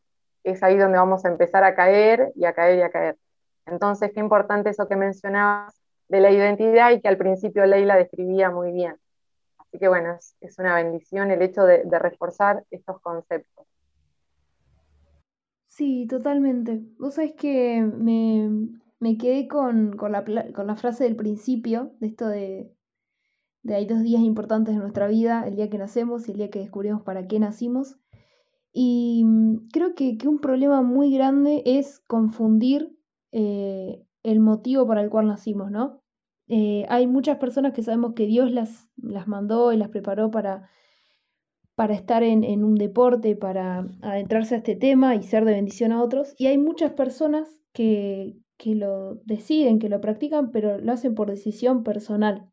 es 0.43 0.63
ahí 0.63 0.77
donde 0.77 0.97
vamos 0.97 1.23
a 1.23 1.29
empezar 1.29 1.63
a 1.63 1.75
caer 1.75 2.31
y 2.35 2.45
a 2.45 2.53
caer 2.53 2.79
y 2.79 2.81
a 2.81 2.89
caer. 2.89 3.17
Entonces, 3.65 4.11
qué 4.13 4.19
importante 4.19 4.69
eso 4.69 4.87
que 4.87 4.95
mencionabas 4.95 5.79
de 6.09 6.21
la 6.21 6.31
identidad 6.31 6.91
y 6.91 7.01
que 7.01 7.07
al 7.07 7.17
principio 7.17 7.65
Leila 7.65 7.95
describía 7.95 8.49
muy 8.49 8.71
bien. 8.71 8.95
Así 9.59 9.77
que 9.77 9.87
bueno, 9.87 10.17
es, 10.41 10.59
una 10.59 10.75
bendición 10.75 11.31
el 11.31 11.41
hecho 11.41 11.63
de 11.63 11.99
reforzar 11.99 12.63
estos 12.71 12.99
conceptos. 13.01 13.67
Sí, 15.77 16.07
totalmente. 16.07 16.81
Vos 16.97 17.13
sabés 17.13 17.35
que 17.35 17.81
me, 17.81 18.49
quedé 19.17 19.47
con, 19.47 19.97
la, 20.09 20.75
frase 20.75 21.03
del 21.03 21.15
principio, 21.15 21.93
de 21.99 22.07
esto 22.07 22.27
de, 22.27 22.73
de 23.63 23.75
hay 23.75 23.85
dos 23.85 24.01
días 24.01 24.21
importantes 24.21 24.73
en 24.73 24.81
nuestra 24.81 25.07
vida, 25.07 25.47
el 25.47 25.55
día 25.55 25.69
que 25.69 25.77
nacemos 25.77 26.27
y 26.27 26.31
el 26.31 26.37
día 26.37 26.49
que 26.49 26.59
descubrimos 26.59 27.03
para 27.03 27.27
qué 27.27 27.39
nacimos. 27.39 27.97
Y 28.73 29.23
mm, 29.25 29.69
creo 29.71 29.95
que, 29.95 30.17
un 30.27 30.39
problema 30.39 30.81
muy 30.81 31.13
grande 31.13 31.63
es 31.65 31.99
confundir 32.07 32.97
eh, 33.31 34.03
el 34.23 34.39
motivo 34.39 34.87
para 34.87 35.01
el 35.01 35.09
cual 35.09 35.27
nacimos, 35.27 35.71
¿no? 35.71 36.01
Eh, 36.47 36.85
hay 36.89 37.07
muchas 37.07 37.37
personas 37.37 37.73
que 37.73 37.83
sabemos 37.83 38.13
que 38.13 38.25
Dios 38.25 38.51
las, 38.51 38.89
las 38.95 39.27
mandó 39.27 39.73
y 39.73 39.77
las 39.77 39.89
preparó 39.89 40.31
para 40.31 40.69
para 41.77 41.93
estar 41.93 42.23
en, 42.23 42.63
un 42.63 42.73
deporte, 42.73 43.35
para 43.35 43.87
adentrarse 44.01 44.55
a 44.55 44.57
este 44.57 44.75
tema 44.75 45.13
y 45.13 45.21
ser 45.21 45.45
de 45.45 45.53
bendición 45.53 45.91
a 45.91 46.01
otros. 46.01 46.33
Y 46.35 46.47
hay 46.47 46.57
muchas 46.57 46.93
personas 46.93 47.47
que, 47.71 48.35
lo 48.65 49.15
deciden, 49.25 49.79
que 49.79 49.89
lo 49.89 50.01
practican, 50.01 50.51
pero 50.51 50.79
lo 50.79 50.91
hacen 50.91 51.15
por 51.15 51.29
decisión 51.29 51.83
personal. 51.83 52.49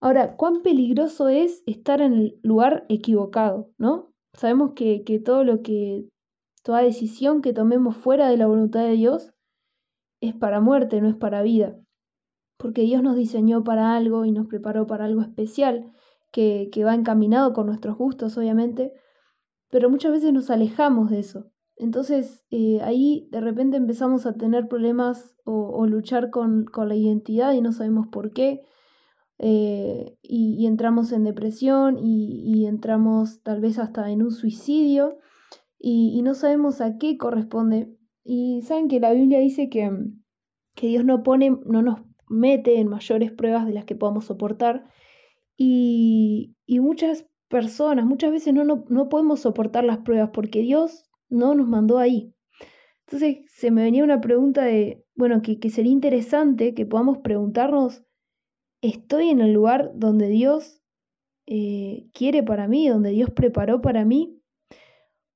Ahora, 0.00 0.36
¿cuán 0.36 0.62
peligroso 0.62 1.28
es 1.28 1.62
estar 1.66 2.00
en 2.00 2.14
el 2.14 2.40
lugar 2.42 2.86
equivocado, 2.88 3.70
no? 3.76 4.12
Sabemos 4.32 4.72
que, 4.74 5.04
que 5.04 5.18
todo 5.18 5.44
lo 5.44 5.62
que, 5.62 6.08
toda 6.62 6.82
decisión 6.82 7.42
que 7.42 7.52
tomemos 7.52 7.96
fuera 7.96 8.28
de 8.28 8.36
la 8.36 8.46
voluntad 8.46 8.80
de 8.82 8.92
Dios 8.92 9.32
es 10.20 10.34
para 10.34 10.60
muerte, 10.60 11.00
no 11.00 11.08
es 11.08 11.16
para 11.16 11.42
vida. 11.42 11.78
Porque 12.56 12.82
Dios 12.82 13.02
nos 13.02 13.16
diseñó 13.16 13.64
para 13.64 13.94
algo 13.94 14.24
y 14.24 14.32
nos 14.32 14.46
preparó 14.46 14.86
para 14.86 15.06
algo 15.06 15.22
especial 15.22 15.92
que, 16.30 16.70
va 16.84 16.94
encaminado 16.94 17.52
con 17.52 17.66
nuestros 17.66 17.96
gustos, 17.96 18.36
obviamente, 18.38 18.92
pero 19.68 19.90
muchas 19.90 20.12
veces 20.12 20.32
nos 20.32 20.50
alejamos 20.50 21.10
de 21.10 21.20
eso. 21.20 21.50
Entonces 21.80 22.44
eh, 22.50 22.80
ahí 22.82 23.28
de 23.30 23.40
repente 23.40 23.76
empezamos 23.76 24.26
a 24.26 24.34
tener 24.34 24.68
problemas 24.68 25.34
o, 25.44 25.86
luchar 25.86 26.30
con, 26.30 26.66
la 26.76 26.94
identidad 26.94 27.52
y 27.54 27.60
no 27.60 27.72
sabemos 27.72 28.06
por 28.08 28.32
qué. 28.32 28.62
eh, 29.38 30.16
y, 30.22 30.66
entramos 30.66 31.12
en 31.12 31.24
depresión 31.24 31.98
y, 31.98 32.66
entramos 32.66 33.42
tal 33.42 33.60
vez 33.60 33.78
hasta 33.78 34.10
en 34.10 34.22
un 34.22 34.30
suicidio 34.32 35.18
y, 35.78 36.20
no 36.22 36.34
sabemos 36.34 36.80
a 36.80 36.98
qué 36.98 37.16
corresponde. 37.16 37.96
Y 38.24 38.62
saben 38.62 38.88
que 38.88 39.00
la 39.00 39.12
Biblia 39.12 39.40
dice 39.40 39.70
que, 39.70 39.90
que 40.74 40.88
Dios 40.88 41.04
no 41.04 41.22
pone, 41.22 41.58
no 41.66 41.82
nos 41.82 42.00
mete 42.28 42.78
en 42.78 42.88
mayores 42.88 43.32
pruebas 43.32 43.66
de 43.66 43.72
las 43.72 43.84
que 43.84 43.96
podamos 43.96 44.26
soportar. 44.26 44.84
Y, 45.56 46.54
muchas 46.68 47.26
personas, 47.48 48.06
muchas 48.06 48.30
veces 48.32 48.54
no, 48.54 48.64
no, 48.64 49.08
podemos 49.08 49.40
soportar 49.40 49.84
las 49.84 49.98
pruebas 49.98 50.30
porque 50.32 50.60
Dios 50.60 51.09
no 51.30 51.54
nos 51.54 51.66
mandó 51.66 51.98
ahí. 51.98 52.34
Entonces 53.06 53.38
se 53.50 53.70
me 53.70 53.82
venía 53.82 54.04
una 54.04 54.20
pregunta 54.20 54.64
de, 54.64 55.04
bueno, 55.14 55.42
que, 55.42 55.58
que 55.58 55.70
sería 55.70 55.92
interesante 55.92 56.74
que 56.74 56.86
podamos 56.86 57.18
preguntarnos 57.18 58.04
estoy 58.82 59.28
en 59.28 59.40
el 59.40 59.52
lugar 59.52 59.92
donde 59.94 60.28
Dios 60.28 60.80
eh, 61.46 62.06
quiere 62.12 62.42
para 62.42 62.68
mí, 62.68 62.88
donde 62.88 63.10
Dios 63.10 63.30
preparó 63.30 63.80
para 63.80 64.04
mí, 64.04 64.40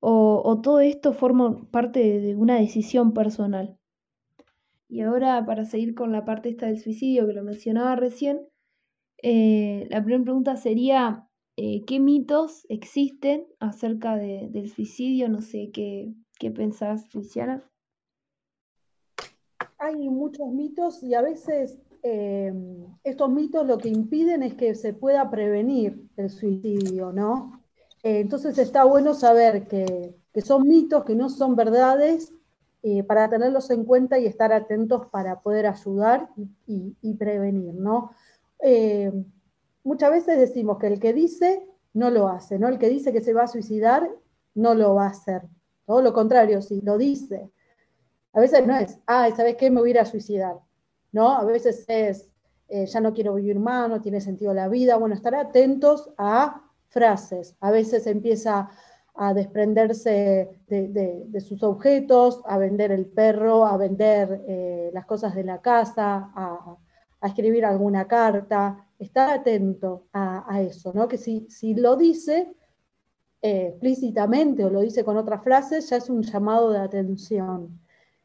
o, 0.07 0.61
todo 0.63 0.81
esto 0.81 1.15
forma 1.15 1.69
parte 1.71 2.21
de, 2.21 2.37
una 2.37 2.57
decisión 2.57 3.15
personal. 3.15 3.79
Y 4.87 5.01
ahora, 5.01 5.45
para 5.47 5.65
seguir 5.65 5.95
con 5.95 6.13
la 6.13 6.27
parte 6.27 6.51
esta 6.51 6.67
del 6.67 6.79
suicidio 6.79 7.27
que 7.27 7.33
lo 7.33 7.43
mencionaba 7.43 7.97
recién, 7.97 8.47
eh, 9.23 9.87
la 9.91 10.03
primera 10.03 10.25
pregunta 10.25 10.57
sería, 10.57 11.27
eh, 11.57 11.85
¿qué 11.87 12.01
mitos 12.01 12.67
existen 12.69 13.47
acerca 13.61 14.17
del 14.17 14.71
suicidio? 14.71 15.29
No 15.29 15.41
sé, 15.41 15.71
¿qué, 15.73 16.13
qué 16.39 16.51
pensás, 16.51 17.15
Luciana? 17.15 17.65
Hay 19.79 20.09
muchos 20.09 20.49
mitos 20.53 21.03
y 21.03 21.15
a 21.15 21.23
veces 21.23 21.79
Em, 22.07 22.85
estos 23.03 23.31
mitos 23.31 23.67
lo 23.67 23.79
que 23.79 23.89
impiden 23.89 24.43
es 24.43 24.53
que 24.53 24.75
se 24.75 24.93
pueda 24.93 25.31
prevenir 25.31 26.07
el 26.19 26.29
suicidio, 26.29 27.13
¿no? 27.13 27.63
Eh, 28.03 28.21
entonces 28.21 28.59
está 28.59 28.85
bueno 28.85 29.15
saber 29.15 29.67
que, 29.69 30.15
son 30.45 30.69
mitos, 30.69 31.03
que 31.07 31.15
no 31.15 31.31
son 31.31 31.57
verdades, 31.57 32.35
eh, 32.83 33.05
para 33.05 33.31
tenerlos 33.31 33.71
en 33.71 33.87
cuenta 33.87 34.19
y 34.19 34.27
estar 34.27 34.53
atentos 34.53 35.07
para 35.07 35.41
poder 35.41 35.67
ayudar 35.67 36.29
y, 36.67 37.15
prevenir, 37.15 37.73
¿no? 37.73 38.11
Muchas 39.85 40.11
veces 40.11 40.39
decimos 40.39 40.79
que 40.79 40.89
el 40.89 40.99
que 40.99 41.13
dice 41.13 41.65
no 41.93 42.11
lo 42.11 42.29
hace, 42.29 42.59
¿no? 42.59 42.69
El 42.69 42.79
que 42.79 42.89
dice 42.89 43.13
que 43.13 43.21
se 43.21 43.33
va 43.33 43.45
a 43.45 43.49
suicidar 43.49 44.11
no 44.55 44.75
lo 44.75 44.95
va 44.95 45.05
a 45.05 45.11
hacer. 45.11 45.43
Todo 45.87 46.03
lo 46.03 46.13
contrario, 46.13 46.61
si 46.63 46.81
lo 46.81 46.99
dice. 46.99 47.51
A 48.33 48.41
veces 48.41 48.67
no 48.67 48.77
es, 48.77 48.99
ah, 49.07 49.29
¿sabes 49.37 49.57
qué? 49.57 49.71
Me 49.71 49.81
voy 49.81 49.97
a 49.97 50.05
suicidar. 50.05 50.57
¿no? 51.15 51.31
A 51.31 51.45
veces 51.45 51.85
es, 51.87 52.29
eh, 52.69 52.87
ya 52.87 53.01
no 53.01 53.15
quiero 53.15 53.35
vivir 53.35 53.61
más, 53.61 53.89
no 53.89 54.01
tiene 54.01 54.21
sentido 54.21 54.53
la 54.53 54.69
vida. 54.69 54.97
Bueno, 54.97 55.15
estar 55.15 55.35
atentos 55.35 56.13
a 56.19 56.63
frases. 56.89 57.57
A 57.61 57.71
veces 57.71 58.07
empieza 58.09 58.69
a 59.15 59.33
desprenderse 59.33 60.61
de, 60.67 61.41
sus 61.41 61.63
objetos, 61.63 62.43
a 62.47 62.59
vender 62.59 62.91
el 62.91 63.07
perro, 63.07 63.65
a 63.65 63.77
vender 63.77 64.43
eh, 64.49 64.91
las 64.93 65.07
cosas 65.07 65.37
de 65.37 65.45
la 65.45 65.63
casa, 65.63 66.33
a, 66.35 66.77
escribir 67.23 67.65
alguna 67.65 68.07
carta. 68.07 68.84
Estar 68.99 69.31
atento 69.31 70.07
a, 70.13 70.63
eso, 70.63 70.93
¿no? 70.95 71.09
Que 71.09 71.19
si, 71.19 71.47
si 71.51 71.75
lo 71.75 71.97
dice 71.97 72.55
eh, 73.43 73.69
explícitamente 73.69 74.65
o 74.65 74.71
lo 74.71 74.81
dice 74.81 75.05
con 75.05 75.17
otras 75.17 75.43
frases, 75.43 75.91
ya 75.91 75.97
es 75.97 76.09
un 76.09 76.23
llamado 76.23 76.71
de 76.71 76.79
atención. 76.79 77.81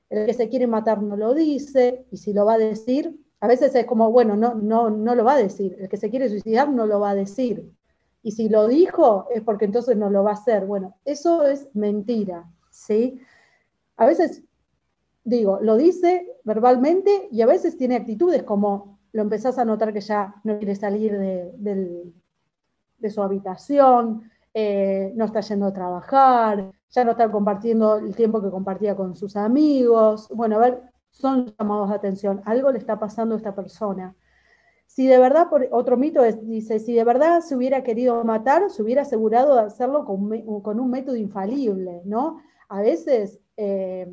El 0.09 0.25
que 0.25 0.33
se 0.33 0.49
quiere 0.49 0.67
matar 0.67 1.01
no 1.01 1.15
lo 1.15 1.33
dice, 1.33 2.05
y 2.11 2.17
si 2.17 2.33
lo 2.33 2.45
va 2.45 2.53
a 2.53 2.57
decir, 2.57 3.19
a 3.41 3.47
veces 3.47 3.73
es 3.75 3.85
como, 3.85 4.11
bueno, 4.11 4.35
no, 4.35 4.55
no, 4.55 4.89
no 4.89 5.15
lo 5.15 5.23
va 5.23 5.33
a 5.33 5.37
decir. 5.37 5.75
El 5.79 5.89
que 5.89 5.97
se 5.97 6.09
quiere 6.09 6.29
suicidar 6.29 6.69
no 6.69 6.85
lo 6.85 6.99
va 6.99 7.11
a 7.11 7.15
decir. 7.15 7.71
Y 8.21 8.31
si 8.33 8.49
lo 8.49 8.67
dijo, 8.67 9.27
es 9.33 9.41
porque 9.43 9.65
entonces 9.65 9.95
no 9.95 10.09
lo 10.09 10.23
va 10.23 10.31
a 10.31 10.33
hacer. 10.33 10.65
Bueno, 10.65 10.97
eso 11.05 11.43
es 11.47 11.67
mentira, 11.73 12.51
¿sí? 12.69 13.19
A 13.95 14.05
veces, 14.05 14.43
digo, 15.23 15.59
lo 15.61 15.77
dice 15.77 16.27
verbalmente 16.43 17.29
y 17.31 17.41
a 17.41 17.45
veces 17.45 17.77
tiene 17.77 17.95
actitudes 17.95 18.43
como 18.43 18.98
lo 19.11 19.21
empezás 19.21 19.57
a 19.57 19.65
notar 19.65 19.93
que 19.93 20.01
ya 20.01 20.35
no 20.43 20.57
quiere 20.57 20.75
salir 20.75 21.17
de, 21.17 22.13
su 23.09 23.21
habitación, 23.21 24.29
eh, 24.53 25.13
no 25.15 25.25
está 25.25 25.41
yendo 25.41 25.67
a 25.67 25.73
trabajar, 25.73 26.71
ya 26.89 27.03
no 27.03 27.11
está 27.11 27.31
compartiendo 27.31 27.97
el 27.97 28.15
tiempo 28.15 28.41
que 28.41 28.49
compartía 28.49 28.95
con 28.95 29.15
sus 29.15 29.35
amigos. 29.35 30.27
Bueno, 30.29 30.57
a 30.57 30.59
ver, 30.59 30.81
son 31.11 31.53
llamados 31.57 31.89
de 31.89 31.95
atención, 31.95 32.41
algo 32.45 32.71
le 32.71 32.77
está 32.77 32.99
pasando 32.99 33.35
a 33.35 33.37
esta 33.37 33.55
persona. 33.55 34.15
Si 34.85 35.05
de 35.05 35.19
verdad, 35.19 35.49
por, 35.49 35.67
otro 35.71 35.97
mito 35.97 36.23
es, 36.23 36.45
dice, 36.47 36.79
si 36.79 36.93
de 36.93 37.03
verdad 37.03 37.41
se 37.41 37.55
hubiera 37.55 37.83
querido 37.83 38.23
matar, 38.23 38.69
se 38.69 38.81
hubiera 38.81 39.03
asegurado 39.03 39.55
de 39.55 39.61
hacerlo 39.61 40.03
con, 40.03 40.79
un 40.79 40.89
método 40.89 41.15
infalible, 41.15 42.01
¿no? 42.05 42.41
A 42.69 42.81
veces, 42.81 43.39
eh, 43.55 44.11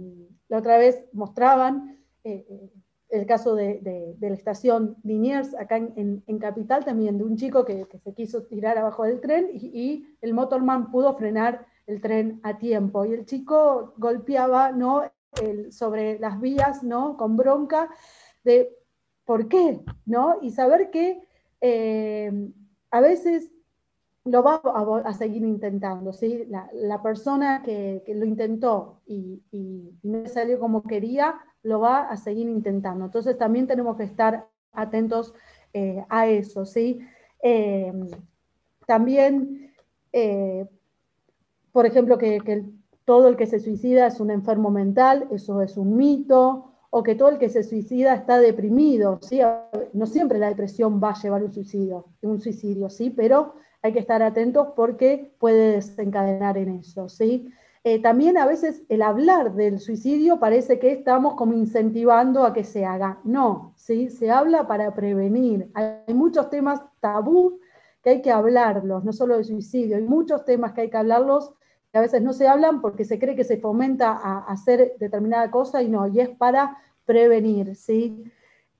la 0.48 0.58
otra 0.58 0.78
vez 0.78 1.04
mostraban 1.12 1.98
eh, 2.24 2.70
el 3.16 3.26
caso 3.26 3.54
de, 3.54 4.16
la 4.20 4.34
estación 4.34 4.96
Liniers, 5.02 5.54
acá 5.54 5.76
en, 5.76 6.38
Capital 6.38 6.84
también, 6.84 7.18
de 7.18 7.24
un 7.24 7.36
chico 7.36 7.64
que, 7.64 7.86
se 8.02 8.14
quiso 8.14 8.42
tirar 8.44 8.78
abajo 8.78 9.04
del 9.04 9.20
tren 9.20 9.48
y, 9.52 10.06
el 10.20 10.34
motorman 10.34 10.90
pudo 10.90 11.14
frenar 11.16 11.66
el 11.86 12.00
tren 12.00 12.40
a 12.42 12.58
tiempo. 12.58 13.04
Y 13.04 13.12
el 13.12 13.26
chico 13.26 13.94
golpeaba 13.96 14.72
¿no? 14.72 15.02
sobre 15.70 16.18
las 16.18 16.40
vías 16.40 16.82
¿no? 16.82 17.16
con 17.16 17.36
bronca 17.36 17.90
de 18.44 18.76
por 19.24 19.48
qué, 19.48 19.80
¿no? 20.06 20.38
Y 20.40 20.50
saber 20.50 20.90
que 20.90 21.20
eh, 21.60 22.50
a 22.90 23.00
veces 23.00 23.50
lo 24.24 24.42
va 24.42 24.60
a, 25.04 25.14
seguir 25.14 25.42
intentando, 25.42 26.12
¿sí? 26.12 26.46
La, 26.72 27.02
persona 27.02 27.62
que, 27.64 28.02
lo 28.08 28.24
intentó 28.24 29.02
y, 29.06 29.42
y 29.52 29.98
no 30.02 30.26
salió 30.26 30.58
como 30.58 30.82
quería, 30.82 31.38
lo 31.66 31.80
va 31.80 32.08
a 32.08 32.16
seguir 32.16 32.48
intentando. 32.48 33.04
Entonces 33.04 33.36
también 33.36 33.66
tenemos 33.66 33.96
que 33.96 34.04
estar 34.04 34.48
atentos 34.72 35.34
eh, 35.72 36.04
a 36.08 36.28
eso, 36.28 36.64
¿sí? 36.64 37.00
Eh, 37.42 37.92
también, 38.86 39.74
eh, 40.12 40.66
por 41.72 41.86
ejemplo, 41.86 42.18
que, 42.18 42.64
todo 43.04 43.28
el 43.28 43.36
que 43.36 43.46
se 43.46 43.60
suicida 43.60 44.06
es 44.06 44.18
un 44.20 44.30
enfermo 44.30 44.70
mental, 44.70 45.28
eso 45.30 45.62
es 45.62 45.76
un 45.76 45.96
mito, 45.96 46.72
o 46.90 47.02
que 47.02 47.14
todo 47.14 47.28
el 47.28 47.38
que 47.38 47.48
se 47.48 47.62
suicida 47.62 48.14
está 48.14 48.38
deprimido, 48.38 49.18
¿sí? 49.22 49.40
No 49.92 50.06
siempre 50.06 50.38
la 50.38 50.48
depresión 50.48 51.00
va 51.02 51.10
a 51.10 51.20
llevar 51.20 51.44
un 51.44 51.52
suicidio, 51.52 52.06
un 52.22 52.40
suicidio, 52.40 52.90
¿sí? 52.90 53.10
Pero 53.10 53.54
hay 53.82 53.92
que 53.92 54.00
estar 54.00 54.22
atentos 54.22 54.68
porque 54.74 55.34
puede 55.38 55.72
desencadenar 55.72 56.58
en 56.58 56.70
eso, 56.70 57.08
¿sí? 57.08 57.48
Eh, 57.88 58.00
también 58.00 58.36
a 58.36 58.46
veces 58.46 58.82
el 58.88 59.00
hablar 59.00 59.54
del 59.54 59.78
suicidio 59.78 60.40
parece 60.40 60.80
que 60.80 60.90
estamos 60.90 61.34
como 61.34 61.52
incentivando 61.52 62.42
a 62.42 62.52
que 62.52 62.64
se 62.64 62.84
haga. 62.84 63.20
No, 63.22 63.74
¿sí? 63.76 64.10
se 64.10 64.28
habla 64.28 64.66
para 64.66 64.92
prevenir. 64.92 65.70
Hay 65.72 66.12
muchos 66.12 66.50
temas 66.50 66.80
tabú 66.98 67.60
que 68.02 68.10
hay 68.10 68.22
que 68.22 68.32
hablarlos, 68.32 69.04
no 69.04 69.12
solo 69.12 69.36
de 69.36 69.44
suicidio, 69.44 69.98
hay 69.98 70.02
muchos 70.02 70.44
temas 70.44 70.72
que 70.72 70.80
hay 70.80 70.90
que 70.90 70.96
hablarlos 70.96 71.52
que 71.92 71.98
a 71.98 72.00
veces 72.00 72.22
no 72.22 72.32
se 72.32 72.48
hablan 72.48 72.80
porque 72.80 73.04
se 73.04 73.20
cree 73.20 73.36
que 73.36 73.44
se 73.44 73.58
fomenta 73.58 74.10
a, 74.10 74.38
hacer 74.48 74.96
determinada 74.98 75.48
cosa 75.52 75.80
y 75.80 75.88
no, 75.88 76.08
y 76.08 76.18
es 76.18 76.30
para 76.30 76.78
prevenir. 77.04 77.76
¿sí? 77.76 78.24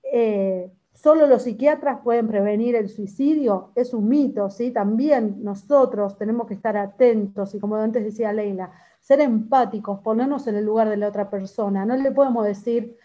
Eh, 0.03 0.73
solo 0.95 1.29
los 1.29 1.43
psiquiatras 1.43 2.01
pueden 2.03 2.27
prevenir 2.27 2.75
el 2.75 2.89
suicidio, 2.89 3.71
es 3.77 3.95
un 3.95 4.09
mito, 4.09 4.51
¿sí? 4.51 4.73
También 4.73 5.45
nosotros 5.45 6.19
tenemos 6.19 6.49
que 6.49 6.55
estar 6.55 6.77
atentos 6.77 7.55
y 7.55 7.61
como 7.61 7.77
antes 7.77 8.03
decía 8.03 8.33
Leila, 8.33 8.73
ser 9.07 9.21
empáticos, 9.21 10.01
ponernos 10.01 10.49
en 10.49 10.57
el 10.57 10.65
lugar 10.65 10.89
de 10.89 10.97
la 10.97 11.07
otra 11.07 11.31
persona. 11.31 11.87
No 11.87 11.97
le 11.97 12.11
podemos 12.11 12.45
decir, 12.45 12.97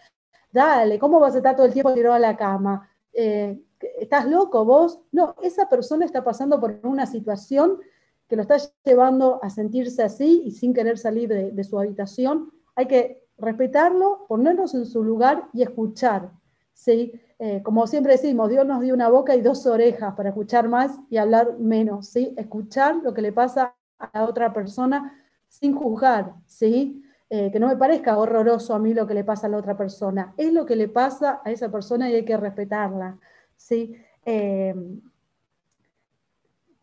dale, 0.51 0.97
¿cómo 0.97 1.19
vas 1.19 1.35
a 1.35 1.37
estar 1.37 1.55
todo 1.55 1.67
el 1.67 1.73
tiempo 1.73 1.93
tirado 1.93 2.15
a 2.15 2.19
la 2.19 2.35
cama? 2.35 2.89
Eh, 3.13 3.61
¿Estás 3.99 4.25
loco 4.25 4.65
vos? 4.65 4.99
No, 5.11 5.35
esa 5.43 5.69
persona 5.69 6.03
está 6.03 6.23
pasando 6.23 6.59
por 6.59 6.79
una 6.81 7.05
situación 7.05 7.79
que 8.27 8.35
lo 8.35 8.41
está 8.41 8.57
llevando 8.83 9.39
a 9.43 9.51
sentirse 9.51 10.01
así 10.01 10.41
y 10.43 10.49
sin 10.49 10.73
querer 10.73 10.97
salir 10.97 11.29
de, 11.29 11.63
su 11.63 11.77
habitación. 11.77 12.51
Hay 12.75 12.87
que 12.87 13.27
respetarlo, 13.37 14.25
ponernos 14.27 14.73
en 14.73 14.87
su 14.87 15.03
lugar 15.03 15.49
y 15.53 15.61
escuchar. 15.61 16.31
¿sí? 16.73 17.13
Eh, 17.37 17.61
como 17.61 17.85
siempre 17.85 18.13
decimos, 18.13 18.49
Dios 18.49 18.65
nos 18.65 18.81
dio 18.81 18.95
una 18.95 19.09
boca 19.09 19.35
y 19.35 19.41
dos 19.41 19.67
orejas 19.67 20.15
para 20.15 20.29
escuchar 20.29 20.67
más 20.67 20.99
y 21.11 21.17
hablar 21.17 21.59
menos. 21.59 22.07
¿sí? 22.07 22.33
Escuchar 22.37 22.95
lo 23.03 23.13
que 23.13 23.21
le 23.21 23.31
pasa 23.33 23.75
a 23.99 24.09
la 24.11 24.25
otra 24.25 24.51
persona 24.51 25.20
sin 25.51 25.75
juzgar, 25.75 26.33
¿sí? 26.45 27.03
Eh, 27.29 27.51
que 27.51 27.59
no 27.59 27.67
me 27.67 27.75
parezca 27.75 28.17
horroroso 28.17 28.73
a 28.73 28.79
mí 28.79 28.93
lo 28.93 29.05
que 29.05 29.13
le 29.13 29.23
pasa 29.23 29.47
a 29.47 29.49
la 29.49 29.57
otra 29.57 29.77
persona. 29.77 30.33
Es 30.37 30.51
lo 30.53 30.65
que 30.65 30.77
le 30.77 30.87
pasa 30.87 31.41
a 31.43 31.51
esa 31.51 31.69
persona 31.69 32.09
y 32.09 32.15
hay 32.15 32.25
que 32.25 32.37
respetarla, 32.37 33.19
¿sí? 33.57 33.95
Eh, 34.25 34.73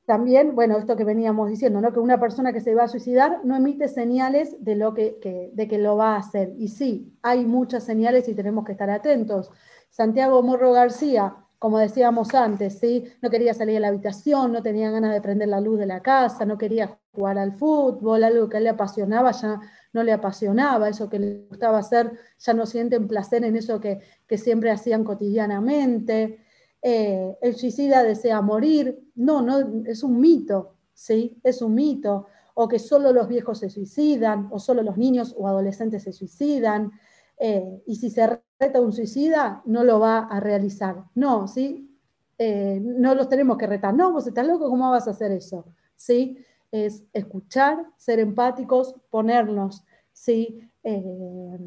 también, 0.04 0.54
bueno, 0.54 0.78
esto 0.78 0.96
que 0.96 1.04
veníamos 1.04 1.50
diciendo, 1.50 1.80
¿no? 1.80 1.92
que 1.92 2.00
una 2.00 2.20
persona 2.20 2.52
que 2.52 2.60
se 2.60 2.74
va 2.74 2.84
a 2.84 2.88
suicidar 2.88 3.40
no 3.44 3.56
emite 3.56 3.88
señales 3.88 4.56
de, 4.64 4.74
lo 4.74 4.94
que, 4.94 5.50
de 5.52 5.68
que 5.68 5.78
lo 5.78 5.96
va 5.96 6.14
a 6.14 6.18
hacer. 6.18 6.54
Y 6.56 6.68
sí, 6.68 7.14
hay 7.22 7.44
muchas 7.44 7.84
señales 7.84 8.28
y 8.28 8.34
tenemos 8.34 8.64
que 8.64 8.72
estar 8.72 8.88
atentos. 8.88 9.50
Santiago 9.90 10.42
Morro 10.42 10.72
García 10.72 11.36
como 11.58 11.78
decíamos 11.78 12.34
antes, 12.34 12.78
¿sí? 12.78 13.04
no 13.20 13.30
quería 13.30 13.52
salir 13.52 13.74
de 13.74 13.80
la 13.80 13.88
habitación, 13.88 14.52
no 14.52 14.62
tenía 14.62 14.90
ganas 14.90 15.12
de 15.12 15.20
prender 15.20 15.48
la 15.48 15.60
luz 15.60 15.78
de 15.78 15.86
la 15.86 16.00
casa, 16.00 16.44
no 16.44 16.56
quería 16.56 16.98
jugar 17.12 17.36
al 17.38 17.52
fútbol, 17.52 18.22
algo 18.22 18.48
que 18.48 18.60
le 18.60 18.68
apasionaba 18.68 19.32
ya 19.32 19.60
no 19.92 20.02
le 20.02 20.12
apasionaba, 20.12 20.88
eso 20.88 21.08
que 21.08 21.18
le 21.18 21.46
gustaba 21.48 21.78
hacer, 21.78 22.12
ya 22.38 22.54
no 22.54 22.66
sienten 22.66 23.08
placer 23.08 23.44
en 23.44 23.56
eso 23.56 23.80
que, 23.80 24.00
siempre 24.36 24.70
hacían 24.70 25.04
cotidianamente. 25.04 26.40
Eh, 26.82 27.36
el 27.40 27.56
suicida 27.56 28.02
desea 28.02 28.40
morir, 28.40 29.00
no, 29.14 29.42
no, 29.42 29.84
es 29.86 30.02
un 30.02 30.20
mito, 30.20 30.76
¿sí? 30.92 31.40
Es 31.42 31.62
un 31.62 31.74
mito. 31.74 32.26
O 32.54 32.68
que 32.68 32.78
solo 32.78 33.12
los 33.12 33.28
viejos 33.28 33.58
se 33.58 33.70
suicidan, 33.70 34.48
o 34.50 34.58
solo 34.58 34.82
los 34.82 34.96
niños 34.96 35.34
o 35.38 35.48
adolescentes 35.48 36.02
se 36.02 36.12
suicidan. 36.12 36.92
Eh, 37.38 37.82
y 37.86 37.96
si 37.96 38.10
se 38.10 38.40
reta 38.58 38.80
un 38.80 38.92
suicida, 38.92 39.62
no 39.64 39.84
lo 39.84 40.00
va 40.00 40.20
a 40.20 40.40
realizar. 40.40 41.04
No, 41.14 41.46
¿sí? 41.48 41.96
Eh, 42.38 42.80
no 42.82 43.14
los 43.14 43.28
tenemos 43.28 43.58
que 43.58 43.66
retar. 43.66 43.94
No, 43.94 44.12
vos 44.12 44.26
estás 44.26 44.46
loco, 44.46 44.68
¿cómo 44.68 44.90
vas 44.90 45.08
a 45.08 45.12
hacer 45.12 45.32
eso? 45.32 45.66
¿Sí? 45.96 46.38
Es 46.70 47.04
escuchar, 47.12 47.78
ser 47.96 48.18
empáticos, 48.18 48.94
ponernos 49.10 49.84
¿sí? 50.12 50.60
Eh, 50.82 51.58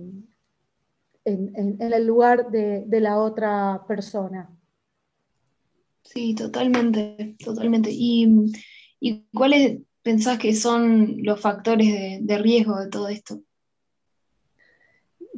en, 1.23 1.77
el 1.79 2.05
lugar 2.05 2.51
de, 2.51 2.99
la 2.99 3.19
otra 3.19 3.83
persona. 3.87 4.49
Sí, 6.03 6.35
totalmente, 6.35 7.35
totalmente. 7.43 7.89
¿Y, 7.93 8.49
cuáles 9.33 9.79
pensás 10.01 10.37
que 10.37 10.53
son 10.53 11.23
los 11.23 11.39
factores 11.39 12.25
de 12.25 12.37
riesgo 12.37 12.77
de 12.77 12.89
todo 12.89 13.07
esto? 13.07 13.41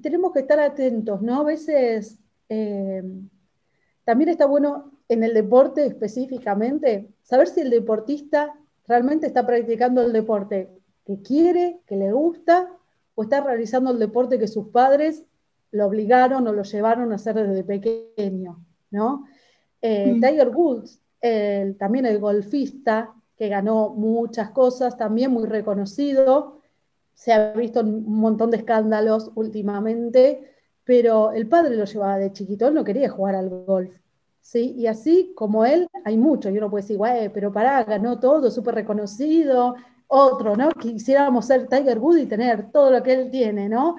Tenemos 0.03 0.33
que 0.33 0.41
estar 0.41 0.59
atentos, 0.59 1.21
¿no? 1.21 1.39
A 1.39 1.43
veces 1.43 2.19
eh, 2.49 3.01
también 4.03 4.29
está 4.29 4.45
bueno 4.45 4.91
en 5.07 5.23
el 5.23 5.33
deporte 5.33 5.85
específicamente 5.85 7.09
saber 7.23 7.47
si 7.47 7.61
el 7.61 7.69
deportista 7.69 8.53
realmente 8.85 9.27
está 9.27 9.47
practicando 9.47 10.01
el 10.01 10.11
deporte 10.11 10.69
que 11.05 11.21
quiere, 11.21 11.79
que 11.87 11.95
le 11.95 12.11
gusta, 12.11 12.69
o 13.15 13.23
está 13.23 13.41
realizando 13.41 13.91
el 13.91 13.99
deporte 13.99 14.37
que 14.37 14.47
sus 14.47 14.67
padres 14.67 15.23
lo 15.71 15.87
obligaron 15.87 16.45
o 16.47 16.53
lo 16.53 16.63
llevaron 16.63 17.11
a 17.11 17.15
hacer 17.15 17.35
desde 17.35 17.63
pequeño, 17.63 18.63
¿no? 18.91 19.25
Eh, 19.81 20.13
mm. 20.13 20.21
Tiger 20.21 20.49
Woods, 20.49 20.99
también 21.79 22.05
el 22.05 22.19
golfista, 22.19 23.13
que 23.37 23.47
ganó 23.47 23.89
muchas 23.89 24.51
cosas, 24.51 24.97
también 24.97 25.31
muy 25.31 25.45
reconocido, 25.45 26.61
se 27.13 27.33
ha 27.33 27.53
visto 27.53 27.81
un 27.81 28.05
montón 28.19 28.51
de 28.51 28.57
escándalos 28.57 29.31
últimamente, 29.35 30.51
pero 30.83 31.31
el 31.31 31.47
padre 31.47 31.75
lo 31.75 31.85
llevaba 31.85 32.17
de 32.17 32.33
chiquito, 32.33 32.67
él 32.67 32.73
no 32.73 32.83
quería 32.83 33.09
jugar 33.09 33.35
al 33.35 33.49
golf. 33.49 33.95
¿sí? 34.41 34.73
Y 34.77 34.87
así 34.87 35.33
como 35.35 35.65
él, 35.65 35.87
hay 36.03 36.17
muchos, 36.17 36.51
y 36.51 36.57
uno 36.57 36.69
puede 36.69 36.83
decir, 36.83 36.97
güey, 36.97 37.29
pero 37.29 37.51
pará, 37.51 37.83
ganó 37.83 38.19
todo, 38.19 38.51
súper 38.51 38.75
reconocido, 38.75 39.75
otro, 40.07 40.55
¿no? 40.55 40.69
Quisiéramos 40.71 41.47
ser 41.47 41.67
Tiger 41.67 41.97
Woods 41.97 42.21
y 42.21 42.25
tener 42.27 42.71
todo 42.71 42.91
lo 42.91 43.01
que 43.01 43.13
él 43.13 43.31
tiene, 43.31 43.69
¿no? 43.69 43.95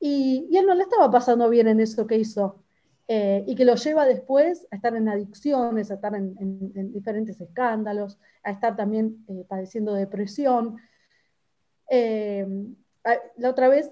Y, 0.00 0.48
él 0.56 0.66
no 0.66 0.74
le 0.74 0.84
estaba 0.84 1.10
pasando 1.10 1.48
bien 1.50 1.68
en 1.68 1.80
eso 1.80 2.06
que 2.06 2.16
hizo. 2.16 2.62
Eh, 3.10 3.42
y 3.46 3.54
que 3.54 3.64
lo 3.64 3.74
lleva 3.74 4.04
después 4.06 4.66
a 4.70 4.76
estar 4.76 4.94
en 4.94 5.08
adicciones, 5.08 5.90
a 5.90 5.94
estar 5.94 6.14
en, 6.14 6.92
diferentes 6.92 7.40
escándalos, 7.40 8.18
a 8.42 8.50
estar 8.50 8.76
también 8.76 9.24
eh, 9.28 9.44
padeciendo 9.48 9.94
depresión. 9.94 10.76
Eh, 11.88 12.46
la 13.36 13.50
otra 13.50 13.68
vez 13.68 13.90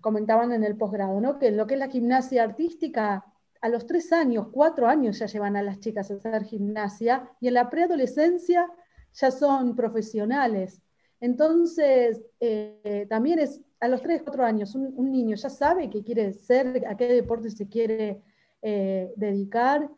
comentaban 0.00 0.52
en 0.52 0.64
el 0.64 0.76
posgrado, 0.76 1.20
¿no? 1.20 1.38
Que 1.38 1.50
lo 1.52 1.66
que 1.66 1.74
es 1.74 1.80
la 1.80 1.88
gimnasia 1.88 2.42
artística, 2.42 3.24
a 3.60 3.68
los 3.68 3.86
tres 3.86 4.12
años, 4.12 4.48
cuatro 4.50 4.88
años 4.88 5.20
ya 5.20 5.26
llevan 5.26 5.56
a 5.56 5.62
las 5.62 5.78
chicas 5.78 6.10
a 6.10 6.14
hacer 6.14 6.42
gimnasia 6.44 7.30
y 7.40 7.46
en 7.46 7.54
la 7.54 7.70
preadolescencia 7.70 8.68
ya 9.12 9.30
son 9.30 9.76
profesionales. 9.76 10.82
Entonces, 11.20 12.20
eh, 12.40 13.06
también 13.08 13.38
es 13.38 13.60
a 13.78 13.86
los 13.86 14.02
tres, 14.02 14.22
cuatro 14.22 14.44
años, 14.44 14.74
un, 14.74 15.12
niño 15.12 15.36
ya 15.36 15.48
sabe 15.48 15.88
qué 15.88 16.02
quiere 16.02 16.32
ser, 16.32 16.84
a 16.88 16.96
qué 16.96 17.06
deporte 17.06 17.50
se 17.50 17.68
quiere 17.68 18.20
eh, 18.62 19.12
dedicar, 19.14 19.88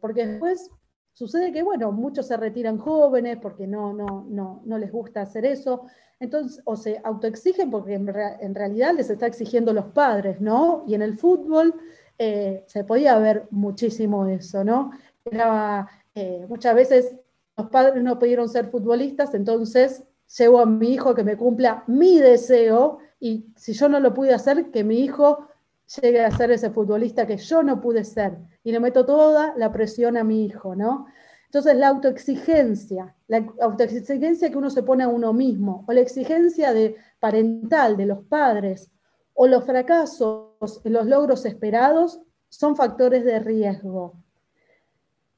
porque 0.00 0.24
después 0.24 0.70
sucede 1.12 1.52
que, 1.52 1.62
bueno, 1.62 1.92
muchos 1.92 2.26
se 2.26 2.36
retiran 2.36 2.78
jóvenes 2.78 3.38
porque 3.40 3.66
no, 3.66 3.92
no, 3.92 4.26
no, 4.28 4.62
no 4.64 4.78
les 4.78 4.90
gusta 4.90 5.22
hacer 5.22 5.44
eso. 5.44 5.86
Entonces, 6.22 6.62
o 6.66 6.76
se 6.76 7.00
autoexigen 7.02 7.68
porque 7.68 7.94
en, 7.94 8.06
realidad 8.54 8.94
les 8.94 9.10
está 9.10 9.26
exigiendo 9.26 9.72
los 9.72 9.86
padres, 9.86 10.40
¿no? 10.40 10.84
Y 10.86 10.94
en 10.94 11.02
el 11.02 11.18
fútbol 11.18 11.74
eh, 12.16 12.62
se 12.68 12.84
podía 12.84 13.18
ver 13.18 13.48
muchísimo 13.50 14.24
eso, 14.28 14.62
¿no? 14.62 14.92
Era, 15.24 15.88
eh, 16.14 16.46
muchas 16.48 16.76
veces 16.76 17.16
los 17.56 17.68
padres 17.70 18.04
no 18.04 18.20
pudieron 18.20 18.48
ser 18.48 18.70
futbolistas, 18.70 19.34
entonces 19.34 20.04
llevo 20.38 20.60
a 20.60 20.66
mi 20.66 20.92
hijo 20.92 21.12
que 21.12 21.24
me 21.24 21.36
cumpla 21.36 21.82
mi 21.88 22.20
deseo 22.20 22.98
y 23.18 23.46
si 23.56 23.72
yo 23.72 23.88
no 23.88 23.98
lo 23.98 24.14
pude 24.14 24.32
hacer, 24.32 24.70
que 24.70 24.84
mi 24.84 25.00
hijo 25.00 25.48
llegue 26.00 26.24
a 26.24 26.30
ser 26.30 26.52
ese 26.52 26.70
futbolista 26.70 27.26
que 27.26 27.36
yo 27.36 27.64
no 27.64 27.80
pude 27.80 28.04
ser. 28.04 28.38
Y 28.62 28.70
le 28.70 28.78
meto 28.78 29.04
toda 29.04 29.54
la 29.56 29.72
presión 29.72 30.16
a 30.16 30.22
mi 30.22 30.44
hijo, 30.44 30.76
¿no? 30.76 31.06
Entonces, 31.52 31.76
la 31.76 31.88
autoexigencia, 31.88 33.14
la 33.28 33.46
autoexigencia 33.60 34.50
que 34.50 34.56
uno 34.56 34.70
se 34.70 34.82
pone 34.82 35.04
a 35.04 35.08
uno 35.08 35.34
mismo, 35.34 35.84
o 35.86 35.92
la 35.92 36.00
exigencia 36.00 36.72
parental 37.20 37.98
de 37.98 38.06
los 38.06 38.24
padres, 38.24 38.90
o 39.34 39.46
los 39.46 39.62
fracasos 39.62 40.80
los 40.84 41.06
logros 41.06 41.44
esperados, 41.44 42.22
son 42.48 42.74
factores 42.74 43.22
de 43.26 43.38
riesgo. 43.38 44.14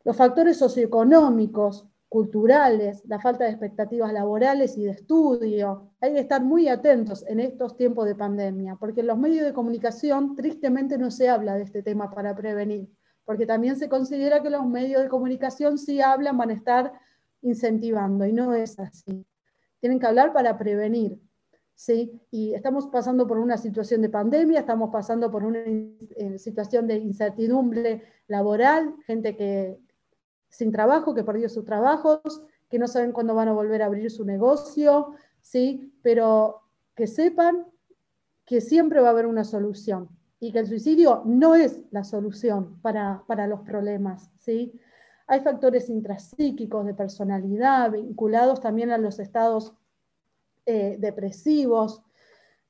Los 0.04 0.16
factores 0.16 0.56
socioeconómicos, 0.56 1.88
culturales, 2.08 3.02
la 3.06 3.18
falta 3.18 3.42
de 3.42 3.50
expectativas 3.50 4.12
laborales 4.12 4.78
y 4.78 4.84
de 4.84 4.92
estudio. 4.92 5.90
Hay 6.00 6.12
que 6.12 6.20
estar 6.20 6.44
muy 6.44 6.68
atentos 6.68 7.24
en 7.26 7.40
estos 7.40 7.76
tiempos 7.76 8.06
de 8.06 8.14
pandemia, 8.14 8.76
porque 8.76 9.00
en 9.00 9.08
los 9.08 9.18
medios 9.18 9.44
de 9.44 9.52
comunicación 9.52 10.36
tristemente 10.36 10.96
no 10.96 11.10
se 11.10 11.28
habla 11.28 11.56
de 11.56 11.64
este 11.64 11.82
tema 11.82 12.08
para 12.12 12.36
prevenir 12.36 12.88
porque 13.24 13.46
también 13.46 13.76
se 13.76 13.88
considera 13.88 14.42
que 14.42 14.50
los 14.50 14.66
medios 14.66 15.02
de 15.02 15.08
comunicación 15.08 15.78
si 15.78 16.00
hablan 16.00 16.36
van 16.36 16.50
a 16.50 16.54
estar 16.54 16.92
incentivando 17.42 18.26
y 18.26 18.32
no 18.32 18.54
es 18.54 18.78
así. 18.78 19.26
Tienen 19.80 19.98
que 19.98 20.06
hablar 20.06 20.32
para 20.32 20.58
prevenir. 20.58 21.20
¿sí? 21.74 22.20
Y 22.30 22.54
estamos 22.54 22.86
pasando 22.86 23.26
por 23.26 23.38
una 23.38 23.56
situación 23.56 24.02
de 24.02 24.08
pandemia, 24.08 24.60
estamos 24.60 24.90
pasando 24.90 25.30
por 25.30 25.44
una 25.44 25.60
eh, 25.60 26.38
situación 26.38 26.86
de 26.86 26.96
incertidumbre 26.96 28.02
laboral, 28.26 28.94
gente 29.06 29.36
que 29.36 29.78
sin 30.48 30.70
trabajo, 30.70 31.14
que 31.14 31.24
perdió 31.24 31.48
sus 31.48 31.64
trabajos, 31.64 32.42
que 32.70 32.78
no 32.78 32.86
saben 32.86 33.12
cuándo 33.12 33.34
van 33.34 33.48
a 33.48 33.52
volver 33.52 33.82
a 33.82 33.86
abrir 33.86 34.10
su 34.10 34.24
negocio, 34.24 35.14
¿sí? 35.40 35.92
pero 36.02 36.62
que 36.94 37.06
sepan 37.06 37.66
que 38.44 38.60
siempre 38.60 39.00
va 39.00 39.08
a 39.08 39.10
haber 39.10 39.26
una 39.26 39.44
solución 39.44 40.08
y 40.40 40.52
que 40.52 40.58
el 40.58 40.66
suicidio 40.66 41.22
no 41.24 41.54
es 41.54 41.80
la 41.90 42.04
solución 42.04 42.78
para, 42.82 43.46
los 43.46 43.60
problemas. 43.60 44.30
¿sí? 44.38 44.72
Hay 45.26 45.40
factores 45.40 45.88
intrapsíquicos 45.88 46.84
de 46.84 46.94
personalidad 46.94 47.92
vinculados 47.92 48.60
también 48.60 48.90
a 48.90 48.98
los 48.98 49.18
estados 49.18 49.74
eh, 50.66 50.96
depresivos, 50.98 52.02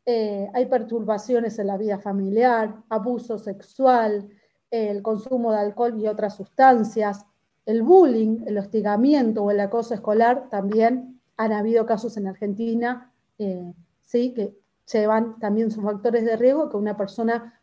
eh, 0.07 0.51
hay 0.53 0.67
perturbaciones 0.67 1.59
en 1.59 1.69
la 1.69 1.79
vida 1.79 1.99
familiar, 1.99 2.83
abuso 2.91 3.39
sexual, 3.39 4.29
el 4.71 5.03
consumo 5.03 5.53
de 5.53 5.59
alcohol 5.59 5.99
y 5.99 6.09
otras 6.09 6.37
sustancias, 6.37 7.25
el 7.65 7.83
bullying, 7.83 8.45
el 8.47 8.59
hostigamiento 8.59 9.43
o 9.45 9.51
el 9.51 9.61
acoso 9.61 9.95
escolar, 9.95 10.51
también 10.51 11.21
han 11.37 11.53
habido 11.53 11.87
casos 11.87 12.17
en 12.17 12.27
Argentina, 12.27 13.13
eh, 13.39 13.73
sí, 14.03 14.35
que 14.35 14.55
llevan 14.93 15.39
también 15.39 15.71
sus 15.71 15.85
factores 15.85 16.25
de 16.25 16.37
riesgo 16.37 16.69
que 16.71 16.77
una 16.77 16.97
persona 16.97 17.61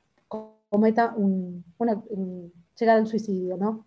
cometa 0.69 1.13
un, 1.15 1.65
una, 1.77 2.01
llegar 2.79 2.97
al 2.97 3.07
suicidio, 3.07 3.57
¿no? 3.57 3.85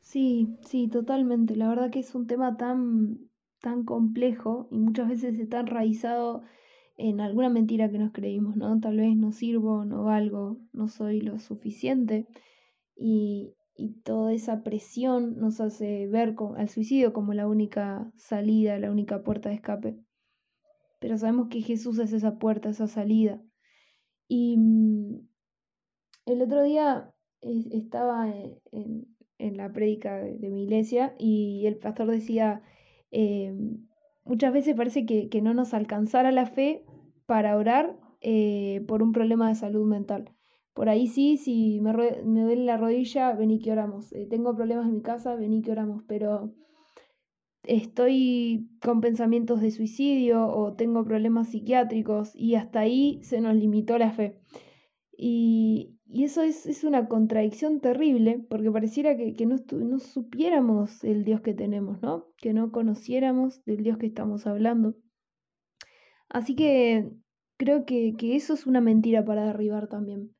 Sí, 0.00 0.56
sí, 0.62 0.88
totalmente. 0.88 1.54
La 1.56 1.68
verdad 1.68 1.90
que 1.90 1.98
es 2.00 2.14
un 2.14 2.26
tema 2.26 2.56
tan, 2.56 3.18
tan 3.60 3.84
complejo 3.84 4.68
y 4.70 4.78
muchas 4.78 5.08
veces 5.08 5.38
está 5.38 5.60
enraizado 5.60 6.42
en 6.96 7.20
alguna 7.20 7.50
mentira 7.50 7.90
que 7.90 7.98
nos 7.98 8.12
creímos, 8.12 8.56
¿no? 8.56 8.80
Tal 8.80 8.96
vez 8.98 9.16
no 9.16 9.32
sirvo, 9.32 9.84
no 9.84 10.04
valgo, 10.04 10.58
no 10.72 10.88
soy 10.88 11.20
lo 11.20 11.38
suficiente. 11.38 12.26
Y, 12.96 13.54
y 13.76 13.90
toda 14.02 14.32
esa 14.32 14.62
presión 14.62 15.38
nos 15.38 15.60
hace 15.60 16.06
ver 16.08 16.36
al 16.56 16.68
suicidio 16.70 17.12
como 17.12 17.34
la 17.34 17.46
única 17.48 18.10
salida, 18.16 18.78
la 18.78 18.90
única 18.90 19.22
puerta 19.22 19.50
de 19.50 19.56
escape. 19.56 20.05
Pero 20.98 21.18
sabemos 21.18 21.48
que 21.48 21.60
Jesús 21.60 21.98
es 21.98 22.12
esa 22.12 22.38
puerta, 22.38 22.70
esa 22.70 22.86
salida. 22.86 23.42
Y 24.28 24.56
mm, 24.56 25.28
el 26.26 26.42
otro 26.42 26.62
día 26.62 27.12
estaba 27.40 28.28
en, 28.72 29.06
la 29.38 29.72
prédica 29.72 30.16
de, 30.16 30.50
mi 30.50 30.64
iglesia 30.64 31.14
y 31.18 31.66
el 31.66 31.76
pastor 31.76 32.10
decía, 32.10 32.62
eh, 33.10 33.54
muchas 34.24 34.52
veces 34.52 34.74
parece 34.74 35.06
que, 35.06 35.40
no 35.42 35.54
nos 35.54 35.74
alcanzara 35.74 36.32
la 36.32 36.46
fe 36.46 36.84
para 37.26 37.56
orar 37.56 37.98
eh, 38.20 38.84
por 38.88 39.02
un 39.02 39.12
problema 39.12 39.48
de 39.48 39.54
salud 39.54 39.86
mental, 39.86 40.32
Por 40.74 40.88
ahí 40.88 41.06
sí, 41.06 41.36
si 41.36 41.80
me, 41.80 41.92
duele 41.92 42.64
la 42.64 42.76
rodilla, 42.76 43.32
vení 43.34 43.60
que 43.60 43.72
oramos. 43.72 44.12
Eh, 44.12 44.26
tengo 44.28 44.54
problemas 44.56 44.86
en 44.86 44.94
mi 44.94 45.02
casa, 45.02 45.36
vení 45.36 45.62
que 45.62 45.72
oramos. 45.72 46.02
Pero 46.08 46.52
estoy 47.66 48.68
con 48.80 49.00
pensamientos 49.00 49.60
de 49.60 49.70
suicidio 49.70 50.46
o 50.46 50.74
tengo 50.74 51.04
problemas 51.04 51.48
psiquiátricos 51.50 52.34
y 52.34 52.54
hasta 52.54 52.80
ahí 52.80 53.20
se 53.22 53.40
nos 53.40 53.54
limitó 53.54 53.98
la 53.98 54.12
fe. 54.12 54.38
Y, 55.16 55.92
eso 56.08 56.42
es, 56.42 56.84
una 56.84 57.08
contradicción 57.08 57.80
terrible 57.80 58.44
porque 58.48 58.70
pareciera 58.70 59.16
que, 59.16 59.46
no, 59.46 59.56
no, 59.72 59.98
supiéramos 59.98 61.02
el 61.02 61.24
Dios 61.24 61.40
que 61.40 61.52
tenemos, 61.52 62.00
¿no? 62.00 62.26
Que 62.36 62.52
no 62.54 62.70
conociéramos 62.70 63.64
del 63.64 63.82
Dios 63.82 63.98
que 63.98 64.06
estamos 64.06 64.46
hablando. 64.46 64.94
Así 66.28 66.54
que 66.54 67.10
creo 67.56 67.84
que, 67.84 68.14
eso 68.20 68.54
es 68.54 68.66
una 68.66 68.80
mentira 68.80 69.24
para 69.24 69.46
derribar 69.46 69.88
también. 69.88 70.34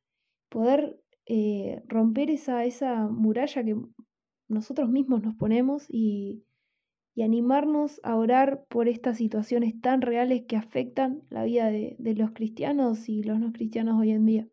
Poder 0.49 1.01
eh, 1.25 1.83
romper 1.87 2.29
esa, 2.29 2.63
esa 2.63 3.07
muralla 3.09 3.63
que 3.63 3.75
nosotros 4.47 4.89
mismos 4.89 5.21
nos 5.21 5.35
ponemos 5.35 5.85
y, 5.89 6.45
y 7.17 7.23
animarnos 7.23 7.99
a 8.03 8.15
orar 8.15 8.63
por 8.69 8.87
estas 8.87 9.17
situaciones 9.17 9.81
tan 9.81 10.03
reales 10.03 10.43
que 10.47 10.55
afectan 10.55 11.23
la 11.31 11.45
vida 11.45 11.65
de, 11.65 11.95
los 12.15 12.29
cristianos 12.29 13.09
y 13.09 13.23
los 13.23 13.39
no 13.39 13.51
cristianos 13.51 13.99
hoy 13.99 14.11
en 14.11 14.25
día. 14.27 14.47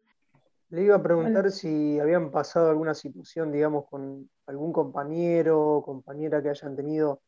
Le 0.70 0.84
iba 0.84 0.96
a 0.96 1.02
preguntar 1.02 1.50
si 1.50 2.00
habían 2.00 2.30
pasado 2.30 2.70
alguna 2.70 2.94
situación, 2.94 3.52
digamos, 3.52 3.84
con 3.90 4.30
algún 4.46 4.72
compañero 4.72 5.60
o 5.60 5.82
compañera 5.82 6.42
que 6.42 6.48
hayan 6.48 6.74
tenido 6.74 7.20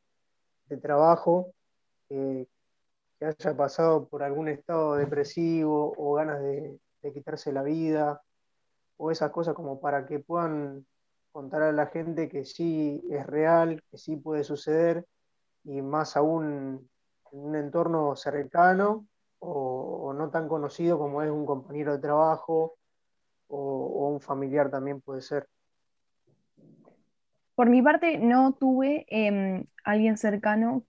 de 0.71 0.79
trabajo, 0.79 1.53
eh, 2.09 2.47
que 3.19 3.27
haya 3.27 3.55
pasado 3.55 4.09
por 4.09 4.23
algún 4.23 4.49
estado 4.49 4.95
depresivo 4.95 5.93
o 5.99 6.15
ganas 6.15 6.41
de, 6.41 6.79
de 7.03 7.13
quitarse 7.13 7.53
la 7.53 7.63
vida, 7.63 8.23
o 8.97 9.11
esas 9.11 9.31
cosas 9.33 9.55
como 9.55 9.81
para 9.81 10.07
que 10.07 10.19
puedan 10.19 10.87
contar 11.31 11.61
a 11.61 11.73
la 11.73 11.89
gente 11.89 12.31
que 12.31 12.47
sí 12.47 13.05
es 13.11 13.27
real, 13.27 13.83
que 13.91 13.99
sí 13.99 14.17
puede 14.17 14.43
suceder 14.43 15.05
y 15.67 15.83
más 15.83 16.17
aún 16.17 16.45
en 16.45 16.91
un 17.33 17.57
entorno 17.57 18.15
cercano 18.17 19.07
o, 19.39 20.15
no 20.17 20.31
tan 20.31 20.49
conocido 20.49 20.99
como 20.99 21.23
es 21.23 21.31
un 21.31 21.45
compañero 21.45 21.93
de 21.93 21.99
trabajo 21.99 22.77
o, 23.49 24.09
un 24.09 24.21
familiar 24.21 24.71
también 24.71 25.01
puede 25.01 25.23
ser. 25.23 25.47
Por 27.55 27.69
mi 27.69 27.83
parte, 27.83 28.19
no 28.19 28.53
tuve 28.53 29.07
em, 29.09 29.67
alguien 29.85 30.17
cercano 30.17 30.85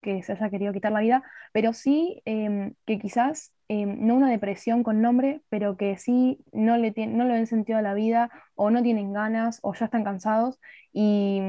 que 0.00 0.22
se 0.22 0.32
haya 0.32 0.50
querido 0.50 0.72
quitar 0.72 0.92
la 0.92 1.00
vida, 1.00 1.22
pero 1.52 1.72
sí 1.72 2.22
em, 2.24 2.74
que 2.86 2.98
quizás, 2.98 3.52
em, 3.68 4.06
no 4.06 4.14
una 4.14 4.30
depresión 4.30 4.82
con 4.82 5.00
nombre, 5.00 5.42
pero 5.48 5.76
que 5.76 5.96
sí 5.96 6.44
no 6.52 6.76
le, 6.76 6.92
no 7.06 7.24
le 7.24 7.34
ven 7.34 7.46
sentido 7.46 7.78
a 7.78 7.82
la 7.82 7.94
vida 7.94 8.30
o 8.54 8.70
no 8.70 8.82
tienen 8.82 9.12
ganas 9.12 9.58
o 9.62 9.74
ya 9.74 9.86
están 9.86 10.04
cansados 10.04 10.60
y, 10.92 11.40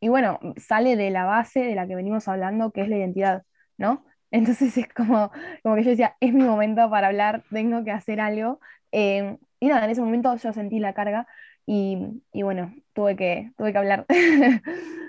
y 0.00 0.08
bueno, 0.08 0.40
sale 0.56 0.96
de 0.96 1.10
la 1.10 1.24
base 1.26 1.60
de 1.60 1.74
la 1.74 1.86
que 1.86 1.94
venimos 1.94 2.26
hablando, 2.26 2.72
que 2.72 2.80
es 2.82 2.88
la 2.88 2.96
identidad, 2.96 3.44
¿no? 3.76 4.04
Entonces 4.30 4.76
es 4.78 4.88
como, 4.94 5.30
como 5.62 5.76
que 5.76 5.84
yo 5.84 5.90
decía, 5.90 6.16
es 6.20 6.32
mi 6.32 6.42
momento 6.42 6.88
para 6.88 7.08
hablar, 7.08 7.44
tengo 7.50 7.84
que 7.84 7.90
hacer 7.90 8.20
algo. 8.20 8.60
Em, 8.92 9.38
y 9.60 9.68
nada, 9.68 9.84
en 9.84 9.90
ese 9.90 10.00
momento 10.00 10.34
yo 10.36 10.52
sentí 10.52 10.78
la 10.78 10.94
carga 10.94 11.26
y, 11.66 11.96
bueno, 12.32 12.74
tuve 12.94 13.16
que, 13.16 13.52
tuve 13.56 13.72
que 13.72 13.78
hablar. 13.78 14.06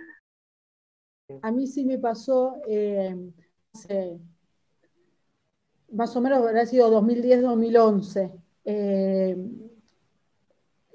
A 1.41 1.51
mí 1.51 1.65
sí 1.65 1.85
me 1.85 1.97
pasó, 1.97 2.61
em, 2.67 3.31
más 5.91 6.15
o 6.15 6.21
menos 6.21 6.39
habrá 6.39 6.65
sido 6.65 6.89
2010-2011. 6.89 8.31
Em, 8.65 9.71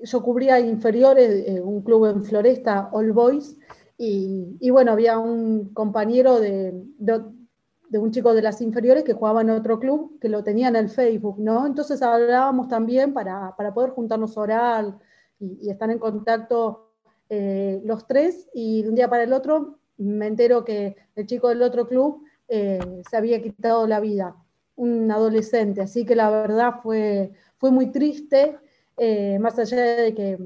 yo 0.02 0.22
cubría 0.22 0.60
inferiores, 0.60 1.48
eh, 1.48 1.60
un 1.60 1.82
club 1.82 2.06
en 2.06 2.24
Floresta, 2.24 2.90
All 2.92 3.12
Boys, 3.12 3.56
y, 3.98 4.70
bueno, 4.70 4.92
había 4.92 5.18
un 5.18 5.72
compañero 5.72 6.38
de, 6.38 6.84
de, 6.98 7.98
un 7.98 8.10
chico 8.10 8.34
de 8.34 8.42
las 8.42 8.60
inferiores 8.60 9.04
que 9.04 9.14
jugaba 9.14 9.40
en 9.40 9.50
otro 9.50 9.78
club, 9.80 10.18
que 10.20 10.28
lo 10.28 10.44
tenía 10.44 10.68
en 10.68 10.76
el 10.76 10.90
Facebook, 10.90 11.38
¿no? 11.38 11.66
Entonces 11.66 12.02
hablábamos 12.02 12.68
también 12.68 13.14
para, 13.14 13.54
para 13.56 13.72
poder 13.72 13.90
juntarnos 13.90 14.36
a 14.36 14.40
orar 14.40 14.98
y, 15.40 15.70
estar 15.70 15.90
en 15.90 15.98
contacto 15.98 16.90
eh, 17.30 17.80
los 17.84 18.06
tres, 18.06 18.48
y 18.52 18.82
de 18.82 18.88
un 18.90 18.94
día 18.94 19.08
para 19.08 19.22
el 19.22 19.32
otro 19.32 19.78
me 19.98 20.26
entero 20.26 20.64
que 20.64 20.96
el 21.14 21.26
chico 21.26 21.48
del 21.48 21.62
otro 21.62 21.88
club 21.88 22.22
eh, 22.48 23.02
se 23.08 23.16
había 23.16 23.40
quitado 23.42 23.86
la 23.86 24.00
vida, 24.00 24.36
un 24.76 25.10
adolescente, 25.10 25.80
así 25.80 26.04
que 26.04 26.14
la 26.14 26.30
verdad 26.30 26.74
fue, 26.82 27.32
fue 27.56 27.70
muy 27.70 27.90
triste, 27.90 28.58
eh, 28.98 29.38
más 29.38 29.58
allá 29.58 29.78
de 29.96 30.14
que 30.14 30.38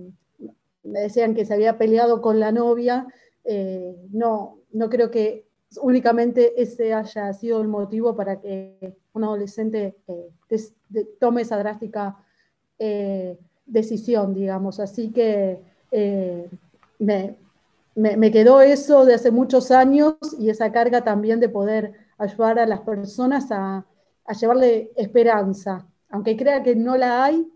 me 0.82 1.00
decían 1.00 1.34
que 1.34 1.44
se 1.44 1.54
había 1.54 1.78
peleado 1.78 2.22
con 2.22 2.40
la 2.40 2.52
novia, 2.52 3.06
eh, 3.44 3.96
no, 4.12 4.58
no 4.72 4.88
creo 4.88 5.10
que 5.10 5.46
únicamente 5.80 6.60
ese 6.60 6.92
haya 6.92 7.32
sido 7.32 7.60
el 7.60 7.68
motivo 7.68 8.14
para 8.14 8.40
que 8.40 8.96
un 9.12 9.24
adolescente 9.24 9.96
eh, 10.06 10.30
tome 11.18 11.42
esa 11.42 11.58
drástica 11.58 12.16
eh, 12.78 13.38
decisión, 13.66 14.34
digamos. 14.34 14.80
Así 14.80 15.10
que 15.10 15.60
me, 16.98 18.30
quedó 18.30 18.60
eso 18.60 19.04
de 19.04 19.14
hace 19.14 19.30
muchos 19.30 19.70
años 19.70 20.16
y 20.38 20.50
esa 20.50 20.72
carga 20.72 21.02
también 21.02 21.40
de 21.40 21.48
poder 21.48 21.94
ayudar 22.18 22.58
a 22.58 22.66
las 22.66 22.80
personas 22.80 23.50
a, 23.50 23.86
a 24.24 24.32
llevarle 24.32 24.90
esperanza. 24.96 25.86
Aunque 26.10 26.36
crea 26.36 26.62
que 26.62 26.74
no 26.74 26.96
la 26.96 27.24
hay, 27.24 27.48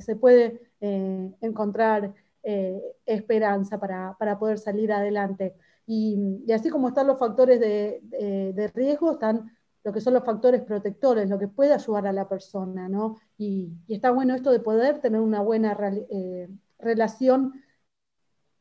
se 0.00 0.16
puede 0.16 0.60
encontrar 0.80 2.12
eh, 2.44 2.82
esperanza 3.06 3.78
para, 3.78 4.16
poder 4.38 4.58
salir 4.58 4.92
adelante. 4.92 5.54
Y, 5.86 6.50
así 6.52 6.70
como 6.70 6.88
están 6.88 7.06
los 7.06 7.18
factores 7.18 7.60
de, 7.60 8.72
riesgo, 8.74 9.12
están 9.12 9.56
lo 9.84 9.92
que 9.92 10.00
son 10.00 10.14
los 10.14 10.24
factores 10.24 10.62
protectores, 10.62 11.30
lo 11.30 11.38
que 11.38 11.48
puede 11.48 11.72
ayudar 11.72 12.06
a 12.08 12.12
la 12.12 12.28
persona, 12.28 12.88
¿no? 12.88 13.16
Y, 13.38 13.72
está 13.88 14.10
bueno 14.10 14.34
esto 14.34 14.50
de 14.50 14.58
poder 14.58 15.00
tener 15.00 15.20
una 15.20 15.40
buena 15.40 15.76
eh, 16.10 16.48
relación, 16.80 17.52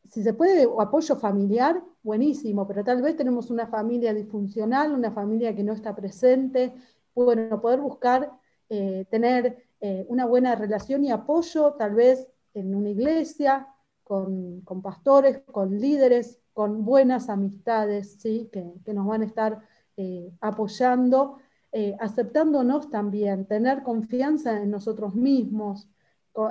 si 0.10 0.22
se 0.22 0.34
puede, 0.34 0.68
apoyo 0.80 1.16
familiar, 1.16 1.82
buenísimo, 2.04 2.68
pero 2.68 2.84
tal 2.84 3.02
vez 3.02 3.16
tenemos 3.16 3.50
una 3.50 3.66
familia 3.66 4.14
disfuncional, 4.14 4.94
una 4.94 5.12
familia 5.12 5.56
que 5.56 5.64
no 5.64 5.74
está 5.74 5.96
presente, 5.96 6.74
bueno, 7.16 7.60
poder 7.62 7.80
buscar 7.80 8.32
eh, 8.70 9.06
tener 9.10 9.66
una 10.10 10.28
buena 10.28 10.54
relación 10.54 11.04
y 11.04 11.10
apoyo, 11.12 11.74
tal 11.74 11.96
vez 11.96 12.28
en 12.54 12.76
una 12.76 12.90
iglesia, 12.90 13.68
con, 14.12 14.82
pastores, 14.82 15.42
con 15.50 15.80
líderes, 15.80 16.42
con 16.52 16.84
buenas 16.84 17.30
amistades, 17.30 18.18
¿sí? 18.20 18.50
que, 18.52 18.94
nos 18.94 19.08
van 19.08 19.22
a 19.22 19.26
estar 19.26 19.62
eh, 19.96 20.34
apoyando, 20.42 21.38
eh, 21.72 21.96
aceptándonos 21.98 22.90
también, 22.90 23.46
tener 23.46 23.84
confianza 23.84 24.62
en 24.62 24.70
nosotros 24.70 25.16
mismos. 25.16 25.88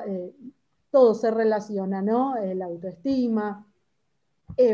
Eh, 0.07 0.35
todo 0.91 1.13
se 1.13 1.31
relaciona, 1.31 2.01
¿no? 2.01 2.35
La 2.55 2.65
autoestima, 2.65 3.67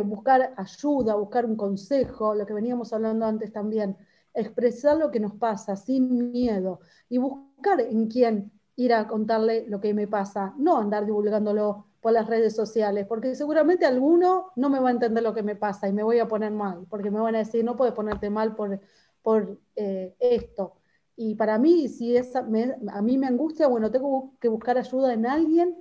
buscar 0.04 0.54
ayuda, 0.56 1.16
buscar 1.16 1.44
un 1.44 1.56
consejo, 1.56 2.36
lo 2.36 2.46
que 2.46 2.54
veníamos 2.54 2.92
hablando 2.92 3.26
antes 3.26 3.52
también, 3.52 3.96
expresar 4.32 4.96
lo 4.96 5.10
que 5.10 5.18
nos 5.18 5.34
pasa 5.34 5.74
sin 5.74 6.30
miedo 6.30 6.80
y 7.08 7.18
buscar 7.18 7.80
en 7.80 8.06
quién 8.06 8.52
ir 8.76 8.94
a 8.94 9.08
contarle 9.08 9.66
lo 9.68 9.80
que 9.80 9.92
me 9.92 10.06
pasa, 10.06 10.54
no 10.56 10.78
andar 10.78 11.04
divulgándolo 11.04 11.85
por 12.00 12.12
las 12.12 12.26
redes 12.26 12.54
sociales, 12.54 13.06
porque 13.08 13.34
seguramente 13.34 13.86
alguno 13.86 14.52
no 14.56 14.70
me 14.70 14.78
va 14.78 14.88
a 14.88 14.92
entender 14.92 15.22
lo 15.22 15.34
que 15.34 15.42
me 15.42 15.56
pasa 15.56 15.88
y 15.88 15.92
me 15.92 16.02
voy 16.02 16.18
a 16.18 16.28
poner 16.28 16.52
mal, 16.52 16.86
porque 16.88 17.10
me 17.10 17.20
van 17.20 17.34
a 17.34 17.38
decir, 17.38 17.64
no 17.64 17.76
puedes 17.76 17.94
ponerte 17.94 18.30
mal 18.30 18.54
por, 18.54 18.80
por 19.22 19.58
eh, 19.74 20.14
esto. 20.20 20.74
Y 21.16 21.34
para 21.34 21.58
mí, 21.58 21.88
si 21.88 22.16
es, 22.16 22.36
a 22.36 22.42
mí 22.42 23.18
me 23.18 23.26
angustia, 23.26 23.66
bueno, 23.68 23.90
tengo 23.90 24.34
que 24.40 24.48
buscar 24.48 24.76
ayuda 24.78 25.14
en 25.14 25.26
alguien 25.26 25.76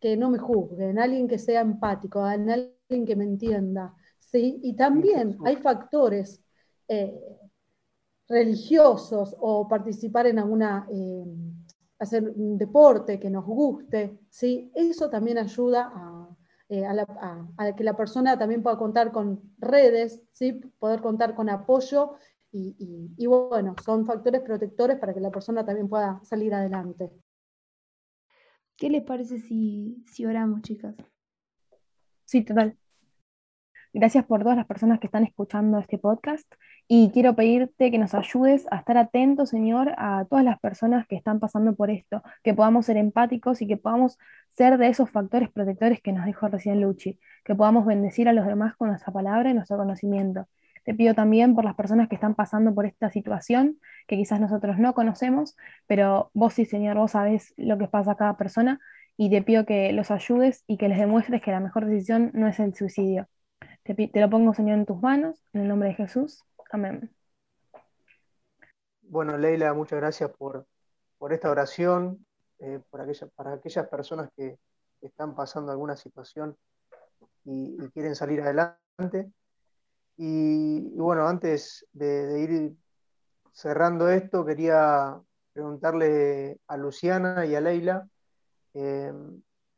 que 0.00 0.16
no 0.16 0.30
me 0.30 0.38
juzgue, 0.38 0.90
en 0.90 0.98
alguien 0.98 1.28
que 1.28 1.38
sea 1.38 1.60
empático, 1.60 2.28
en 2.28 2.50
alguien 2.50 3.06
que 3.06 3.16
me 3.16 3.24
entienda. 3.24 3.94
¿sí? 4.18 4.58
Y 4.62 4.74
también 4.74 5.38
hay 5.44 5.56
factores 5.56 6.42
eh, 6.88 7.20
religiosos 8.28 9.36
o 9.38 9.68
participar 9.68 10.26
en 10.26 10.38
alguna... 10.38 10.86
Eh, 10.90 11.24
hacer 12.00 12.32
un 12.34 12.56
deporte 12.56 13.20
que 13.20 13.30
nos 13.30 13.44
guste, 13.44 14.18
¿sí? 14.30 14.72
eso 14.74 15.10
también 15.10 15.38
ayuda 15.38 15.92
eh, 16.68 16.84
a, 16.86 17.76
que 17.76 17.84
la 17.84 17.94
persona 17.94 18.38
también 18.38 18.62
pueda 18.62 18.78
contar 18.78 19.12
con 19.12 19.40
redes, 19.58 20.22
¿sí? 20.32 20.54
poder 20.78 21.02
contar 21.02 21.34
con 21.34 21.50
apoyo 21.50 22.14
y, 22.52 23.26
bueno, 23.26 23.76
son 23.84 24.06
factores 24.06 24.40
protectores 24.40 24.98
para 24.98 25.14
que 25.14 25.20
la 25.20 25.30
persona 25.30 25.64
también 25.64 25.88
pueda 25.88 26.20
salir 26.24 26.52
adelante. 26.52 27.12
¿Qué 28.76 28.88
les 28.88 29.04
parece 29.04 29.38
si, 29.38 30.02
si 30.10 30.24
oramos, 30.24 30.62
chicas? 30.62 30.96
Sí, 32.24 32.42
total. 32.42 32.79
Gracias 33.92 34.24
por 34.24 34.42
todas 34.42 34.56
las 34.56 34.66
personas 34.66 35.00
que 35.00 35.08
están 35.08 35.24
escuchando 35.24 35.78
este 35.78 35.98
podcast 35.98 36.46
y 36.86 37.10
quiero 37.10 37.34
pedirte 37.34 37.90
que 37.90 37.98
nos 37.98 38.14
ayudes 38.14 38.64
a 38.70 38.76
estar 38.76 38.96
atentos, 38.96 39.48
Señor, 39.50 39.94
a 39.98 40.24
todas 40.30 40.44
las 40.44 40.60
personas 40.60 41.08
que 41.08 41.16
están 41.16 41.40
pasando 41.40 41.74
por 41.74 41.90
esto, 41.90 42.22
que 42.44 42.54
podamos 42.54 42.86
ser 42.86 42.96
empáticos 42.96 43.60
y 43.62 43.66
que 43.66 43.76
podamos 43.76 44.16
ser 44.52 44.78
de 44.78 44.86
esos 44.86 45.10
factores 45.10 45.50
protectores 45.50 46.00
que 46.00 46.12
nos 46.12 46.24
dijo 46.24 46.46
recién 46.46 46.80
Luchi, 46.80 47.18
que 47.44 47.56
podamos 47.56 47.84
bendecir 47.84 48.28
a 48.28 48.32
los 48.32 48.46
demás 48.46 48.76
con 48.76 48.90
nuestra 48.90 49.12
palabra 49.12 49.50
y 49.50 49.54
nuestro 49.54 49.76
conocimiento. 49.76 50.46
Te 50.84 50.94
pido 50.94 51.14
también 51.14 51.56
por 51.56 51.64
las 51.64 51.74
personas 51.74 52.08
que 52.08 52.14
están 52.14 52.36
pasando 52.36 52.72
por 52.72 52.86
esta 52.86 53.10
situación, 53.10 53.80
que 54.06 54.16
quizás 54.16 54.40
nosotros 54.40 54.78
no 54.78 54.94
conocemos, 54.94 55.56
pero 55.88 56.30
vos 56.32 56.54
sí, 56.54 56.64
Señor, 56.64 56.96
vos 56.96 57.10
sabés 57.10 57.54
lo 57.56 57.76
que 57.76 57.88
pasa 57.88 58.12
a 58.12 58.16
cada 58.16 58.36
persona 58.36 58.78
y 59.16 59.30
te 59.30 59.42
pido 59.42 59.66
que 59.66 59.92
los 59.92 60.12
ayudes 60.12 60.62
y 60.68 60.76
que 60.76 60.88
les 60.88 60.98
demuestres 60.98 61.42
que 61.42 61.50
la 61.50 61.58
mejor 61.60 61.86
decisión 61.86 62.30
no 62.34 62.46
es 62.46 62.60
el 62.60 62.72
suicidio. 62.74 63.26
Te, 63.94 64.20
lo 64.20 64.30
pongo, 64.30 64.54
Señor, 64.54 64.78
en 64.78 64.86
tus 64.86 65.02
manos, 65.02 65.42
en 65.52 65.62
el 65.62 65.68
nombre 65.68 65.88
de 65.88 65.94
Jesús. 65.96 66.44
Amén. 66.70 67.10
Bueno, 69.02 69.36
Leila, 69.36 69.74
muchas 69.74 69.98
gracias 69.98 70.30
por, 70.30 70.64
por 71.18 71.32
esta 71.32 71.50
oración, 71.50 72.24
eh, 72.60 72.80
por 72.88 73.00
aquella, 73.00 73.26
para 73.34 73.54
aquellas 73.54 73.88
personas 73.88 74.30
que 74.36 74.58
están 75.00 75.34
pasando 75.34 75.72
alguna 75.72 75.96
situación 75.96 76.56
y, 77.44 77.76
quieren 77.88 78.14
salir 78.14 78.40
adelante. 78.42 79.32
Y, 80.16 80.96
bueno, 80.96 81.26
antes 81.26 81.84
de, 81.92 82.40
ir 82.42 82.76
cerrando 83.50 84.08
esto, 84.08 84.44
quería 84.44 85.20
preguntarle 85.52 86.60
a 86.68 86.76
Luciana 86.76 87.44
y 87.44 87.56
a 87.56 87.60
Leila. 87.60 88.08
Eh, 88.74 89.12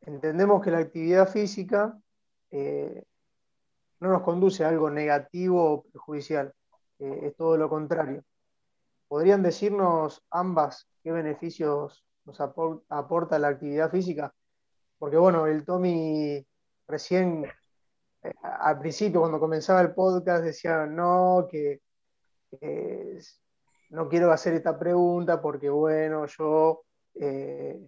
entendemos 0.01 0.61
que 0.61 0.69
la 0.69 0.79
actividad 0.79 1.27
física 1.27 1.97
eh, 2.51 3.03
no 4.03 4.09
nos 4.09 4.21
conduce 4.21 4.65
a 4.65 4.67
algo 4.67 4.89
negativo 4.89 5.63
o 5.63 5.83
perjudicial, 5.83 6.53
es 6.99 7.35
todo 7.37 7.55
lo 7.55 7.69
contrario. 7.69 8.21
¿Podrían 9.07 9.41
decirnos 9.41 10.21
ambas 10.29 10.89
qué 11.01 11.13
beneficios 11.13 12.05
nos 12.25 12.41
aporta 12.41 13.39
la 13.39 13.47
actividad 13.47 13.89
física? 13.89 14.33
Porque 14.99 15.15
bueno, 15.15 15.47
el 15.47 15.63
Tommy 15.63 16.45
recién, 16.85 17.45
eh, 18.23 18.33
al 18.41 18.79
principio, 18.79 19.21
cuando 19.21 19.39
comenzaba 19.39 19.79
el 19.79 19.93
podcast, 19.93 20.43
decía, 20.43 20.85
no, 20.85 21.47
que 21.49 21.79
no 23.89 24.09
quiero 24.09 24.33
hacer 24.33 24.53
esta 24.53 24.77
pregunta 24.77 25.41
porque 25.41 25.69
bueno, 25.69 26.25
yo 26.25 26.83
eh, 27.15 27.79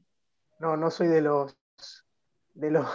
no, 0.60 0.78
no 0.78 0.90
soy 0.90 1.08
de 1.08 1.22
los, 1.22 1.58
de 2.54 2.72
los 2.72 2.88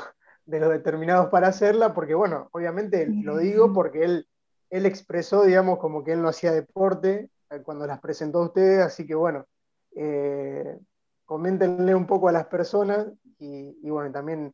de 0.50 0.60
los 0.60 0.70
determinados 0.70 1.28
para 1.28 1.48
hacerla, 1.48 1.94
porque 1.94 2.14
bueno, 2.14 2.48
obviamente 2.52 3.06
lo 3.06 3.38
digo 3.38 3.72
porque 3.72 4.04
él, 4.04 4.28
él 4.68 4.84
expresó, 4.84 5.44
digamos, 5.44 5.78
como 5.78 6.02
que 6.02 6.12
él 6.12 6.22
no 6.22 6.28
hacía 6.28 6.52
deporte, 6.52 7.30
eh, 7.50 7.62
cuando 7.62 7.86
las 7.86 8.00
presentó 8.00 8.38
a 8.38 8.46
ustedes, 8.46 8.84
así 8.84 9.06
que 9.06 9.14
bueno, 9.14 9.46
eh, 9.94 10.78
coméntenle 11.24 11.94
un 11.94 12.06
poco 12.06 12.28
a 12.28 12.32
las 12.32 12.46
personas 12.46 13.06
y, 13.38 13.88
bueno, 13.88 14.12
también 14.12 14.52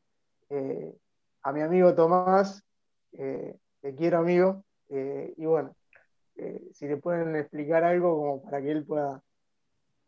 eh, 0.50 0.94
a 1.42 1.52
mi 1.52 1.62
amigo 1.62 1.94
Tomás, 1.94 2.62
eh, 3.12 3.56
te 3.80 3.94
quiero 3.94 4.18
amigo, 4.18 4.64
y 4.88 5.44
bueno, 5.44 5.74
si 6.72 6.86
le 6.86 6.96
pueden 6.98 7.34
explicar 7.34 7.82
algo 7.82 8.16
como 8.16 8.42
para 8.42 8.62
que 8.62 8.70
él 8.70 8.84
pueda 8.84 9.20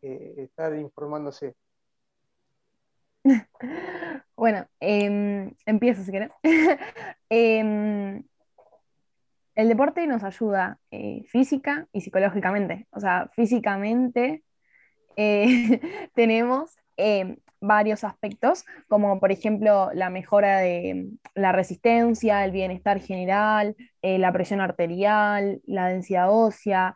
estar 0.01 0.73
informándose. 0.77 1.55
Bueno, 4.35 4.65
em, 4.79 5.51
empiezo 5.65 6.03
si 6.03 6.11
querés. 6.11 6.31
Em, 7.29 8.23
el 9.55 9.67
deporte 9.67 10.07
nos 10.07 10.23
ayuda 10.23 10.79
eh, 10.91 11.23
física 11.27 11.87
y 11.91 12.01
psicológicamente. 12.01 12.87
O 12.91 13.01
sea, 13.01 13.29
físicamente 13.33 14.43
eh, 15.17 15.81
tenemos 16.15 16.77
eh, 16.95 17.37
varios 17.59 18.05
aspectos, 18.05 18.63
como 18.87 19.19
por 19.19 19.33
ejemplo 19.33 19.89
la 19.93 20.09
mejora 20.09 20.59
de 20.59 21.09
la 21.35 21.51
resistencia, 21.51 22.45
el 22.45 22.51
bienestar 22.51 23.01
general, 23.01 23.75
la 24.01 24.31
presión 24.31 24.61
arterial, 24.61 25.61
la 25.65 25.87
densidad 25.89 26.31
ósea, 26.31 26.95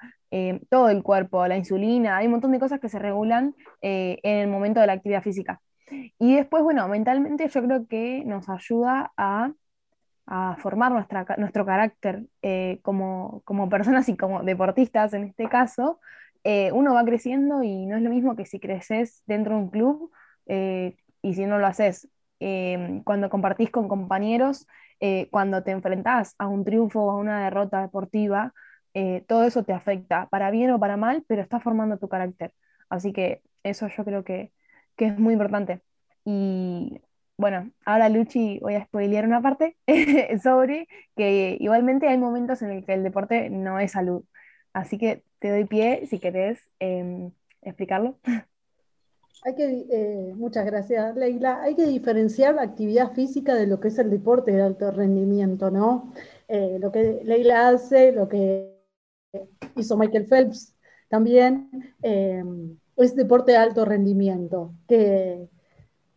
todo 0.69 0.89
el 0.89 1.03
cuerpo, 1.03 1.45
la 1.47 1.57
insulina, 1.57 2.17
hay 2.17 2.27
un 2.27 2.31
montón 2.31 2.53
de 2.53 2.59
cosas 2.59 2.79
que 2.79 2.87
se 2.87 2.97
regulan 2.97 3.55
en 3.81 4.37
el 4.39 4.47
momento 4.47 4.79
de 4.79 4.87
la 4.87 4.93
actividad 4.93 5.21
física. 5.21 5.61
Y 6.19 6.35
después, 6.35 6.63
bueno, 6.63 6.87
mentalmente 6.87 7.47
yo 7.47 7.63
creo 7.63 7.87
que 7.87 8.23
nos 8.25 8.49
ayuda 8.49 9.13
a 9.17 9.51
a 10.25 10.55
formar 10.59 10.91
nuestra, 10.91 11.25
nuestro 11.37 11.65
carácter 11.65 12.25
eh, 12.41 12.79
como, 12.81 13.41
como, 13.45 13.69
personas 13.69 14.07
y 14.09 14.17
como 14.17 14.43
deportistas 14.43 15.13
en 15.13 15.25
este 15.25 15.49
caso, 15.49 15.99
eh, 16.43 16.71
uno 16.71 16.93
va 16.93 17.03
creciendo 17.05 17.63
y 17.63 17.85
no 17.85 17.97
es 17.97 18.03
lo 18.03 18.09
mismo 18.09 18.35
que 18.35 18.45
si 18.45 18.59
creces 18.59 19.23
dentro 19.25 19.55
de 19.55 19.61
un 19.61 19.69
club 19.69 20.11
eh, 20.47 20.95
y 21.21 21.33
si 21.35 21.45
no 21.45 21.59
lo 21.59 21.67
haces 21.67 22.09
cuando 23.05 23.29
compartís 23.29 23.69
con 23.71 23.87
compañeros, 23.87 24.67
cuando 25.31 25.63
te 25.63 25.71
enfrentás 25.71 26.35
a 26.37 26.47
un 26.47 26.65
triunfo 26.65 27.01
o 27.03 27.11
a 27.11 27.15
una 27.15 27.45
derrota 27.45 27.81
deportiva, 27.81 28.53
todo 29.27 29.45
eso 29.45 29.63
te 29.63 29.71
afecta, 29.71 30.27
para 30.27 30.51
bien 30.51 30.71
o 30.71 30.79
para 30.79 30.97
mal, 30.97 31.23
pero 31.25 31.41
está 31.41 31.61
formando 31.61 31.97
tu 31.99 32.09
carácter. 32.09 32.53
Así 32.89 33.13
que 33.13 33.41
eso 33.63 33.87
yo 33.87 34.03
creo 34.03 34.25
que, 34.25 34.51
que 34.95 35.07
es 35.07 35.19
muy 35.19 35.33
importante. 35.33 35.81
Y 36.25 37.01
bueno, 37.37 37.71
ahora 37.85 38.09
Luchi 38.09 38.59
voy 38.59 38.75
a 38.75 38.85
spoilear 38.85 39.25
una 39.25 39.41
parte 39.41 39.77
sobre 40.43 40.87
que 41.15 41.57
igualmente 41.59 42.07
hay 42.07 42.17
momentos 42.17 42.61
en 42.61 42.71
el 42.71 42.85
que 42.85 42.93
el 42.93 43.03
deporte 43.03 43.49
no 43.49 43.79
es 43.79 43.91
salud. 43.91 44.23
Así 44.73 44.97
que 44.97 45.23
te 45.39 45.51
doy 45.51 45.65
pie 45.65 46.07
si 46.07 46.19
querés 46.19 46.59
em, 46.79 47.31
explicarlo. 47.61 48.19
Hay 49.45 49.55
que, 49.55 49.85
eh, 49.91 50.33
muchas 50.35 50.65
gracias, 50.65 51.17
Leila. 51.17 51.61
Hay 51.61 51.75
que 51.75 51.85
diferenciar 51.85 52.55
la 52.55 52.61
actividad 52.61 53.11
física 53.11 53.55
de 53.55 53.67
lo 53.67 53.81
que 53.81 53.89
es 53.89 53.99
el 53.99 54.09
deporte 54.09 54.51
de 54.53 54.61
alto 54.61 54.89
rendimiento, 54.89 55.69
¿no? 55.69 56.13
Eh, 56.47 56.77
lo 56.79 56.93
que 56.93 57.19
Leila 57.25 57.67
hace, 57.67 58.13
lo 58.13 58.29
que 58.29 58.73
hizo 59.75 59.97
Michael 59.97 60.27
Phelps 60.27 60.73
también, 61.09 61.69
em, 62.01 62.77
es 62.97 63.15
deporte 63.15 63.53
de 63.53 63.57
alto 63.57 63.85
rendimiento, 63.85 64.73
que 64.87 65.49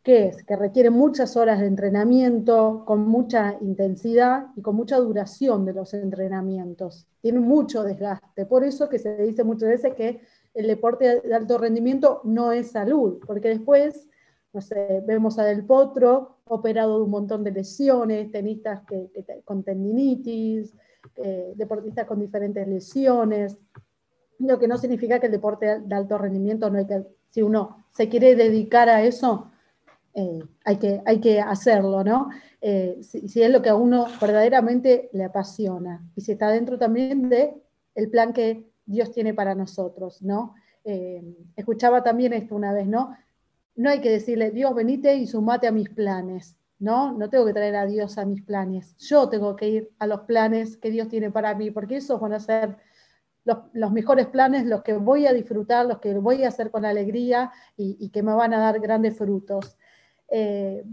que 0.06 0.28
es 0.28 0.44
que 0.44 0.54
requiere 0.54 0.88
muchas 0.88 1.36
horas 1.36 1.58
de 1.58 1.66
entrenamiento, 1.66 2.84
con 2.86 3.08
mucha 3.08 3.56
intensidad 3.60 4.46
y 4.54 4.62
con 4.62 4.76
mucha 4.76 4.98
duración 4.98 5.64
de 5.64 5.72
los 5.72 5.94
entrenamientos. 5.94 7.08
Tiene 7.20 7.40
mucho 7.40 7.82
desgaste. 7.82 8.46
Por 8.46 8.62
eso 8.62 8.88
que 8.88 9.00
se 9.00 9.16
dice 9.16 9.42
muchas 9.42 9.68
veces 9.68 9.94
que 9.94 10.20
el 10.54 10.68
deporte 10.68 11.22
de 11.22 11.34
alto 11.34 11.58
rendimiento 11.58 12.20
no 12.22 12.52
es 12.52 12.70
salud, 12.70 13.18
porque 13.26 13.48
después, 13.48 14.06
vemos 15.08 15.40
a 15.40 15.44
Del 15.44 15.64
Potro 15.64 16.36
operado 16.44 16.98
de 16.98 17.02
un 17.02 17.10
montón 17.10 17.42
de 17.42 17.50
lesiones, 17.50 18.30
tenistas 18.30 18.82
que, 18.86 19.10
con 19.44 19.64
tendinitis, 19.64 20.72
eh, 21.16 21.52
deportistas 21.56 22.06
con 22.06 22.20
diferentes 22.20 22.68
lesiones, 22.68 23.58
lo 24.38 24.58
que 24.58 24.68
no 24.68 24.78
significa 24.78 25.20
que 25.20 25.26
el 25.26 25.32
deporte 25.32 25.80
de 25.80 25.94
alto 25.94 26.18
rendimiento 26.18 26.70
no 26.70 26.78
hay 26.78 26.86
que, 26.86 27.04
si 27.30 27.42
uno 27.42 27.84
se 27.92 28.08
quiere 28.08 28.34
dedicar 28.34 28.88
a 28.88 29.02
eso, 29.02 29.50
eh, 30.14 30.42
hay, 30.64 30.76
que, 30.78 31.02
hay 31.04 31.20
que 31.20 31.40
hacerlo, 31.40 32.02
¿no? 32.02 32.30
Eh, 32.62 33.00
si, 33.02 33.42
es 33.42 33.50
lo 33.50 33.60
que 33.60 33.68
a 33.68 33.74
uno 33.74 34.06
verdaderamente 34.18 35.10
le 35.12 35.24
apasiona 35.24 36.08
y 36.16 36.22
si 36.22 36.32
está 36.32 36.50
dentro 36.50 36.78
también 36.78 37.30
el 37.94 38.10
plan 38.10 38.32
que 38.32 38.72
Dios 38.86 39.12
tiene 39.12 39.34
para 39.34 39.54
nosotros, 39.54 40.22
¿no? 40.22 40.54
Eh, 40.84 41.22
escuchaba 41.54 42.02
también 42.02 42.32
esto 42.32 42.54
una 42.54 42.72
vez, 42.72 42.86
¿no? 42.86 43.14
No 43.74 43.90
hay 43.90 44.00
que 44.00 44.10
decirle, 44.10 44.52
Dios, 44.52 44.74
venite 44.74 45.14
y 45.16 45.26
sumate 45.26 45.66
a 45.66 45.72
mis 45.72 45.90
planes, 45.90 46.56
¿no? 46.78 47.12
No 47.12 47.28
tengo 47.28 47.44
que 47.44 47.52
traer 47.52 47.76
a 47.76 47.84
Dios 47.84 48.16
a 48.16 48.24
mis 48.24 48.40
planes, 48.40 48.96
yo 48.96 49.28
tengo 49.28 49.54
que 49.54 49.68
ir 49.68 49.90
a 49.98 50.06
los 50.06 50.20
planes 50.20 50.78
que 50.78 50.90
Dios 50.90 51.08
tiene 51.08 51.30
para 51.30 51.54
mí, 51.54 51.70
porque 51.70 51.96
esos 51.96 52.18
van 52.20 52.32
a 52.32 52.40
ser 52.40 52.78
los, 53.72 53.92
mejores 53.92 54.26
planes, 54.26 54.66
los 54.66 54.82
que 54.82 54.94
voy 54.94 55.26
a 55.26 55.32
disfrutar, 55.32 55.86
los 55.86 55.98
que 56.00 56.14
voy 56.14 56.42
a 56.44 56.48
hacer 56.48 56.70
con 56.70 56.84
alegría 56.84 57.52
y, 57.76 57.96
y 57.98 58.10
que 58.10 58.22
me 58.22 58.34
van 58.34 58.52
a 58.52 58.58
dar 58.58 58.80
grandes 58.80 59.16
frutos. 59.16 59.78
Eh, 60.28 60.84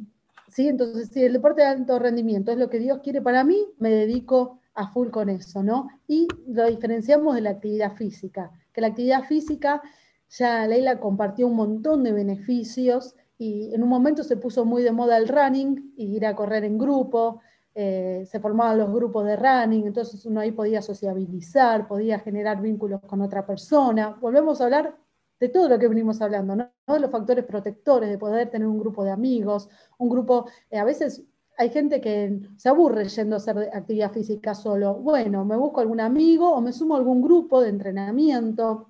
¿sí? 0.49 0.67
Entonces, 0.67 1.09
si 1.09 1.23
el 1.23 1.33
deporte 1.33 1.61
de 1.61 1.67
alto 1.67 1.97
rendimiento 1.99 2.51
es 2.51 2.57
lo 2.57 2.69
que 2.69 2.79
Dios 2.79 2.99
quiere 3.03 3.21
para 3.21 3.43
mí, 3.43 3.65
me 3.79 3.89
dedico 3.89 4.59
a 4.75 4.87
full 4.87 5.09
con 5.09 5.29
eso, 5.29 5.63
¿no? 5.63 5.87
Y 6.07 6.27
lo 6.47 6.67
diferenciamos 6.67 7.35
de 7.35 7.41
la 7.41 7.51
actividad 7.51 7.95
física, 7.95 8.51
que 8.71 8.81
la 8.81 8.87
actividad 8.87 9.23
física, 9.23 9.81
ya 10.29 10.65
Leila 10.67 10.99
compartió 10.99 11.47
un 11.47 11.55
montón 11.55 12.03
de 12.03 12.11
beneficios 12.11 13.15
y 13.37 13.73
en 13.73 13.83
un 13.83 13.89
momento 13.89 14.23
se 14.23 14.37
puso 14.37 14.65
muy 14.65 14.83
de 14.83 14.91
moda 14.91 15.17
el 15.17 15.27
running 15.27 15.93
y 15.95 16.15
ir 16.15 16.25
a 16.25 16.35
correr 16.35 16.63
en 16.63 16.77
grupo, 16.77 17.41
eh, 17.75 18.23
se 18.29 18.39
formaban 18.39 18.77
los 18.77 18.93
grupos 18.93 19.25
de 19.25 19.35
running, 19.35 19.87
entonces 19.87 20.25
uno 20.25 20.41
ahí 20.41 20.51
podía 20.51 20.81
sociabilizar, 20.81 21.87
podía 21.87 22.19
generar 22.19 22.61
vínculos 22.61 23.01
con 23.01 23.21
otra 23.21 23.45
persona. 23.45 24.17
Volvemos 24.21 24.61
a 24.61 24.65
hablar 24.65 24.95
de 25.39 25.49
todo 25.49 25.67
lo 25.67 25.79
que 25.79 25.87
venimos 25.87 26.21
hablando, 26.21 26.55
¿no? 26.55 26.69
los 26.87 27.11
factores 27.11 27.45
protectores, 27.45 28.09
de 28.09 28.17
poder 28.17 28.49
tener 28.49 28.67
un 28.67 28.79
grupo 28.79 29.03
de 29.03 29.11
amigos, 29.11 29.69
un 29.97 30.09
grupo, 30.09 30.45
eh, 30.69 30.77
a 30.77 30.83
veces 30.83 31.23
hay 31.57 31.69
gente 31.69 32.01
que 32.01 32.41
se 32.57 32.69
aburre 32.69 33.07
yendo 33.07 33.35
a 33.35 33.37
hacer 33.37 33.57
actividad 33.73 34.11
física 34.11 34.55
solo. 34.55 34.95
Bueno, 34.95 35.45
me 35.45 35.55
busco 35.55 35.81
algún 35.81 35.99
amigo 35.99 36.51
o 36.51 36.61
me 36.61 36.73
sumo 36.73 36.95
a 36.95 36.97
algún 36.97 37.21
grupo 37.21 37.61
de 37.61 37.69
entrenamiento. 37.69 38.89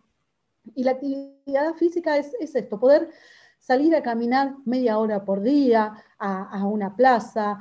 Y 0.75 0.83
la 0.83 0.91
actividad 0.91 1.73
física 1.75 2.17
es, 2.17 2.33
esto, 2.39 2.79
poder 2.79 3.09
salir 3.59 3.95
a 3.95 4.03
caminar 4.03 4.55
media 4.65 4.97
hora 4.97 5.25
por 5.25 5.41
día 5.41 5.93
a, 6.17 6.65
una 6.65 6.95
plaza, 6.95 7.59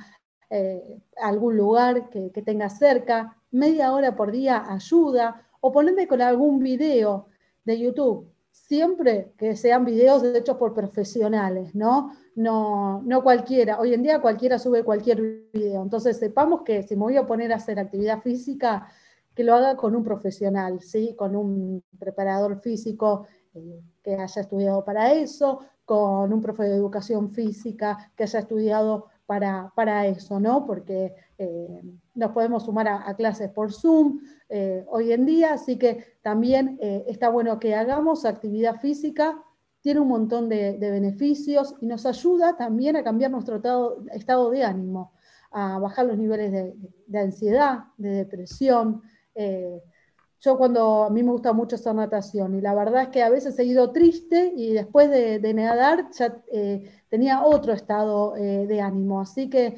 eh, 0.53 1.01
algún 1.17 1.57
lugar 1.57 2.11
que, 2.11 2.31
que 2.31 2.43
tenga 2.43 2.69
cerca, 2.69 3.37
media 3.51 3.93
hora 3.93 4.15
por 4.15 4.31
día 4.31 4.65
ayuda, 4.69 5.47
o 5.61 5.73
ponerme 5.73 6.07
con 6.07 6.21
algún 6.21 6.59
video 6.59 7.27
de 7.65 7.79
YouTube, 7.79 8.29
siempre 8.51 9.33
que 9.39 9.57
sean 9.57 9.85
videos 9.85 10.23
hechos 10.25 10.57
por 10.57 10.75
profesionales, 10.75 11.75
¿no? 11.75 12.13
no, 12.35 13.03
no 13.03 13.23
cualquiera. 13.23 13.79
Hoy 13.79 13.95
en 13.95 14.03
día 14.03 14.21
cualquiera 14.21 14.59
sube 14.59 14.85
cualquier 14.85 15.21
video. 15.53 15.83
Entonces 15.83 16.19
sepamos 16.19 16.63
que 16.63 16.83
si 16.83 16.97
me 16.97 17.03
voy 17.03 17.17
a 17.17 17.27
poner 17.27 17.53
a 17.53 17.57
hacer 17.57 17.79
actividad 17.79 18.21
física, 18.21 18.87
que 19.35 19.45
lo 19.45 19.55
haga 19.55 19.77
con 19.77 19.97
un 19.97 20.05
profesional, 20.05 20.81
¿sí? 20.81 21.15
con 21.17 21.37
un 21.37 21.83
preparador 21.99 22.61
físico 22.61 23.27
eh, 23.55 23.81
que 24.03 24.15
haya 24.15 24.43
estudiado 24.43 24.85
para 24.85 25.13
eso, 25.13 25.61
con 25.85 26.33
un 26.33 26.41
profe 26.41 26.65
de 26.65 26.77
educación 26.77 27.31
física 27.31 28.13
que 28.17 28.25
haya 28.25 28.41
estudiado 28.41 29.07
para, 29.33 29.73
para 29.75 30.07
eso, 30.07 30.39
¿no? 30.39 30.67
Porque 30.67 31.15
eh, 31.39 31.81
nos 32.15 32.33
podemos 32.33 32.67
sumar 32.67 32.87
a, 32.87 33.15
clases 33.17 33.49
por 33.49 33.73
Zoom 33.73 34.21
eh, 34.51 34.85
hoy 34.91 35.11
en 35.11 35.25
día, 35.25 35.55
así 35.55 35.79
que 35.79 36.19
también 36.21 36.79
está 36.81 37.31
bueno 37.31 37.59
que 37.59 37.75
hagamos 37.75 38.27
actividad 38.27 38.79
física 38.79 39.43
tiene 39.83 40.01
un 40.01 40.09
montón 40.09 40.49
de, 40.49 40.79
beneficios 40.79 41.75
y 41.81 41.87
nos 41.87 42.07
ayuda 42.07 42.57
también 42.57 42.97
a 42.97 43.03
cambiar 43.03 43.33
nuestro 43.33 43.57
estado, 44.13 44.51
de 44.51 44.65
ánimo, 44.65 45.13
a 45.51 45.79
bajar 45.81 46.07
los 46.07 46.17
niveles 46.17 46.53
de, 46.53 47.19
ansiedad, 47.19 47.81
de 47.99 48.11
depresión. 48.11 49.03
Eh, 49.35 49.83
yo 50.41 50.57
cuando 50.57 51.05
a 51.05 51.11
mí 51.11 51.23
me 51.23 51.33
gusta 51.33 51.53
mucho 51.53 51.77
hacer 51.77 51.95
natación 51.95 52.55
y 52.55 52.61
la 52.61 52.75
verdad 52.75 53.03
es 53.03 53.09
que 53.09 53.23
a 53.23 53.29
veces 53.29 53.59
he 53.59 53.65
ido 53.65 53.91
triste 53.91 54.53
y 54.57 54.73
después 54.73 55.11
de, 55.11 55.53
nadar 55.53 56.11
ya 56.13 56.41
eh, 56.53 57.02
tenía 57.13 57.45
otro 57.45 57.75
estado 57.75 58.35
eh, 58.37 58.67
de 58.67 58.81
ánimo. 58.81 59.21
Así 59.21 59.51
que 59.51 59.77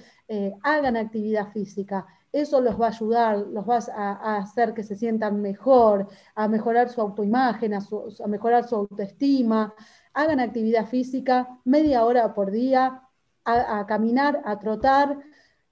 hagan 0.62 0.96
actividad 0.96 1.52
física 1.52 2.06
eso 2.34 2.60
los 2.60 2.78
va 2.80 2.86
a 2.86 2.90
ayudar, 2.90 3.38
los 3.38 3.64
va 3.64 3.78
a, 3.94 4.38
hacer 4.38 4.74
que 4.74 4.82
se 4.82 4.96
sientan 4.96 5.40
mejor, 5.40 6.08
a 6.34 6.48
mejorar 6.48 6.88
su 6.88 7.00
autoimagen, 7.00 7.74
a, 7.74 7.80
mejorar 8.26 8.66
su 8.66 8.74
autoestima. 8.74 9.72
Hagan 10.12 10.40
actividad 10.40 10.86
física 10.86 11.60
media 11.64 12.04
hora 12.04 12.34
por 12.34 12.50
día, 12.50 13.02
a, 13.44 13.86
caminar, 13.86 14.42
a 14.44 14.58
trotar. 14.58 15.16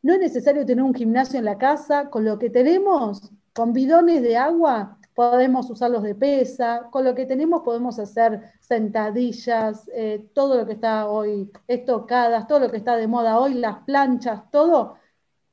No 0.02 0.12
es 0.12 0.20
necesario 0.20 0.64
tener 0.64 0.84
un 0.84 0.94
gimnasio 0.94 1.40
en 1.40 1.46
la 1.46 1.58
casa, 1.58 2.10
con 2.10 2.24
lo 2.24 2.38
que 2.38 2.48
tenemos, 2.48 3.32
con 3.52 3.72
bidones 3.72 4.22
de 4.22 4.36
agua, 4.36 4.98
podemos 5.14 5.68
usarlos 5.70 6.02
de 6.02 6.14
pesa, 6.14 6.88
con 6.90 7.04
lo 7.04 7.14
que 7.14 7.26
tenemos 7.26 7.62
podemos 7.62 7.98
hacer 7.98 8.40
sentadillas, 8.60 9.88
eh, 9.94 10.28
todo 10.34 10.56
lo 10.56 10.66
que 10.66 10.72
está 10.72 11.08
hoy, 11.08 11.50
estocadas, 11.68 12.46
todo 12.46 12.60
lo 12.60 12.70
que 12.70 12.78
está 12.78 12.96
de 12.96 13.06
moda 13.06 13.38
hoy, 13.38 13.54
las 13.54 13.78
planchas, 13.84 14.50
todo 14.50 14.96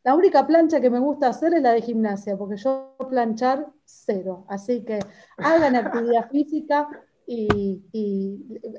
la 0.04 0.16
única 0.16 0.48
plancha 0.48 0.80
que 0.80 0.90
me 0.90 1.00
gusta 1.00 1.28
hacer 1.28 1.54
es 1.54 1.62
la 1.62 1.74
de 1.74 1.82
gimnasia, 1.82 2.38
porque 2.38 2.58
yo 2.58 2.96
planchar 3.10 3.68
cero. 3.84 4.46
Así 4.48 4.84
que 4.84 5.00
hagan 5.38 5.76
actividad 5.76 6.30
física 6.32 6.88
y, 7.28 7.84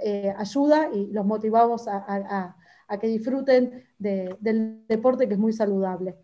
eh, 0.02 0.34
ayuda 0.36 0.90
y 0.92 1.06
los 1.12 1.24
motivamos 1.24 1.86
a, 1.86 2.56
que 3.00 3.06
disfruten 3.06 3.84
del 3.98 4.84
deporte 4.88 5.28
que 5.28 5.34
es 5.34 5.38
muy 5.38 5.52
saludable. 5.52 6.16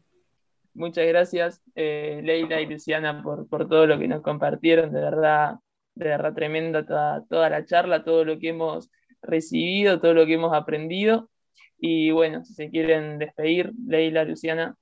Muchas 0.76 1.06
gracias, 1.06 1.62
eh, 1.74 2.20
Leila 2.22 2.60
y 2.60 2.66
Luciana, 2.66 3.22
por, 3.22 3.48
todo 3.48 3.86
lo 3.86 3.98
que 3.98 4.08
nos 4.08 4.22
compartieron. 4.22 4.92
De 4.92 5.00
verdad, 5.00 5.56
de 5.94 6.08
verdad 6.08 6.34
tremenda 6.34 6.84
toda, 6.84 7.24
toda 7.24 7.48
la 7.48 7.64
charla, 7.64 8.04
todo 8.04 8.24
lo 8.24 8.38
que 8.38 8.50
hemos 8.50 8.90
recibido, 9.22 10.00
todo 10.00 10.12
lo 10.12 10.26
que 10.26 10.34
hemos 10.34 10.54
aprendido. 10.54 11.30
Y 11.78 12.10
bueno, 12.10 12.44
si 12.44 12.52
se 12.52 12.68
quieren 12.68 13.18
despedir, 13.18 13.72
Leila, 13.86 14.24
Luciana. 14.24 14.76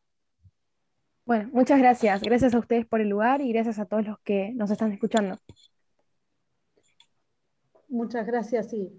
Bueno, 1.24 1.48
muchas 1.52 1.78
gracias. 1.78 2.22
Gracias 2.22 2.54
a 2.54 2.58
ustedes 2.58 2.86
por 2.86 3.00
el 3.00 3.08
lugar 3.08 3.40
y 3.40 3.52
gracias 3.52 3.78
a 3.78 3.86
todos 3.86 4.04
los 4.04 4.18
que 4.20 4.52
nos 4.54 4.70
están 4.70 4.92
escuchando. 4.92 5.38
Muchas 7.88 8.26
gracias 8.26 8.70
sí, 8.70 8.96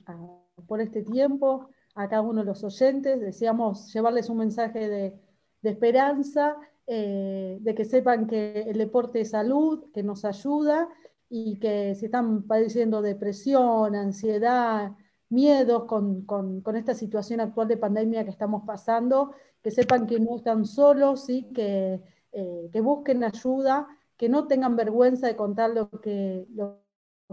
por 0.68 0.80
este 0.80 1.04
tiempo, 1.04 1.70
a 1.96 2.08
cada 2.08 2.22
uno 2.22 2.39
de 2.39 2.46
los 2.46 2.64
oyentes. 2.64 3.20
Deseamos 3.20 3.93
llevarles 3.93 4.30
un 4.30 4.38
mensaje 4.38 4.88
de, 4.88 5.14
esperanza, 5.62 6.56
eh, 6.88 7.58
de 7.62 7.76
que 7.76 7.86
sepan 7.86 8.28
que 8.28 8.62
el 8.68 8.78
deporte 8.78 9.22
es 9.22 9.32
salud, 9.32 9.86
que 9.94 10.04
nos 10.04 10.26
ayuda 10.26 10.90
y 11.30 11.58
que 11.60 11.96
si 11.96 12.06
están 12.06 12.44
padeciendo 12.44 13.02
depresión, 13.02 13.96
ansiedad, 13.96 14.92
miedos 15.30 15.86
con, 15.86 16.26
con, 16.26 16.76
esta 16.76 16.94
situación 16.94 17.40
actual 17.42 17.68
de 17.68 17.78
pandemia 17.78 18.24
que 18.24 18.30
estamos 18.30 18.64
pasando, 18.66 19.32
que 19.62 19.72
sepan 19.72 20.06
que 20.06 20.20
no 20.20 20.38
están 20.38 20.66
solos, 20.66 21.26
¿sí? 21.26 21.50
que 21.54 22.04
eh, 22.38 22.70
que 22.74 22.82
busquen 22.82 23.24
ayuda, 23.24 23.88
que 24.18 24.28
no 24.28 24.46
tengan 24.46 24.76
vergüenza 24.76 25.26
de 25.26 25.38
contar 25.38 25.70
lo 25.70 25.90
que, 25.90 26.46
lo, 26.54 26.82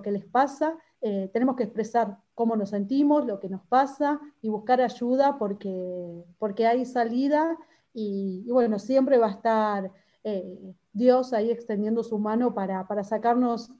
que 0.01 0.13
les 0.13 0.25
pasa. 0.25 0.79
Eh, 1.01 1.29
tenemos 1.33 1.57
que 1.57 1.65
expresar 1.65 2.19
cómo 2.37 2.55
nos 2.55 2.71
sentimos, 2.71 3.27
lo 3.27 3.41
que 3.41 3.49
nos 3.49 3.67
pasa 3.67 4.21
y 4.41 4.49
buscar 4.49 4.81
ayuda 4.81 5.39
porque, 5.41 6.25
porque 6.39 6.69
hay 6.69 6.85
salida 6.85 7.59
y, 7.93 8.47
bueno, 8.51 8.79
siempre 8.79 9.19
va 9.19 9.27
a 9.27 9.33
estar 9.33 9.93
eh, 10.25 10.75
Dios 10.93 11.33
ahí 11.33 11.51
extendiendo 11.51 12.03
su 12.03 12.19
mano 12.19 12.55
para, 12.55 12.87
sacarnos 13.05 13.71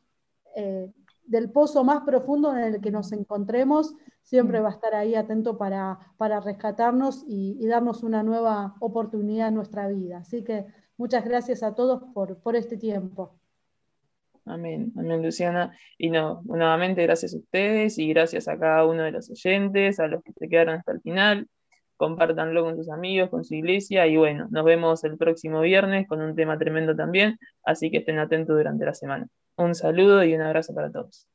del 1.25 1.51
pozo 1.51 1.83
más 1.83 2.03
profundo 2.03 2.55
en 2.55 2.63
el 2.63 2.81
que 2.81 2.91
nos 2.91 3.13
encontremos, 3.13 3.95
siempre 4.23 4.61
mm. 4.61 4.65
va 4.65 4.69
a 4.69 4.73
estar 4.73 4.95
ahí 4.95 5.15
atento 5.15 5.57
para, 5.57 5.99
para 6.19 6.41
rescatarnos 6.41 7.25
y, 7.27 7.57
y, 7.59 7.67
darnos 7.67 8.03
una 8.03 8.23
nueva 8.23 8.75
oportunidad 8.81 9.49
en 9.49 9.55
nuestra 9.55 9.89
vida. 9.89 10.19
Así 10.19 10.45
que 10.45 10.67
Muchas 11.03 11.25
gracias 11.25 11.65
a 11.65 11.75
todos 11.75 12.01
por, 12.15 12.55
este 12.55 12.77
tiempo. 12.77 13.37
Amén, 14.45 14.93
amén, 14.97 15.21
Luciana. 15.21 15.77
Y 15.99 16.11
no, 16.11 16.43
nuevamente 16.45 17.03
gracias 17.03 17.35
a 17.35 17.39
ustedes 17.39 17.99
y 17.99 18.09
gracias 18.09 18.47
a 18.47 18.57
cada 18.57 18.87
uno 18.87 19.03
de 19.03 19.11
los 19.11 19.29
oyentes, 19.29 19.99
a 19.99 20.07
los 20.07 20.23
que 20.23 20.33
se 20.33 20.49
quedaron 20.49 20.77
hasta 20.77 20.93
el 20.93 21.01
final. 21.01 21.49
Compártanlo 22.03 22.65
con 22.65 22.77
sus 22.77 22.91
amigos, 22.91 23.31
con 23.31 23.45
su 23.45 23.55
iglesia 23.55 24.09
y 24.09 24.17
bueno, 24.17 24.49
nos 24.51 24.65
vemos 24.65 25.05
el 25.05 25.17
próximo 25.17 25.61
viernes 25.61 26.09
con 26.09 26.21
un 26.21 26.35
tema 26.35 26.59
tremendo 26.59 26.97
también, 26.97 27.39
así 27.63 27.93
que 27.93 27.99
estén 27.99 28.19
atentos 28.19 28.57
durante 28.57 28.85
la 28.85 28.93
semana. 28.93 29.29
Un 29.57 29.77
saludo 29.77 30.25
y 30.25 30.35
un 30.35 30.43
abrazo 30.43 30.75
para 30.75 30.91
todos. 30.91 31.29